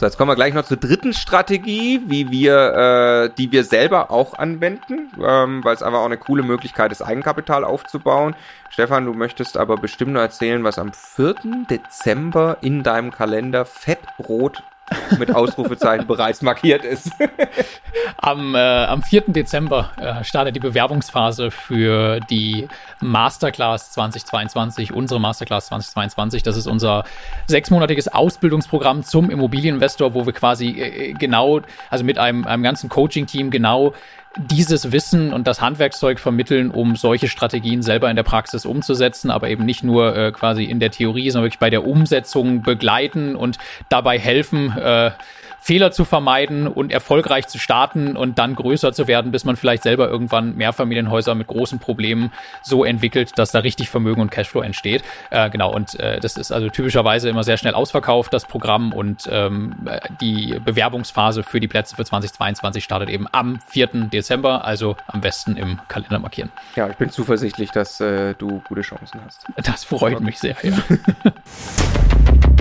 So, 0.00 0.06
jetzt 0.06 0.16
kommen 0.16 0.30
wir 0.30 0.34
gleich 0.34 0.54
noch 0.54 0.64
zur 0.64 0.78
dritten 0.78 1.12
Strategie, 1.12 2.00
wie 2.06 2.30
wir, 2.30 3.28
äh, 3.28 3.36
die 3.36 3.52
wir 3.52 3.64
selber 3.64 4.10
auch 4.10 4.32
anwenden, 4.32 5.10
ähm, 5.22 5.62
weil 5.62 5.74
es 5.74 5.82
einfach 5.82 5.98
auch 5.98 6.06
eine 6.06 6.16
coole 6.16 6.42
Möglichkeit 6.42 6.90
ist, 6.90 7.02
Eigenkapital 7.02 7.64
aufzubauen. 7.64 8.34
Stefan, 8.70 9.04
du 9.04 9.12
möchtest 9.12 9.58
aber 9.58 9.76
bestimmt 9.76 10.14
nur 10.14 10.22
erzählen, 10.22 10.64
was 10.64 10.78
am 10.78 10.94
4. 10.94 11.34
Dezember 11.68 12.56
in 12.62 12.82
deinem 12.82 13.10
Kalender 13.10 13.66
fettrot 13.66 14.62
mit 15.18 15.34
Ausrufezeichen 15.34 16.06
bereits 16.06 16.42
markiert 16.42 16.84
ist. 16.84 17.10
am, 18.16 18.54
äh, 18.54 18.58
am 18.58 19.02
4. 19.02 19.24
Dezember 19.28 19.90
äh, 19.96 20.24
startet 20.24 20.56
die 20.56 20.60
Bewerbungsphase 20.60 21.50
für 21.50 22.20
die 22.30 22.68
Masterclass 23.00 23.92
2022, 23.92 24.92
unsere 24.92 25.20
Masterclass 25.20 25.66
2022. 25.66 26.42
Das 26.42 26.56
ist 26.56 26.66
unser 26.66 27.04
sechsmonatiges 27.46 28.08
Ausbildungsprogramm 28.08 29.02
zum 29.04 29.30
Immobilieninvestor, 29.30 30.14
wo 30.14 30.26
wir 30.26 30.32
quasi 30.32 30.68
äh, 30.70 31.12
genau, 31.12 31.60
also 31.88 32.04
mit 32.04 32.18
einem, 32.18 32.46
einem 32.46 32.62
ganzen 32.62 32.88
Coaching-Team 32.88 33.50
genau 33.50 33.94
dieses 34.36 34.92
Wissen 34.92 35.32
und 35.32 35.46
das 35.46 35.60
Handwerkszeug 35.60 36.20
vermitteln, 36.20 36.70
um 36.70 36.94
solche 36.94 37.28
Strategien 37.28 37.82
selber 37.82 38.08
in 38.08 38.16
der 38.16 38.22
Praxis 38.22 38.64
umzusetzen, 38.64 39.30
aber 39.30 39.48
eben 39.48 39.64
nicht 39.64 39.82
nur 39.82 40.16
äh, 40.16 40.30
quasi 40.32 40.64
in 40.64 40.78
der 40.78 40.92
Theorie, 40.92 41.30
sondern 41.30 41.46
wirklich 41.46 41.58
bei 41.58 41.70
der 41.70 41.84
Umsetzung 41.84 42.62
begleiten 42.62 43.34
und 43.34 43.58
dabei 43.88 44.18
helfen, 44.18 44.76
äh, 44.76 45.10
Fehler 45.60 45.92
zu 45.92 46.04
vermeiden 46.04 46.66
und 46.66 46.90
erfolgreich 46.90 47.46
zu 47.46 47.58
starten 47.58 48.16
und 48.16 48.38
dann 48.38 48.54
größer 48.54 48.92
zu 48.92 49.06
werden, 49.06 49.30
bis 49.30 49.44
man 49.44 49.56
vielleicht 49.56 49.82
selber 49.82 50.08
irgendwann 50.08 50.56
Mehrfamilienhäuser 50.56 51.34
mit 51.34 51.46
großen 51.46 51.78
Problemen 51.78 52.32
so 52.62 52.84
entwickelt, 52.84 53.32
dass 53.36 53.52
da 53.52 53.60
richtig 53.60 53.90
Vermögen 53.90 54.20
und 54.20 54.30
Cashflow 54.30 54.62
entsteht. 54.62 55.02
Äh, 55.30 55.50
genau, 55.50 55.72
und 55.74 55.98
äh, 56.00 56.18
das 56.20 56.36
ist 56.36 56.50
also 56.50 56.68
typischerweise 56.68 57.28
immer 57.28 57.44
sehr 57.44 57.56
schnell 57.56 57.74
ausverkauft, 57.74 58.32
das 58.32 58.46
Programm 58.46 58.92
und 58.92 59.28
ähm, 59.30 59.74
die 60.20 60.58
Bewerbungsphase 60.64 61.42
für 61.42 61.60
die 61.60 61.68
Plätze 61.68 61.94
für 61.96 62.04
2022 62.04 62.82
startet 62.82 63.10
eben 63.10 63.26
am 63.32 63.60
4. 63.68 63.88
Dezember, 64.12 64.64
also 64.64 64.96
am 65.06 65.20
besten 65.20 65.56
im 65.56 65.78
Kalender 65.88 66.18
markieren. 66.18 66.50
Ja, 66.76 66.88
ich 66.88 66.96
bin 66.96 67.10
zuversichtlich, 67.10 67.70
dass 67.70 68.00
äh, 68.00 68.34
du 68.34 68.62
gute 68.66 68.82
Chancen 68.82 69.20
hast. 69.24 69.46
Das 69.56 69.84
freut 69.84 70.20
mich 70.20 70.38
sehr, 70.38 70.56
ja. 70.62 70.78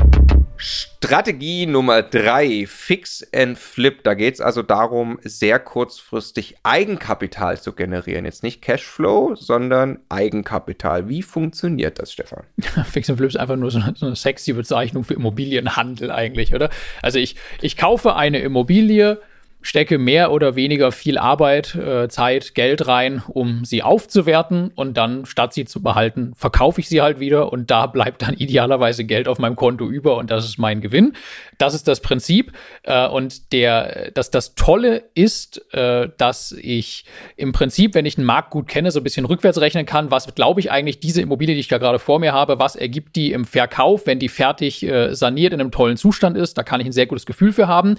Strategie 0.62 1.65
Nummer 1.65 2.02
drei, 2.02 2.65
Fix 2.67 3.26
and 3.34 3.58
Flip. 3.58 4.04
Da 4.04 4.13
geht 4.13 4.34
es 4.34 4.41
also 4.41 4.62
darum, 4.62 5.17
sehr 5.24 5.58
kurzfristig 5.58 6.58
Eigenkapital 6.63 7.60
zu 7.62 7.72
generieren. 7.72 8.26
Jetzt 8.26 8.43
nicht 8.43 8.62
Cashflow, 8.62 9.36
sondern 9.36 10.00
Eigenkapital. 10.10 11.08
Wie 11.08 11.24
funktioniert 11.24 11.98
das, 12.00 12.12
Stefan? 12.12 12.43
Fix 12.91 13.10
and 13.10 13.17
Flip 13.17 13.30
ist 13.30 13.38
einfach 13.38 13.56
nur 13.56 13.72
so 13.72 13.80
eine, 13.80 13.95
so 13.95 14.06
eine 14.06 14.17
sexy 14.17 14.52
Bezeichnung 14.52 15.06
für 15.06 15.13
Immobilienhandel 15.13 16.12
eigentlich, 16.12 16.54
oder? 16.54 16.69
Also 17.02 17.19
ich, 17.19 17.38
ich 17.62 17.78
kaufe 17.78 18.17
eine 18.17 18.39
Immobilie, 18.39 19.22
stecke 19.62 19.98
mehr 19.98 20.32
oder 20.32 20.56
weniger 20.56 20.91
viel 20.91 21.17
Arbeit, 21.17 21.76
äh, 21.76 22.08
Zeit, 22.08 22.56
Geld 22.56 22.88
rein, 22.88 23.22
um 23.28 23.65
sie 23.65 23.84
aufzuwerten 23.84 24.72
und 24.74 24.95
dann, 24.95 25.26
statt 25.26 25.54
sie 25.54 25.65
zu 25.65 25.84
behalten, 25.84 26.34
verkaufe 26.36 26.80
ich 26.80 26.88
sie 26.88 27.02
halt 27.02 27.19
wieder 27.19 27.52
und 27.52 27.69
da 27.69 27.86
bleibt 28.00 28.22
dann 28.22 28.36
idealerweise 28.36 29.04
Geld 29.04 29.28
auf 29.28 29.38
meinem 29.38 29.58
Konto 29.58 29.86
über 29.86 30.17
und 30.17 30.32
das 30.32 30.45
ist 30.45 30.60
mein 30.60 30.80
Gewinn. 30.80 31.13
Das 31.58 31.74
ist 31.74 31.88
das 31.88 32.00
Prinzip 32.00 32.54
äh, 32.84 33.08
und 33.08 33.52
der, 33.52 34.12
dass 34.12 34.32
das 34.32 34.56
Tolle 34.56 35.04
ist, 35.13 35.62
äh, 35.74 36.10
dass 36.17 36.54
ich 36.54 37.04
im 37.36 37.52
Prinzip, 37.52 37.95
wenn 37.95 38.06
ich 38.06 38.17
einen 38.17 38.28
Markt 38.28 38.52
gut 38.52 38.67
kenne, 38.67 38.91
so 38.91 39.02
ein 39.02 39.04
bisschen 39.04 39.26
rückwärts 39.26 39.60
rechnen 39.60 39.86
kann, 39.86 40.10
was 40.10 40.34
glaube 40.36 40.62
ich 40.62 40.72
eigentlich 40.72 41.02
diese 41.02 41.22
Immobilie, 41.22 41.56
die 41.56 41.62
ich 41.62 41.67
da 41.67 41.80
gerade 41.80 42.00
vor 42.00 42.19
mir 42.19 42.32
habe, 42.32 42.60
was 42.60 42.78
ergibt 42.78 43.17
die 43.17 43.34
im 43.34 43.43
Verkauf, 43.43 44.08
wenn 44.08 44.19
die 44.19 44.30
fertig 44.30 44.86
saniert 45.12 45.54
in 45.54 45.60
einem 45.60 45.72
tollen 45.72 45.98
Zustand 45.98 46.38
ist, 46.38 46.58
da 46.58 46.63
kann 46.63 46.80
ich 46.80 46.86
ein 46.86 46.91
sehr 46.91 47.08
gutes 47.08 47.26
Gefühl 47.26 47.52
für 47.52 47.67
haben. 47.67 47.98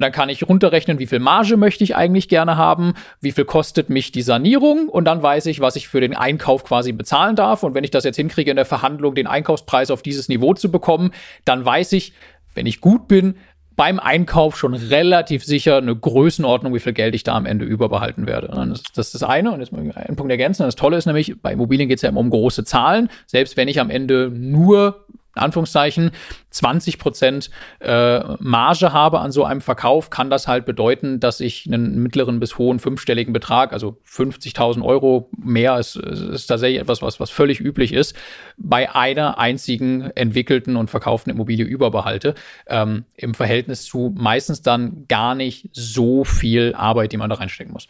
Und 0.00 0.04
dann 0.04 0.12
kann 0.12 0.30
ich 0.30 0.48
runterrechnen, 0.48 0.98
wie 0.98 1.06
viel 1.06 1.18
Marge 1.18 1.58
möchte 1.58 1.84
ich 1.84 1.94
eigentlich 1.94 2.30
gerne 2.30 2.56
haben, 2.56 2.94
wie 3.20 3.32
viel 3.32 3.44
kostet 3.44 3.90
mich 3.90 4.12
die 4.12 4.22
Sanierung 4.22 4.88
und 4.88 5.04
dann 5.04 5.22
weiß 5.22 5.44
ich, 5.44 5.60
was 5.60 5.76
ich 5.76 5.88
für 5.88 6.00
den 6.00 6.16
Einkauf 6.16 6.64
quasi 6.64 6.92
bezahlen 6.92 7.36
darf. 7.36 7.62
Und 7.64 7.74
wenn 7.74 7.84
ich 7.84 7.90
das 7.90 8.04
jetzt 8.04 8.16
hinkriege 8.16 8.50
in 8.50 8.56
der 8.56 8.64
Verhandlung, 8.64 9.14
den 9.14 9.26
Einkaufspreis 9.26 9.90
auf 9.90 10.00
dieses 10.00 10.30
Niveau 10.30 10.54
zu 10.54 10.70
bekommen, 10.70 11.10
dann 11.44 11.66
weiß 11.66 11.92
ich, 11.92 12.14
wenn 12.54 12.64
ich 12.64 12.80
gut 12.80 13.08
bin, 13.08 13.34
beim 13.76 14.00
Einkauf 14.00 14.56
schon 14.56 14.72
relativ 14.72 15.44
sicher 15.44 15.76
eine 15.76 15.94
Größenordnung, 15.94 16.72
wie 16.72 16.80
viel 16.80 16.94
Geld 16.94 17.14
ich 17.14 17.24
da 17.24 17.34
am 17.34 17.44
Ende 17.44 17.66
überbehalten 17.66 18.26
werde. 18.26 18.48
Das, 18.94 19.08
ist 19.08 19.14
das 19.14 19.22
eine. 19.22 19.52
Und 19.52 19.60
jetzt 19.60 19.70
muss 19.70 19.82
ich 19.84 19.94
einen 19.94 20.16
Punkt 20.16 20.30
ergänzen. 20.30 20.62
Das 20.62 20.76
Tolle 20.76 20.96
ist 20.96 21.04
nämlich, 21.04 21.42
bei 21.42 21.52
Immobilien 21.52 21.90
geht 21.90 21.98
es 21.98 22.02
ja 22.02 22.08
immer 22.08 22.20
um 22.20 22.30
große 22.30 22.64
Zahlen. 22.64 23.10
Selbst 23.26 23.58
wenn 23.58 23.68
ich 23.68 23.78
am 23.80 23.90
Ende 23.90 24.30
nur 24.34 25.04
in 25.36 25.42
Anführungszeichen 25.42 26.10
20 26.50 26.98
Prozent 26.98 27.50
äh, 27.78 28.20
Marge 28.38 28.92
habe 28.92 29.20
an 29.20 29.30
so 29.30 29.44
einem 29.44 29.60
Verkauf, 29.60 30.10
kann 30.10 30.30
das 30.30 30.48
halt 30.48 30.66
bedeuten, 30.66 31.20
dass 31.20 31.40
ich 31.40 31.66
einen 31.66 32.02
mittleren 32.02 32.40
bis 32.40 32.58
hohen 32.58 32.80
fünfstelligen 32.80 33.32
Betrag, 33.32 33.72
also 33.72 33.98
50.000 34.08 34.82
Euro 34.82 35.30
mehr, 35.36 35.78
ist, 35.78 35.96
ist 35.96 36.46
tatsächlich 36.46 36.80
etwas, 36.80 37.02
was, 37.02 37.20
was 37.20 37.30
völlig 37.30 37.60
üblich 37.60 37.92
ist, 37.92 38.16
bei 38.56 38.92
einer 38.94 39.38
einzigen 39.38 40.10
entwickelten 40.16 40.76
und 40.76 40.90
verkauften 40.90 41.30
Immobilie 41.30 41.64
überbehalte, 41.64 42.34
ähm, 42.66 43.04
im 43.14 43.34
Verhältnis 43.34 43.84
zu 43.84 44.12
meistens 44.16 44.62
dann 44.62 45.04
gar 45.08 45.34
nicht 45.34 45.68
so 45.72 46.24
viel 46.24 46.74
Arbeit, 46.74 47.12
die 47.12 47.16
man 47.16 47.30
da 47.30 47.36
reinstecken 47.36 47.72
muss. 47.72 47.86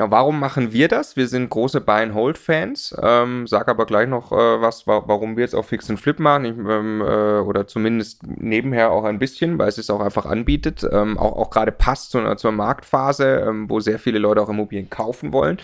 Ja, 0.00 0.10
warum 0.10 0.40
machen 0.40 0.72
wir 0.72 0.88
das? 0.88 1.16
Wir 1.16 1.28
sind 1.28 1.50
große 1.50 1.82
Buy-and-Hold-Fans. 1.82 2.96
Ähm, 3.02 3.46
sag 3.46 3.68
aber 3.68 3.84
gleich 3.84 4.08
noch 4.08 4.32
äh, 4.32 4.34
was, 4.34 4.86
wa 4.86 5.02
warum 5.04 5.36
wir 5.36 5.44
jetzt 5.44 5.52
auch 5.54 5.66
Fix 5.66 5.90
and 5.90 6.00
Flip 6.00 6.18
machen. 6.18 6.46
Ich, 6.46 6.52
ähm, 6.52 7.02
äh, 7.02 7.40
oder 7.40 7.66
zumindest 7.66 8.22
nebenher 8.26 8.92
auch 8.92 9.04
ein 9.04 9.18
bisschen, 9.18 9.58
weil 9.58 9.68
es 9.68 9.76
es 9.76 9.90
auch 9.90 10.00
einfach 10.00 10.24
anbietet. 10.24 10.88
Ähm, 10.90 11.18
auch 11.18 11.36
auch 11.36 11.50
gerade 11.50 11.70
passt 11.70 12.12
zu, 12.12 12.34
zur 12.36 12.50
Marktphase, 12.50 13.44
ähm, 13.46 13.68
wo 13.68 13.80
sehr 13.80 13.98
viele 13.98 14.18
Leute 14.18 14.40
auch 14.40 14.48
Immobilien 14.48 14.88
kaufen 14.88 15.34
wollen. 15.34 15.58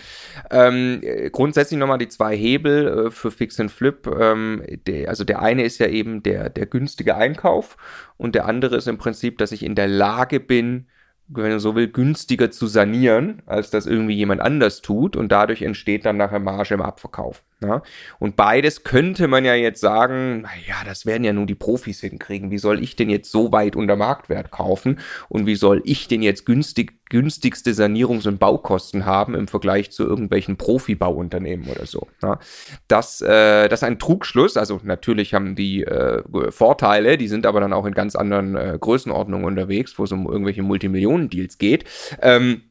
Ähm, 0.51 1.01
grundsätzlich 1.31 1.79
nochmal 1.79 1.97
die 1.97 2.09
zwei 2.09 2.37
Hebel 2.37 3.07
äh, 3.07 3.09
für 3.09 3.31
Fix 3.31 3.59
and 3.59 3.71
Flip. 3.71 4.05
Ähm, 4.05 4.61
der, 4.85 5.09
also 5.09 5.23
der 5.23 5.41
eine 5.41 5.63
ist 5.63 5.79
ja 5.79 5.87
eben 5.87 6.21
der, 6.21 6.51
der 6.51 6.67
günstige 6.67 7.15
Einkauf 7.15 7.75
und 8.17 8.35
der 8.35 8.45
andere 8.45 8.75
ist 8.75 8.87
im 8.87 8.99
Prinzip, 8.99 9.39
dass 9.39 9.51
ich 9.51 9.63
in 9.63 9.73
der 9.73 9.87
Lage 9.87 10.39
bin, 10.39 10.85
wenn 11.27 11.51
du 11.51 11.59
so 11.59 11.75
will, 11.75 11.87
günstiger 11.87 12.51
zu 12.51 12.67
sanieren, 12.67 13.41
als 13.45 13.69
das 13.69 13.85
irgendwie 13.85 14.15
jemand 14.15 14.41
anders 14.41 14.81
tut 14.81 15.15
und 15.15 15.31
dadurch 15.31 15.61
entsteht 15.61 16.05
dann 16.05 16.17
nachher 16.17 16.39
Marge 16.39 16.73
im 16.73 16.81
Abverkauf. 16.81 17.43
Ja? 17.61 17.81
Und 18.19 18.35
beides 18.35 18.83
könnte 18.83 19.27
man 19.27 19.43
ja 19.43 19.55
jetzt 19.55 19.81
sagen, 19.81 20.41
naja, 20.41 20.83
das 20.85 21.05
werden 21.05 21.23
ja 21.23 21.33
nun 21.33 21.47
die 21.47 21.55
Profis 21.55 22.01
hinkriegen. 22.01 22.51
Wie 22.51 22.59
soll 22.59 22.83
ich 22.83 22.95
denn 22.95 23.09
jetzt 23.09 23.31
so 23.31 23.51
weit 23.51 23.75
unter 23.75 23.95
Marktwert 23.95 24.51
kaufen? 24.51 24.99
Und 25.27 25.47
wie 25.47 25.55
soll 25.55 25.81
ich 25.83 26.07
denn 26.07 26.21
jetzt 26.21 26.45
günstig, 26.45 26.93
günstigste 27.09 27.71
Sanierungs- 27.71 28.27
und 28.27 28.39
Baukosten 28.39 29.05
haben 29.05 29.33
im 29.33 29.47
Vergleich 29.47 29.91
zu 29.91 30.03
irgendwelchen 30.03 30.57
Profibauunternehmen 30.57 31.67
oder 31.67 31.87
so? 31.87 32.07
Ja? 32.21 32.39
Das, 32.87 33.21
äh, 33.21 33.67
das 33.67 33.79
ist 33.79 33.87
ein 33.87 33.97
Trugschluss. 33.97 34.55
Also 34.55 34.79
natürlich 34.83 35.33
haben 35.33 35.55
die 35.55 35.83
äh, 35.83 36.21
Vorteile, 36.51 37.17
die 37.17 37.27
sind 37.27 37.47
aber 37.47 37.59
dann 37.59 37.73
auch 37.73 37.87
in 37.87 37.93
ganz 37.93 38.15
anderen 38.15 38.55
äh, 38.55 38.77
Größenordnungen 38.79 39.47
unterwegs, 39.47 39.97
wo 39.97 40.03
es 40.03 40.11
um 40.11 40.27
irgendwelche 40.27 40.61
Multimillionen-Deals 40.61 41.57
geht. 41.57 41.85
Ähm, 42.21 42.61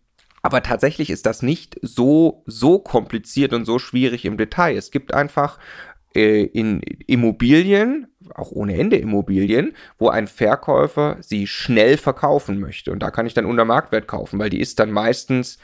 aber 0.46 0.62
tatsächlich 0.62 1.10
ist 1.10 1.26
das 1.26 1.42
nicht 1.42 1.76
so, 1.82 2.44
so 2.46 2.78
kompliziert 2.78 3.52
und 3.52 3.64
so 3.64 3.80
schwierig 3.80 4.24
im 4.24 4.36
Detail. 4.36 4.76
Es 4.76 4.92
gibt 4.92 5.12
einfach 5.12 5.58
äh, 6.14 6.44
in 6.44 6.82
Immobilien, 7.08 8.06
auch 8.32 8.52
ohne 8.52 8.78
Ende 8.78 8.96
Immobilien, 8.96 9.74
wo 9.98 10.08
ein 10.08 10.28
Verkäufer 10.28 11.16
sie 11.20 11.48
schnell 11.48 11.96
verkaufen 11.96 12.60
möchte. 12.60 12.92
Und 12.92 13.00
da 13.00 13.10
kann 13.10 13.26
ich 13.26 13.34
dann 13.34 13.44
unter 13.44 13.64
Marktwert 13.64 14.06
kaufen, 14.06 14.38
weil 14.38 14.48
die 14.48 14.60
ist 14.60 14.78
dann 14.78 14.92
meistens 14.92 15.58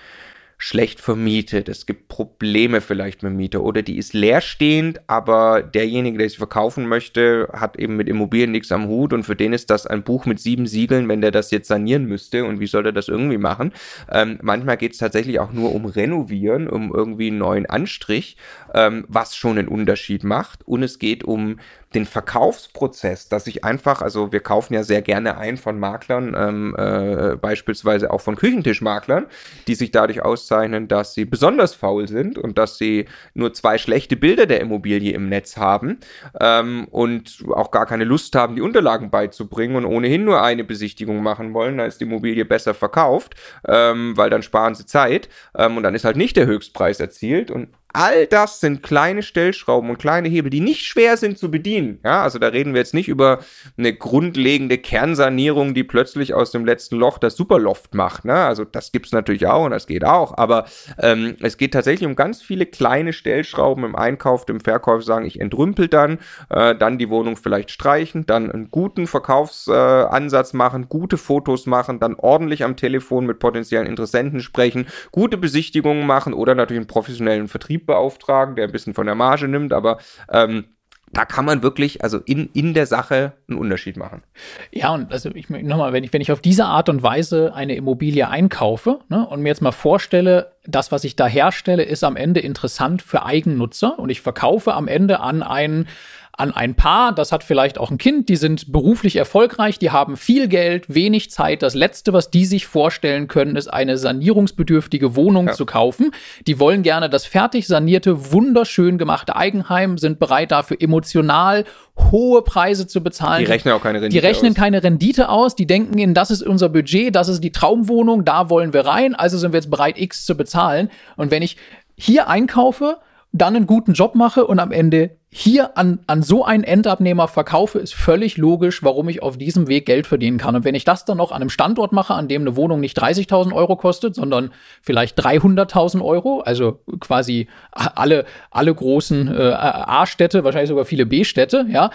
schlecht 0.64 1.00
vermietet, 1.00 1.68
es 1.68 1.86
gibt 1.86 2.06
Probleme 2.06 2.80
vielleicht 2.80 3.24
mit 3.24 3.32
Mieter 3.32 3.64
oder 3.64 3.82
die 3.82 3.98
ist 3.98 4.14
leerstehend, 4.14 5.00
aber 5.08 5.60
derjenige, 5.60 6.18
der 6.18 6.30
sie 6.30 6.36
verkaufen 6.36 6.86
möchte, 6.86 7.48
hat 7.52 7.76
eben 7.76 7.96
mit 7.96 8.08
Immobilien 8.08 8.52
nichts 8.52 8.70
am 8.70 8.86
Hut 8.86 9.12
und 9.12 9.24
für 9.24 9.34
den 9.34 9.52
ist 9.52 9.70
das 9.70 9.88
ein 9.88 10.04
Buch 10.04 10.24
mit 10.24 10.38
sieben 10.38 10.68
Siegeln, 10.68 11.08
wenn 11.08 11.20
der 11.20 11.32
das 11.32 11.50
jetzt 11.50 11.66
sanieren 11.66 12.04
müsste 12.04 12.44
und 12.44 12.60
wie 12.60 12.68
soll 12.68 12.86
er 12.86 12.92
das 12.92 13.08
irgendwie 13.08 13.38
machen? 13.38 13.72
Ähm, 14.08 14.38
manchmal 14.40 14.76
geht 14.76 14.92
es 14.92 14.98
tatsächlich 14.98 15.40
auch 15.40 15.50
nur 15.50 15.74
um 15.74 15.84
Renovieren, 15.84 16.68
um 16.68 16.94
irgendwie 16.94 17.26
einen 17.26 17.38
neuen 17.38 17.66
Anstrich, 17.66 18.36
ähm, 18.72 19.04
was 19.08 19.34
schon 19.34 19.58
einen 19.58 19.66
Unterschied 19.66 20.22
macht 20.22 20.64
und 20.64 20.84
es 20.84 21.00
geht 21.00 21.24
um 21.24 21.56
den 21.94 22.06
Verkaufsprozess, 22.06 23.28
dass 23.28 23.46
ich 23.46 23.64
einfach, 23.64 24.02
also 24.02 24.32
wir 24.32 24.40
kaufen 24.40 24.74
ja 24.74 24.82
sehr 24.82 25.02
gerne 25.02 25.38
ein 25.38 25.56
von 25.56 25.78
Maklern, 25.78 26.34
ähm, 26.36 26.74
äh, 26.76 27.36
beispielsweise 27.36 28.10
auch 28.10 28.20
von 28.20 28.36
Küchentischmaklern, 28.36 29.26
die 29.66 29.74
sich 29.74 29.90
dadurch 29.90 30.22
auszeichnen, 30.22 30.88
dass 30.88 31.14
sie 31.14 31.24
besonders 31.24 31.74
faul 31.74 32.08
sind 32.08 32.38
und 32.38 32.58
dass 32.58 32.78
sie 32.78 33.06
nur 33.34 33.52
zwei 33.52 33.78
schlechte 33.78 34.16
Bilder 34.16 34.46
der 34.46 34.60
Immobilie 34.60 35.12
im 35.12 35.28
Netz 35.28 35.56
haben 35.56 35.98
ähm, 36.40 36.86
und 36.90 37.44
auch 37.54 37.70
gar 37.70 37.86
keine 37.86 38.04
Lust 38.04 38.34
haben, 38.34 38.56
die 38.56 38.62
Unterlagen 38.62 39.10
beizubringen 39.10 39.76
und 39.76 39.84
ohnehin 39.84 40.24
nur 40.24 40.42
eine 40.42 40.64
Besichtigung 40.64 41.22
machen 41.22 41.54
wollen, 41.54 41.78
da 41.78 41.86
ist 41.86 42.00
die 42.00 42.04
Immobilie 42.04 42.44
besser 42.44 42.74
verkauft, 42.74 43.34
ähm, 43.68 44.16
weil 44.16 44.30
dann 44.30 44.42
sparen 44.42 44.74
sie 44.74 44.86
Zeit 44.86 45.28
ähm, 45.56 45.76
und 45.76 45.82
dann 45.82 45.94
ist 45.94 46.04
halt 46.04 46.16
nicht 46.16 46.36
der 46.36 46.46
Höchstpreis 46.46 47.00
erzielt 47.00 47.50
und 47.50 47.68
all 47.92 48.26
das 48.26 48.60
sind 48.60 48.82
kleine 48.82 49.22
Stellschrauben 49.22 49.90
und 49.90 49.98
kleine 49.98 50.28
Hebel, 50.28 50.50
die 50.50 50.60
nicht 50.60 50.84
schwer 50.84 51.16
sind 51.16 51.38
zu 51.38 51.50
bedienen. 51.50 51.98
Ja, 52.04 52.22
also 52.22 52.38
da 52.38 52.48
reden 52.48 52.72
wir 52.72 52.80
jetzt 52.80 52.94
nicht 52.94 53.08
über 53.08 53.40
eine 53.76 53.92
grundlegende 53.92 54.78
Kernsanierung, 54.78 55.74
die 55.74 55.84
plötzlich 55.84 56.34
aus 56.34 56.50
dem 56.50 56.64
letzten 56.64 56.96
Loch 56.96 57.18
das 57.18 57.36
Superloft 57.36 57.94
macht. 57.94 58.24
Ne? 58.24 58.34
Also 58.34 58.64
das 58.64 58.92
gibt's 58.92 59.12
natürlich 59.12 59.46
auch 59.46 59.64
und 59.64 59.72
das 59.72 59.86
geht 59.86 60.04
auch. 60.04 60.36
Aber 60.38 60.66
ähm, 60.98 61.36
es 61.40 61.56
geht 61.56 61.72
tatsächlich 61.72 62.06
um 62.06 62.16
ganz 62.16 62.42
viele 62.42 62.66
kleine 62.66 63.12
Stellschrauben 63.12 63.84
im 63.84 63.96
Einkauf, 63.96 64.44
im 64.48 64.60
Verkauf 64.60 65.04
sagen, 65.04 65.26
ich 65.26 65.40
entrümpel 65.40 65.88
dann, 65.88 66.18
äh, 66.48 66.74
dann 66.74 66.98
die 66.98 67.10
Wohnung 67.10 67.36
vielleicht 67.36 67.70
streichen, 67.70 68.26
dann 68.26 68.50
einen 68.50 68.70
guten 68.70 69.06
Verkaufsansatz 69.06 70.54
äh, 70.54 70.56
machen, 70.56 70.88
gute 70.88 71.16
Fotos 71.16 71.66
machen, 71.66 72.00
dann 72.00 72.14
ordentlich 72.14 72.64
am 72.64 72.76
Telefon 72.76 73.26
mit 73.26 73.38
potenziellen 73.38 73.86
Interessenten 73.86 74.40
sprechen, 74.40 74.86
gute 75.10 75.36
Besichtigungen 75.36 76.06
machen 76.06 76.32
oder 76.32 76.54
natürlich 76.54 76.80
einen 76.80 76.86
professionellen 76.86 77.48
Vertrieb 77.48 77.81
beauftragen, 77.86 78.56
der 78.56 78.66
ein 78.66 78.72
bisschen 78.72 78.94
von 78.94 79.06
der 79.06 79.14
Marge 79.14 79.48
nimmt, 79.48 79.72
aber 79.72 79.98
ähm, 80.30 80.64
da 81.12 81.26
kann 81.26 81.44
man 81.44 81.62
wirklich, 81.62 82.02
also 82.02 82.18
in, 82.24 82.48
in 82.54 82.72
der 82.72 82.86
Sache 82.86 83.34
einen 83.48 83.58
Unterschied 83.58 83.96
machen. 83.98 84.22
Ja, 84.70 84.94
und 84.94 85.12
also 85.12 85.30
ich 85.34 85.50
nochmal, 85.50 85.92
wenn 85.92 86.04
ich, 86.04 86.12
wenn 86.12 86.22
ich 86.22 86.32
auf 86.32 86.40
diese 86.40 86.64
Art 86.64 86.88
und 86.88 87.02
Weise 87.02 87.54
eine 87.54 87.74
Immobilie 87.76 88.28
einkaufe 88.28 89.00
ne, 89.08 89.26
und 89.26 89.42
mir 89.42 89.50
jetzt 89.50 89.60
mal 89.60 89.72
vorstelle, 89.72 90.52
das, 90.64 90.90
was 90.90 91.04
ich 91.04 91.14
da 91.14 91.26
herstelle, 91.26 91.82
ist 91.82 92.02
am 92.02 92.16
Ende 92.16 92.40
interessant 92.40 93.02
für 93.02 93.26
Eigennutzer 93.26 93.98
und 93.98 94.08
ich 94.08 94.22
verkaufe 94.22 94.72
am 94.72 94.88
Ende 94.88 95.20
an 95.20 95.42
einen 95.42 95.86
an 96.34 96.50
ein 96.50 96.74
Paar, 96.74 97.14
das 97.14 97.30
hat 97.30 97.44
vielleicht 97.44 97.78
auch 97.78 97.90
ein 97.90 97.98
Kind, 97.98 98.30
die 98.30 98.36
sind 98.36 98.72
beruflich 98.72 99.16
erfolgreich, 99.16 99.78
die 99.78 99.90
haben 99.90 100.16
viel 100.16 100.48
Geld, 100.48 100.92
wenig 100.92 101.30
Zeit. 101.30 101.62
Das 101.62 101.74
Letzte, 101.74 102.14
was 102.14 102.30
die 102.30 102.46
sich 102.46 102.66
vorstellen 102.66 103.28
können, 103.28 103.54
ist 103.54 103.68
eine 103.68 103.98
sanierungsbedürftige 103.98 105.14
Wohnung 105.14 105.48
ja. 105.48 105.52
zu 105.52 105.66
kaufen. 105.66 106.10
Die 106.46 106.58
wollen 106.58 106.82
gerne 106.82 107.10
das 107.10 107.26
fertig 107.26 107.66
sanierte, 107.66 108.32
wunderschön 108.32 108.96
gemachte 108.96 109.36
Eigenheim, 109.36 109.98
sind 109.98 110.18
bereit 110.18 110.52
dafür 110.52 110.78
emotional 110.80 111.64
hohe 112.10 112.40
Preise 112.40 112.86
zu 112.86 113.02
bezahlen. 113.02 113.44
Die 113.44 113.50
rechnen 113.50 113.74
auch 113.74 113.82
keine 113.82 114.00
Rendite 114.00 114.18
Die 114.18 114.26
rechnen 114.26 114.52
aus. 114.52 114.56
keine 114.56 114.82
Rendite 114.82 115.28
aus. 115.28 115.54
Die 115.54 115.66
denken 115.66 115.98
in, 115.98 116.14
das 116.14 116.30
ist 116.30 116.42
unser 116.42 116.70
Budget, 116.70 117.14
das 117.14 117.28
ist 117.28 117.44
die 117.44 117.52
Traumwohnung, 117.52 118.24
da 118.24 118.48
wollen 118.48 118.72
wir 118.72 118.86
rein, 118.86 119.14
also 119.14 119.36
sind 119.36 119.52
wir 119.52 119.58
jetzt 119.58 119.70
bereit, 119.70 120.00
X 120.00 120.24
zu 120.24 120.34
bezahlen. 120.34 120.90
Und 121.16 121.30
wenn 121.30 121.42
ich 121.42 121.58
hier 121.94 122.28
einkaufe, 122.28 122.96
dann 123.32 123.54
einen 123.54 123.66
guten 123.66 123.92
Job 123.92 124.14
mache 124.14 124.46
und 124.46 124.58
am 124.58 124.72
Ende 124.72 125.10
hier 125.34 125.78
an, 125.78 126.00
an 126.06 126.22
so 126.22 126.44
einen 126.44 126.62
Endabnehmer 126.62 127.26
verkaufe, 127.26 127.78
ist 127.78 127.94
völlig 127.94 128.36
logisch, 128.36 128.82
warum 128.82 129.08
ich 129.08 129.22
auf 129.22 129.38
diesem 129.38 129.66
Weg 129.66 129.86
Geld 129.86 130.06
verdienen 130.06 130.36
kann. 130.36 130.54
Und 130.54 130.64
wenn 130.64 130.74
ich 130.74 130.84
das 130.84 131.06
dann 131.06 131.16
noch 131.16 131.32
an 131.32 131.40
einem 131.40 131.48
Standort 131.48 131.90
mache, 131.92 132.12
an 132.12 132.28
dem 132.28 132.42
eine 132.42 132.54
Wohnung 132.54 132.80
nicht 132.80 133.02
30.000 133.02 133.54
Euro 133.54 133.76
kostet, 133.76 134.14
sondern 134.14 134.50
vielleicht 134.82 135.18
300.000 135.18 136.04
Euro, 136.04 136.40
also 136.40 136.80
quasi 137.00 137.48
alle, 137.70 138.26
alle 138.50 138.74
großen 138.74 139.34
äh, 139.34 139.52
A-Städte, 139.54 140.44
wahrscheinlich 140.44 140.68
sogar 140.68 140.84
viele 140.84 141.06
B-Städte, 141.06 141.64
ja, 141.70 141.90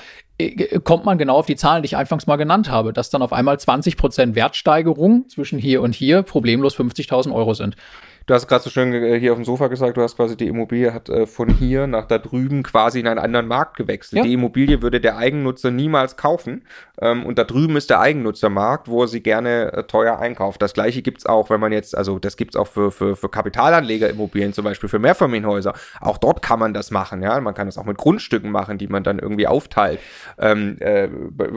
kommt 0.84 1.06
man 1.06 1.18
genau 1.18 1.38
auf 1.38 1.48
die 1.48 1.56
Zahlen, 1.56 1.82
die 1.82 1.88
ich 1.88 1.98
anfangs 1.98 2.28
mal 2.28 2.36
genannt 2.36 2.70
habe, 2.70 2.94
dass 2.94 3.10
dann 3.10 3.22
auf 3.22 3.34
einmal 3.34 3.60
20 3.60 3.98
Prozent 3.98 4.36
Wertsteigerung 4.36 5.28
zwischen 5.30 5.58
hier 5.58 5.82
und 5.82 5.96
hier 5.96 6.22
problemlos 6.22 6.78
50.000 6.78 7.34
Euro 7.34 7.54
sind. 7.54 7.76
Du 8.28 8.34
hast 8.34 8.50
gerade 8.50 8.62
so 8.62 8.70
schön 8.70 8.94
äh, 8.94 9.18
hier 9.22 9.32
auf 9.32 9.38
dem 9.38 9.46
Sofa 9.46 9.68
gesagt, 9.68 9.96
du 9.96 10.02
hast 10.02 10.18
quasi 10.18 10.36
die 10.36 10.48
Immobilie 10.48 10.94
hat 10.94 11.08
äh, 11.08 11.26
von 11.26 11.48
hier 11.48 11.88
nach 11.88 12.08
da 12.08 12.18
drüben 12.18 12.62
quasi 12.62 13.00
in 13.00 13.08
einen 13.08 13.20
anderen 13.20 13.48
Markt 13.48 13.78
gewechselt. 13.78 14.18
Ja. 14.18 14.24
Die 14.24 14.34
Immobilie 14.34 14.82
würde 14.82 15.00
der 15.00 15.16
Eigennutzer 15.16 15.72
niemals 15.72 16.18
kaufen. 16.18 16.66
Ähm, 17.00 17.26
und 17.26 17.38
da 17.40 17.46
drüben 17.46 17.78
ist 17.78 17.90
der 17.90 18.02
Eigennutzermarkt, 18.02 18.90
wo 18.90 19.04
er 19.04 19.08
sie 19.08 19.24
gerne 19.24 19.72
äh, 19.72 19.84
teuer 19.84 20.20
einkauft. 20.20 20.62
Das 20.62 20.74
gleiche 20.74 21.02
gibt's 21.02 21.26
auch, 21.26 21.50
wenn 21.50 21.62
man 21.62 21.72
jetzt, 21.72 21.98
also 21.98 22.20
das 22.20 22.36
gibt's 22.36 22.58
auch 22.58 22.68
für, 22.68 22.92
für, 22.92 23.16
für 23.16 23.30
Kapitalanlegerimmobilien, 23.30 24.52
zum 24.52 24.66
Beispiel 24.66 24.90
für 24.90 25.00
Mehrfamilienhäuser. 25.00 25.74
Auch 26.02 26.18
dort 26.18 26.42
kann 26.42 26.60
man 26.60 26.74
das 26.74 26.92
machen, 26.92 27.24
ja. 27.24 27.40
Man 27.40 27.54
kann 27.54 27.68
das 27.68 27.78
auch 27.78 27.86
mit 27.86 27.98
Grundstücken 27.98 28.52
machen, 28.52 28.78
die 28.78 28.88
man 28.88 29.04
dann 29.04 29.20
irgendwie 29.20 29.48
aufteilt. 29.48 30.02
Ähm, 30.38 30.78
äh, 30.80 31.08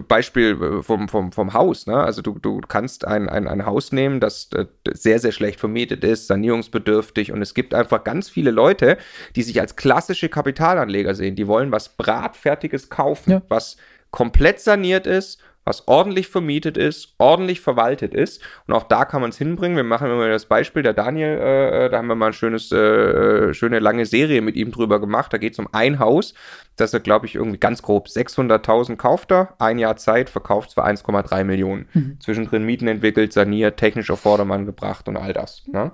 Beispiel 0.06 0.58
äh, 0.60 0.82
vom, 0.82 1.08
vom, 1.08 1.32
vom 1.32 1.52
Haus, 1.52 1.86
ne? 1.86 1.96
Also 1.96 2.22
du, 2.22 2.38
du 2.38 2.60
kannst 2.60 3.06
ein, 3.06 3.28
ein, 3.28 3.48
ein 3.48 3.66
Haus 3.66 3.92
nehmen, 3.92 4.20
das 4.20 4.50
äh, 4.54 4.66
sehr, 4.92 5.18
sehr 5.18 5.32
schlecht 5.32 5.58
vermietet 5.58 6.04
ist, 6.04 6.26
Sanierung 6.26 6.50
sanierungsbedürftig 6.50 7.32
und 7.32 7.42
es 7.42 7.54
gibt 7.54 7.74
einfach 7.74 8.04
ganz 8.04 8.28
viele 8.28 8.50
Leute, 8.50 8.98
die 9.36 9.42
sich 9.42 9.60
als 9.60 9.76
klassische 9.76 10.28
Kapitalanleger 10.28 11.14
sehen. 11.14 11.36
Die 11.36 11.46
wollen 11.46 11.72
was 11.72 11.96
Bratfertiges 11.96 12.90
kaufen, 12.90 13.30
ja. 13.30 13.42
was 13.48 13.76
komplett 14.10 14.60
saniert 14.60 15.06
ist 15.06 15.40
was 15.64 15.86
ordentlich 15.86 16.28
vermietet 16.28 16.76
ist, 16.76 17.14
ordentlich 17.18 17.60
verwaltet 17.60 18.14
ist. 18.14 18.42
Und 18.66 18.74
auch 18.74 18.84
da 18.84 19.04
kann 19.04 19.20
man 19.20 19.30
es 19.30 19.38
hinbringen. 19.38 19.76
Wir 19.76 19.84
machen 19.84 20.10
immer 20.10 20.28
das 20.28 20.46
Beispiel, 20.46 20.82
der 20.82 20.94
Daniel, 20.94 21.38
äh, 21.38 21.90
da 21.90 21.98
haben 21.98 22.08
wir 22.08 22.14
mal 22.14 22.28
ein 22.28 22.32
schönes, 22.32 22.72
äh, 22.72 23.52
schöne 23.52 23.78
lange 23.78 24.06
Serie 24.06 24.40
mit 24.40 24.56
ihm 24.56 24.72
drüber 24.72 25.00
gemacht. 25.00 25.32
Da 25.32 25.38
geht 25.38 25.52
es 25.52 25.58
um 25.58 25.68
ein 25.72 25.98
Haus, 25.98 26.34
das 26.76 26.94
er, 26.94 27.00
glaube 27.00 27.26
ich, 27.26 27.34
irgendwie 27.34 27.58
ganz 27.58 27.82
grob 27.82 28.08
600.000 28.08 28.96
kauft 28.96 29.30
er, 29.32 29.54
ein 29.58 29.78
Jahr 29.78 29.96
Zeit, 29.96 30.30
verkauft 30.30 30.74
für 30.74 30.84
1,3 30.84 31.44
Millionen. 31.44 31.88
Mhm. 31.92 32.16
Zwischendrin 32.20 32.64
Mieten 32.64 32.88
entwickelt, 32.88 33.32
saniert, 33.32 33.76
technisch 33.76 34.10
auf 34.10 34.20
Vordermann 34.20 34.64
gebracht 34.64 35.08
und 35.08 35.16
all 35.16 35.32
das. 35.34 35.62
Ne? 35.66 35.92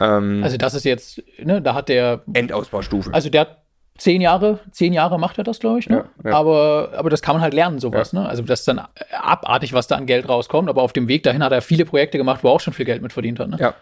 Ähm, 0.00 0.40
also 0.42 0.56
das 0.56 0.74
ist 0.74 0.84
jetzt, 0.84 1.22
ne, 1.38 1.60
da 1.60 1.74
hat 1.74 1.88
der 1.88 2.22
Endausbaustufe. 2.32 3.12
Also 3.12 3.28
der 3.28 3.42
hat 3.42 3.61
zehn 3.98 4.20
Jahre, 4.20 4.60
zehn 4.70 4.92
Jahre 4.92 5.18
macht 5.18 5.38
er 5.38 5.44
das, 5.44 5.60
glaube 5.60 5.78
ich. 5.78 5.88
Ne? 5.88 6.04
Ja, 6.24 6.30
ja. 6.30 6.36
Aber, 6.36 6.90
aber 6.96 7.10
das 7.10 7.22
kann 7.22 7.36
man 7.36 7.42
halt 7.42 7.54
lernen, 7.54 7.78
sowas. 7.78 8.12
Ja. 8.12 8.20
Ne? 8.20 8.28
Also 8.28 8.42
das 8.42 8.60
ist 8.60 8.68
dann 8.68 8.80
abartig, 9.12 9.72
was 9.72 9.86
da 9.86 9.96
an 9.96 10.06
Geld 10.06 10.28
rauskommt. 10.28 10.68
Aber 10.68 10.82
auf 10.82 10.92
dem 10.92 11.08
Weg 11.08 11.22
dahin 11.22 11.42
hat 11.42 11.52
er 11.52 11.62
viele 11.62 11.84
Projekte 11.84 12.18
gemacht, 12.18 12.42
wo 12.42 12.48
er 12.48 12.52
auch 12.52 12.60
schon 12.60 12.72
viel 12.72 12.86
Geld 12.86 13.02
mit 13.02 13.12
verdient 13.12 13.38
hat. 13.38 13.48
Ne? 13.48 13.56
Ja. 13.60 13.74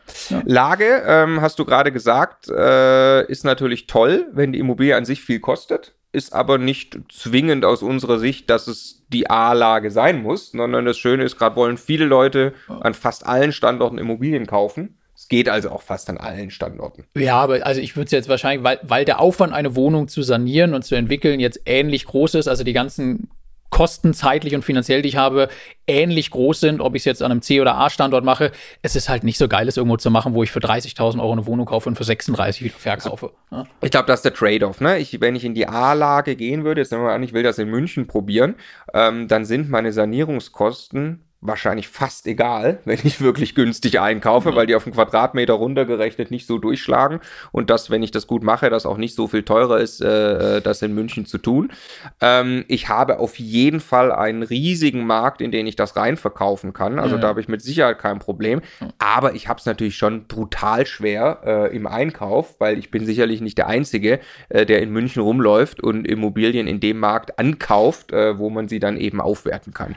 Lage, 0.44 1.02
ähm, 1.06 1.40
hast 1.40 1.58
du 1.58 1.64
gerade 1.64 1.92
gesagt, 1.92 2.48
äh, 2.48 3.26
ist 3.26 3.44
natürlich 3.44 3.86
toll, 3.86 4.26
wenn 4.32 4.52
die 4.52 4.58
Immobilie 4.58 4.96
an 4.96 5.04
sich 5.04 5.20
viel 5.20 5.40
kostet. 5.40 5.94
Ist 6.12 6.32
aber 6.32 6.58
nicht 6.58 6.98
zwingend 7.12 7.64
aus 7.64 7.82
unserer 7.82 8.18
Sicht, 8.18 8.50
dass 8.50 8.66
es 8.66 9.04
die 9.08 9.30
A-Lage 9.30 9.92
sein 9.92 10.22
muss, 10.22 10.50
sondern 10.50 10.84
das 10.84 10.98
Schöne 10.98 11.22
ist, 11.22 11.38
gerade 11.38 11.54
wollen 11.54 11.76
viele 11.76 12.04
Leute 12.04 12.52
an 12.80 12.94
fast 12.94 13.24
allen 13.24 13.52
Standorten 13.52 13.96
Immobilien 13.96 14.46
kaufen. 14.46 14.98
Es 15.20 15.28
geht 15.28 15.50
also 15.50 15.68
auch 15.70 15.82
fast 15.82 16.08
an 16.08 16.16
allen 16.16 16.50
Standorten. 16.50 17.04
Ja, 17.14 17.36
aber 17.36 17.66
also 17.66 17.78
ich 17.78 17.94
würde 17.94 18.06
es 18.06 18.10
jetzt 18.10 18.30
wahrscheinlich, 18.30 18.64
weil, 18.64 18.80
weil 18.82 19.04
der 19.04 19.20
Aufwand, 19.20 19.52
eine 19.52 19.76
Wohnung 19.76 20.08
zu 20.08 20.22
sanieren 20.22 20.72
und 20.72 20.82
zu 20.82 20.94
entwickeln, 20.94 21.40
jetzt 21.40 21.60
ähnlich 21.66 22.06
groß 22.06 22.36
ist, 22.36 22.48
also 22.48 22.64
die 22.64 22.72
ganzen 22.72 23.28
Kosten 23.68 24.14
zeitlich 24.14 24.54
und 24.54 24.64
finanziell, 24.64 25.02
die 25.02 25.10
ich 25.10 25.16
habe, 25.16 25.48
ähnlich 25.86 26.30
groß 26.30 26.60
sind, 26.60 26.80
ob 26.80 26.94
ich 26.94 27.02
es 27.02 27.04
jetzt 27.04 27.22
an 27.22 27.32
einem 27.32 27.42
C- 27.42 27.60
oder 27.60 27.76
A-Standort 27.76 28.24
mache. 28.24 28.50
Es 28.80 28.96
ist 28.96 29.10
halt 29.10 29.22
nicht 29.22 29.36
so 29.36 29.46
geil, 29.46 29.68
es 29.68 29.76
irgendwo 29.76 29.98
zu 29.98 30.10
machen, 30.10 30.32
wo 30.32 30.42
ich 30.42 30.50
für 30.50 30.60
30.000 30.60 31.20
Euro 31.20 31.32
eine 31.32 31.44
Wohnung 31.44 31.66
kaufe 31.66 31.90
und 31.90 31.96
für 31.96 32.04
36 32.04 32.64
wieder 32.64 32.78
verkaufe. 32.78 33.32
Ja. 33.50 33.66
Ich 33.82 33.90
glaube, 33.90 34.06
das 34.06 34.20
ist 34.20 34.24
der 34.24 34.32
Trade-off. 34.32 34.80
Ne? 34.80 35.00
Ich, 35.00 35.20
wenn 35.20 35.36
ich 35.36 35.44
in 35.44 35.54
die 35.54 35.68
A-Lage 35.68 36.34
gehen 36.34 36.64
würde, 36.64 36.80
jetzt 36.80 36.92
nehmen 36.92 37.04
wir 37.04 37.12
an, 37.12 37.22
ich 37.22 37.34
will 37.34 37.42
das 37.42 37.58
in 37.58 37.68
München 37.68 38.06
probieren, 38.06 38.54
ähm, 38.94 39.28
dann 39.28 39.44
sind 39.44 39.68
meine 39.68 39.92
Sanierungskosten 39.92 41.26
wahrscheinlich 41.41 41.88
fast 41.88 42.26
egal, 42.26 42.80
wenn 42.84 42.99
ich 43.03 43.20
wirklich 43.20 43.55
günstig 43.55 44.01
einkaufe, 44.01 44.53
mhm. 44.53 44.57
weil 44.57 44.66
die 44.66 44.74
auf 44.74 44.86
einen 44.86 44.95
Quadratmeter 44.95 45.55
runtergerechnet 45.55 46.30
nicht 46.30 46.47
so 46.47 46.59
durchschlagen 46.59 47.20
und 47.53 47.70
das, 47.70 47.91
wenn 47.91 48.03
ich 48.03 48.11
das 48.11 48.26
gut 48.26 48.43
mache, 48.43 48.70
das 48.70 48.86
auch 48.86 48.97
nicht 48.97 49.14
so 49.14 49.26
viel 49.26 49.43
teurer 49.43 49.78
ist, 49.78 50.01
äh, 50.01 50.59
äh, 50.59 50.61
das 50.61 50.82
in 50.82 50.95
München 50.95 51.26
zu 51.26 51.38
tun. 51.38 51.72
Ähm, 52.20 52.64
ich 52.68 52.88
habe 52.88 53.18
auf 53.18 53.38
jeden 53.38 53.80
Fall 53.80 54.12
einen 54.12 54.43
riesigen 54.43 55.07
Markt, 55.07 55.41
in 55.41 55.51
den 55.51 55.66
ich 55.66 55.76
das 55.76 55.97
rein 55.97 56.16
verkaufen 56.16 56.72
kann. 56.72 56.99
Also 56.99 57.16
ja. 57.16 57.22
da 57.22 57.28
habe 57.28 57.41
ich 57.41 57.49
mit 57.49 57.62
Sicherheit 57.62 57.99
kein 57.99 58.18
Problem. 58.18 58.61
Aber 58.99 59.34
ich 59.34 59.49
habe 59.49 59.59
es 59.59 59.66
natürlich 59.66 59.97
schon 59.97 60.26
brutal 60.26 60.86
schwer 60.86 61.41
äh, 61.45 61.76
im 61.76 61.86
Einkauf, 61.86 62.57
weil 62.59 62.78
ich 62.78 62.91
bin 62.91 63.07
sicherlich 63.07 63.41
nicht 63.41 63.59
der 63.59 63.66
Einzige, 63.68 64.20
äh, 64.49 64.66
der 64.66 64.82
in 64.82 64.91
München 64.91 65.22
rumläuft 65.22 65.82
und 65.82 66.07
Immobilien 66.07 66.66
in 66.66 66.80
dem 66.80 66.99
Markt 66.99 67.38
ankauft, 67.38 68.12
äh, 68.12 68.38
wo 68.38 68.51
man 68.51 68.68
sie 68.68 68.78
dann 68.78 68.97
eben 68.97 69.20
aufwerten 69.20 69.72
kann. 69.72 69.97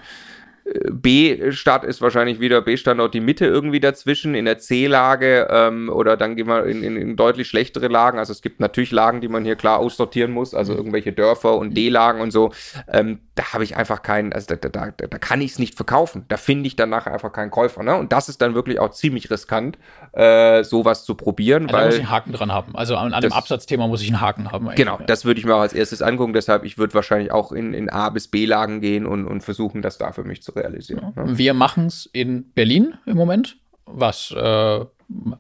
B-Stadt 0.66 1.84
ist 1.84 2.02
wahrscheinlich 2.02 2.40
wieder 2.40 2.62
B-Standort 2.62 3.14
die 3.14 3.20
Mitte 3.20 3.46
irgendwie 3.46 3.82
dazwischen 3.82 4.34
in 4.34 4.46
der 4.46 4.60
C-Lage 4.60 5.48
ähm, 5.50 5.90
oder 5.90 6.16
dann 6.16 6.38
gehen 6.38 6.48
wir 6.48 6.66
in, 6.66 6.84
in, 6.84 6.96
in, 6.96 7.16
deutlich 7.18 7.50
schlechtere 7.50 7.90
Lagen. 7.90 8.18
Also 8.18 8.32
es 8.32 8.42
gibt 8.42 8.62
natürlich 8.62 8.92
Lagen, 8.92 9.20
die 9.20 9.28
man 9.28 9.44
hier 9.44 9.58
klar 9.58 9.80
aussortieren 9.80 10.32
muss, 10.32 10.54
also 10.54 10.72
mhm. 10.72 10.80
irgendwelche 10.80 11.12
Dörfer 11.12 11.58
und 11.58 11.76
D-Lagen 11.76 12.22
und 12.22 12.32
so. 12.32 12.54
Ähm, 12.88 13.20
da 13.36 13.52
habe 13.52 13.66
ich 13.66 13.76
einfach 13.76 14.04
keinen, 14.04 14.32
also 14.32 14.56
da, 14.56 14.70
da, 14.70 14.92
da, 14.92 15.08
da 15.08 15.18
kann 15.18 15.42
ich 15.42 15.52
es 15.52 15.60
nicht 15.60 15.76
verkaufen. 15.76 16.24
Da 16.30 16.38
finde 16.38 16.68
ich 16.68 16.78
danach 16.78 17.08
einfach 17.08 17.34
keinen 17.34 17.52
Käufer. 17.52 17.84
Ne? 17.84 17.96
Und 17.96 18.14
das 18.14 18.30
ist 18.30 18.42
dann 18.42 18.56
wirklich 18.56 18.80
auch 18.80 18.92
ziemlich 18.92 19.30
riskant, 19.30 19.78
äh, 20.14 20.64
sowas 20.64 21.04
zu 21.04 21.16
probieren. 21.16 21.64
Also 21.64 21.74
weil, 21.74 21.82
da 21.82 21.86
muss 21.88 21.96
ich 21.96 22.02
einen 22.02 22.12
Haken 22.12 22.32
dran 22.32 22.52
haben. 22.54 22.76
Also 22.76 22.96
an, 22.96 23.14
an 23.14 23.22
dem 23.22 23.34
Absatzthema 23.34 23.88
muss 23.88 24.02
ich 24.02 24.08
einen 24.08 24.22
Haken 24.22 24.50
haben. 24.50 24.70
Genau, 24.76 25.00
ja. 25.00 25.06
das 25.06 25.26
würde 25.26 25.42
ich 25.42 25.46
mir 25.46 25.56
auch 25.56 25.62
als 25.62 25.74
erstes 25.74 26.02
angucken. 26.02 26.32
Deshalb, 26.32 26.64
ich 26.64 26.78
würde 26.78 26.94
wahrscheinlich 26.94 27.34
auch 27.34 27.52
in, 27.52 27.74
in 27.74 27.90
A 27.90 28.10
bis 28.10 28.30
B-Lagen 28.30 28.80
gehen 28.80 29.06
und, 29.06 29.28
und 29.28 29.42
versuchen, 29.42 29.82
das 29.82 29.98
da 29.98 30.14
für 30.14 30.24
mich 30.24 30.42
zu 30.42 30.53
realisieren. 30.56 31.14
Ja. 31.16 31.24
Ne? 31.24 31.38
Wir 31.38 31.54
machen 31.54 31.88
es 31.88 32.10
in 32.12 32.52
Berlin 32.54 32.96
im 33.06 33.18
Moment, 33.18 33.58
was 33.86 34.32
äh, 34.32 34.86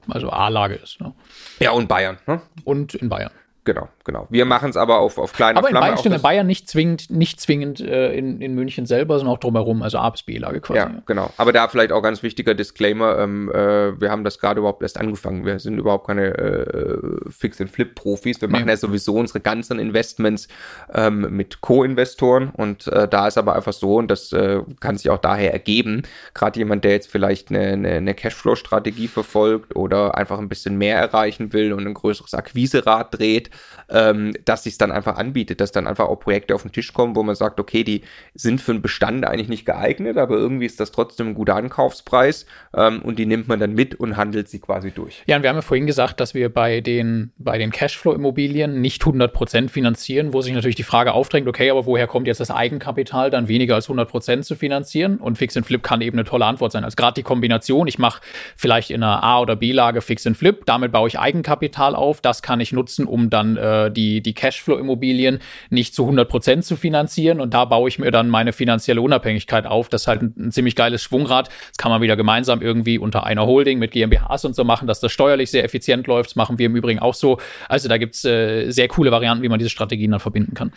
also 0.07 0.29
A-Lage 0.29 0.75
ist. 0.75 0.99
Ne? 1.01 1.13
Ja, 1.59 1.71
und 1.71 1.87
Bayern. 1.87 2.17
Ne? 2.27 2.41
Und 2.63 2.95
in 2.95 3.09
Bayern. 3.09 3.31
Genau, 3.65 3.87
genau. 4.03 4.27
Wir 4.29 4.45
machen 4.45 4.69
es 4.69 4.77
aber 4.77 4.99
auf, 4.99 5.17
auf 5.17 5.33
kleine 5.33 5.57
aber 5.59 5.67
Flamme. 5.67 5.87
Aber 5.87 5.97
in 5.97 6.03
Bayern, 6.11 6.21
Bayern 6.21 6.47
nicht 6.47 6.69
zwingend, 6.69 7.09
nicht 7.09 7.39
zwingend 7.39 7.79
äh, 7.79 8.13
in, 8.13 8.41
in 8.41 8.55
München 8.55 8.85
selber, 8.85 9.17
sondern 9.17 9.35
auch 9.35 9.39
drumherum, 9.39 9.81
also 9.81 9.97
A 9.97 10.09
bis 10.09 10.23
B-Lage 10.23 10.61
quasi. 10.61 10.79
Ja, 10.79 10.91
genau. 11.05 11.29
Aber 11.37 11.53
da 11.53 11.67
vielleicht 11.67 11.91
auch 11.91 12.01
ganz 12.01 12.23
wichtiger 12.23 12.53
Disclaimer, 12.53 13.19
ähm, 13.19 13.49
äh, 13.49 13.99
wir 13.99 14.11
haben 14.11 14.23
das 14.23 14.39
gerade 14.39 14.59
überhaupt 14.59 14.81
erst 14.81 14.99
angefangen. 14.99 15.45
Wir 15.45 15.59
sind 15.59 15.77
überhaupt 15.77 16.07
keine 16.07 16.37
äh, 16.37 17.29
Fix-and-Flip-Profis. 17.29 18.41
Wir 18.41 18.49
machen 18.49 18.65
nee. 18.65 18.71
ja 18.71 18.77
sowieso 18.77 19.15
unsere 19.15 19.39
ganzen 19.39 19.79
Investments 19.79 20.47
ähm, 20.93 21.27
mit 21.35 21.61
Co-Investoren 21.61 22.49
und 22.49 22.87
äh, 22.87 23.07
da 23.07 23.27
ist 23.27 23.37
aber 23.37 23.55
einfach 23.55 23.73
so, 23.73 23.95
und 23.95 24.09
das 24.09 24.31
äh, 24.31 24.61
kann 24.79 24.97
sich 24.97 25.09
auch 25.09 25.17
daher 25.17 25.53
ergeben, 25.53 26.03
gerade 26.33 26.59
jemand, 26.59 26.83
der 26.83 26.91
jetzt 26.91 27.09
vielleicht 27.09 27.49
eine, 27.49 27.61
eine, 27.61 27.89
eine 27.89 28.13
Cashflow-Strategie 28.13 29.07
verfolgt 29.07 29.75
oder 29.75 30.15
einfach 30.15 30.39
ein 30.39 30.49
bisschen 30.49 30.77
mehr 30.77 30.97
erreichen 30.97 31.53
will 31.53 31.73
und 31.73 31.85
ein 31.85 31.93
größeres 31.93 32.33
Akquiserad 32.33 33.17
dreht, 33.17 33.49
ähm, 33.93 34.33
dass 34.43 34.63
sich 34.63 34.77
dann 34.77 34.91
einfach 34.91 35.15
anbietet, 35.17 35.61
dass 35.61 35.71
dann 35.71 35.87
einfach 35.87 36.05
auch 36.05 36.19
Projekte 36.19 36.55
auf 36.55 36.63
den 36.63 36.71
Tisch 36.71 36.91
kommen, 36.93 37.15
wo 37.15 37.23
man 37.23 37.35
sagt, 37.35 37.59
okay, 37.59 37.83
die 37.83 38.01
sind 38.33 38.59
für 38.59 38.71
einen 38.71 38.81
Bestand 38.81 39.25
eigentlich 39.25 39.49
nicht 39.49 39.65
geeignet, 39.65 40.17
aber 40.17 40.35
irgendwie 40.35 40.65
ist 40.65 40.79
das 40.79 40.91
trotzdem 40.91 41.29
ein 41.29 41.33
guter 41.35 41.55
Ankaufspreis 41.55 42.45
ähm, 42.75 43.01
und 43.03 43.19
die 43.19 43.25
nimmt 43.25 43.47
man 43.47 43.59
dann 43.59 43.73
mit 43.73 43.95
und 43.95 44.17
handelt 44.17 44.49
sie 44.49 44.59
quasi 44.59 44.91
durch. 44.91 45.21
Ja, 45.27 45.37
und 45.37 45.43
wir 45.43 45.49
haben 45.49 45.57
ja 45.57 45.61
vorhin 45.61 45.85
gesagt, 45.85 46.19
dass 46.19 46.33
wir 46.33 46.51
bei 46.51 46.81
den, 46.81 47.31
bei 47.37 47.57
den 47.57 47.71
Cashflow-Immobilien 47.71 48.81
nicht 48.81 49.03
100% 49.03 49.69
finanzieren, 49.69 50.33
wo 50.33 50.41
sich 50.41 50.53
natürlich 50.53 50.75
die 50.75 50.83
Frage 50.83 51.13
aufdrängt, 51.13 51.47
okay, 51.47 51.69
aber 51.69 51.85
woher 51.85 52.07
kommt 52.07 52.27
jetzt 52.27 52.39
das 52.39 52.49
Eigenkapital, 52.49 53.29
dann 53.29 53.47
weniger 53.47 53.75
als 53.75 53.87
100% 53.87 54.41
zu 54.41 54.55
finanzieren? 54.55 55.17
Und 55.17 55.37
Fix 55.37 55.55
and 55.55 55.65
Flip 55.65 55.83
kann 55.83 56.01
eben 56.01 56.17
eine 56.17 56.25
tolle 56.25 56.45
Antwort 56.45 56.71
sein. 56.71 56.83
Also 56.83 56.95
gerade 56.95 57.13
die 57.13 57.23
Kombination, 57.23 57.87
ich 57.87 57.99
mache 57.99 58.21
vielleicht 58.55 58.89
in 58.89 59.03
einer 59.03 59.23
A- 59.23 59.41
oder 59.41 59.55
B-Lage 59.55 60.01
Fix 60.01 60.25
and 60.25 60.35
Flip, 60.35 60.65
damit 60.65 60.91
baue 60.91 61.07
ich 61.07 61.19
Eigenkapital 61.19 61.95
auf, 61.95 62.21
das 62.21 62.41
kann 62.41 62.59
ich 62.59 62.71
nutzen, 62.71 63.05
um 63.05 63.29
dann 63.29 63.57
äh, 63.85 63.91
die, 63.91 64.21
die 64.21 64.33
Cashflow-Immobilien 64.33 65.39
nicht 65.69 65.93
zu 65.95 66.03
100 66.03 66.27
Prozent 66.27 66.65
zu 66.65 66.75
finanzieren. 66.75 67.39
Und 67.39 67.53
da 67.53 67.65
baue 67.65 67.89
ich 67.89 67.99
mir 67.99 68.11
dann 68.11 68.29
meine 68.29 68.53
finanzielle 68.53 69.01
Unabhängigkeit 69.01 69.65
auf. 69.65 69.89
Das 69.89 70.03
ist 70.03 70.07
halt 70.07 70.21
ein, 70.21 70.33
ein, 70.37 70.51
ziemlich 70.51 70.75
geiles 70.75 71.01
Schwungrad. 71.01 71.47
Das 71.47 71.77
kann 71.77 71.91
man 71.91 72.01
wieder 72.01 72.15
gemeinsam 72.15 72.61
irgendwie 72.61 72.97
unter 72.97 73.25
einer 73.25 73.45
Holding 73.45 73.79
mit 73.79 73.91
GmbHs 73.91 74.45
und 74.45 74.55
so 74.55 74.63
machen, 74.63 74.87
dass 74.87 74.99
das 74.99 75.11
steuerlich 75.11 75.51
sehr 75.51 75.63
effizient 75.63 76.07
läuft. 76.07 76.31
Das 76.31 76.35
machen 76.35 76.57
wir 76.57 76.65
im 76.65 76.75
Übrigen 76.75 76.99
auch 76.99 77.13
so. 77.13 77.39
Also 77.69 77.89
da 77.89 77.97
gibt's 77.97 78.25
äh, 78.25 78.69
sehr 78.71 78.87
coole 78.87 79.11
Varianten, 79.11 79.43
wie 79.43 79.49
man 79.49 79.59
diese 79.59 79.69
Strategien 79.69 80.11
dann 80.11 80.19
verbinden 80.19 80.53
kann. 80.53 80.71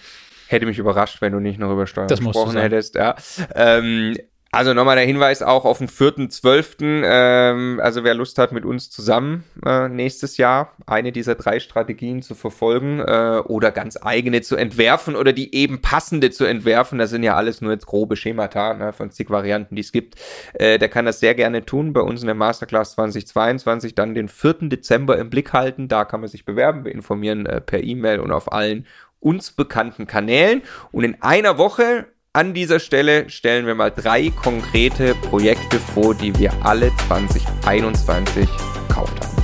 Hätte 0.48 0.66
mich 0.66 0.78
überrascht, 0.78 1.20
wenn 1.20 1.32
du 1.32 1.40
nicht 1.40 1.58
noch 1.58 1.72
über 1.72 1.86
Steuern 1.86 2.08
das 2.08 2.20
gesprochen 2.20 2.56
hättest. 2.56 2.94
Ja. 2.94 3.16
Ähm, 3.54 4.16
also 4.52 4.72
nochmal 4.72 4.96
der 4.96 5.04
Hinweis 5.04 5.42
auch 5.42 5.64
auf 5.64 5.78
den 5.78 5.88
4.12. 5.88 7.02
Ähm, 7.04 7.80
also 7.82 8.04
wer 8.04 8.14
Lust 8.14 8.38
hat, 8.38 8.52
mit 8.52 8.64
uns 8.64 8.88
zusammen 8.88 9.44
äh, 9.64 9.88
nächstes 9.88 10.38
Jahr 10.38 10.72
eine 10.86 11.12
dieser 11.12 11.34
drei 11.34 11.60
Strategien 11.60 12.22
zu 12.22 12.34
verfolgen 12.34 13.00
äh, 13.00 13.42
oder 13.44 13.70
ganz 13.70 13.98
eigene 14.00 14.40
zu 14.40 14.56
entwerfen 14.56 15.14
oder 15.14 15.32
die 15.32 15.54
eben 15.54 15.82
passende 15.82 16.30
zu 16.30 16.44
entwerfen, 16.44 16.98
das 16.98 17.10
sind 17.10 17.22
ja 17.22 17.34
alles 17.34 17.60
nur 17.60 17.72
jetzt 17.72 17.86
grobe 17.86 18.16
Schemata 18.16 18.74
ne, 18.74 18.92
von 18.92 19.10
zig 19.10 19.28
Varianten, 19.28 19.74
die 19.74 19.82
es 19.82 19.92
gibt, 19.92 20.14
äh, 20.54 20.78
der 20.78 20.88
kann 20.88 21.04
das 21.04 21.20
sehr 21.20 21.34
gerne 21.34 21.66
tun 21.66 21.92
bei 21.92 22.00
uns 22.00 22.22
in 22.22 22.26
der 22.26 22.34
Masterclass 22.34 22.92
2022, 22.92 23.94
dann 23.94 24.14
den 24.14 24.28
4. 24.28 24.70
Dezember 24.70 25.18
im 25.18 25.28
Blick 25.28 25.52
halten, 25.52 25.88
da 25.88 26.04
kann 26.04 26.20
man 26.20 26.30
sich 26.30 26.44
bewerben, 26.44 26.84
wir 26.84 26.92
informieren 26.92 27.46
äh, 27.46 27.60
per 27.60 27.82
E-Mail 27.82 28.20
und 28.20 28.32
auf 28.32 28.52
allen 28.52 28.86
uns 29.20 29.50
bekannten 29.50 30.06
Kanälen 30.06 30.62
und 30.92 31.04
in 31.04 31.20
einer 31.20 31.58
Woche 31.58 32.06
an 32.36 32.52
dieser 32.52 32.80
Stelle 32.80 33.30
stellen 33.30 33.64
wir 33.66 33.74
mal 33.74 33.90
drei 33.90 34.28
konkrete 34.28 35.14
Projekte 35.14 35.78
vor, 35.78 36.14
die 36.14 36.38
wir 36.38 36.52
alle 36.62 36.92
2021 37.08 38.46
gekauft 38.86 39.24
haben. 39.24 39.35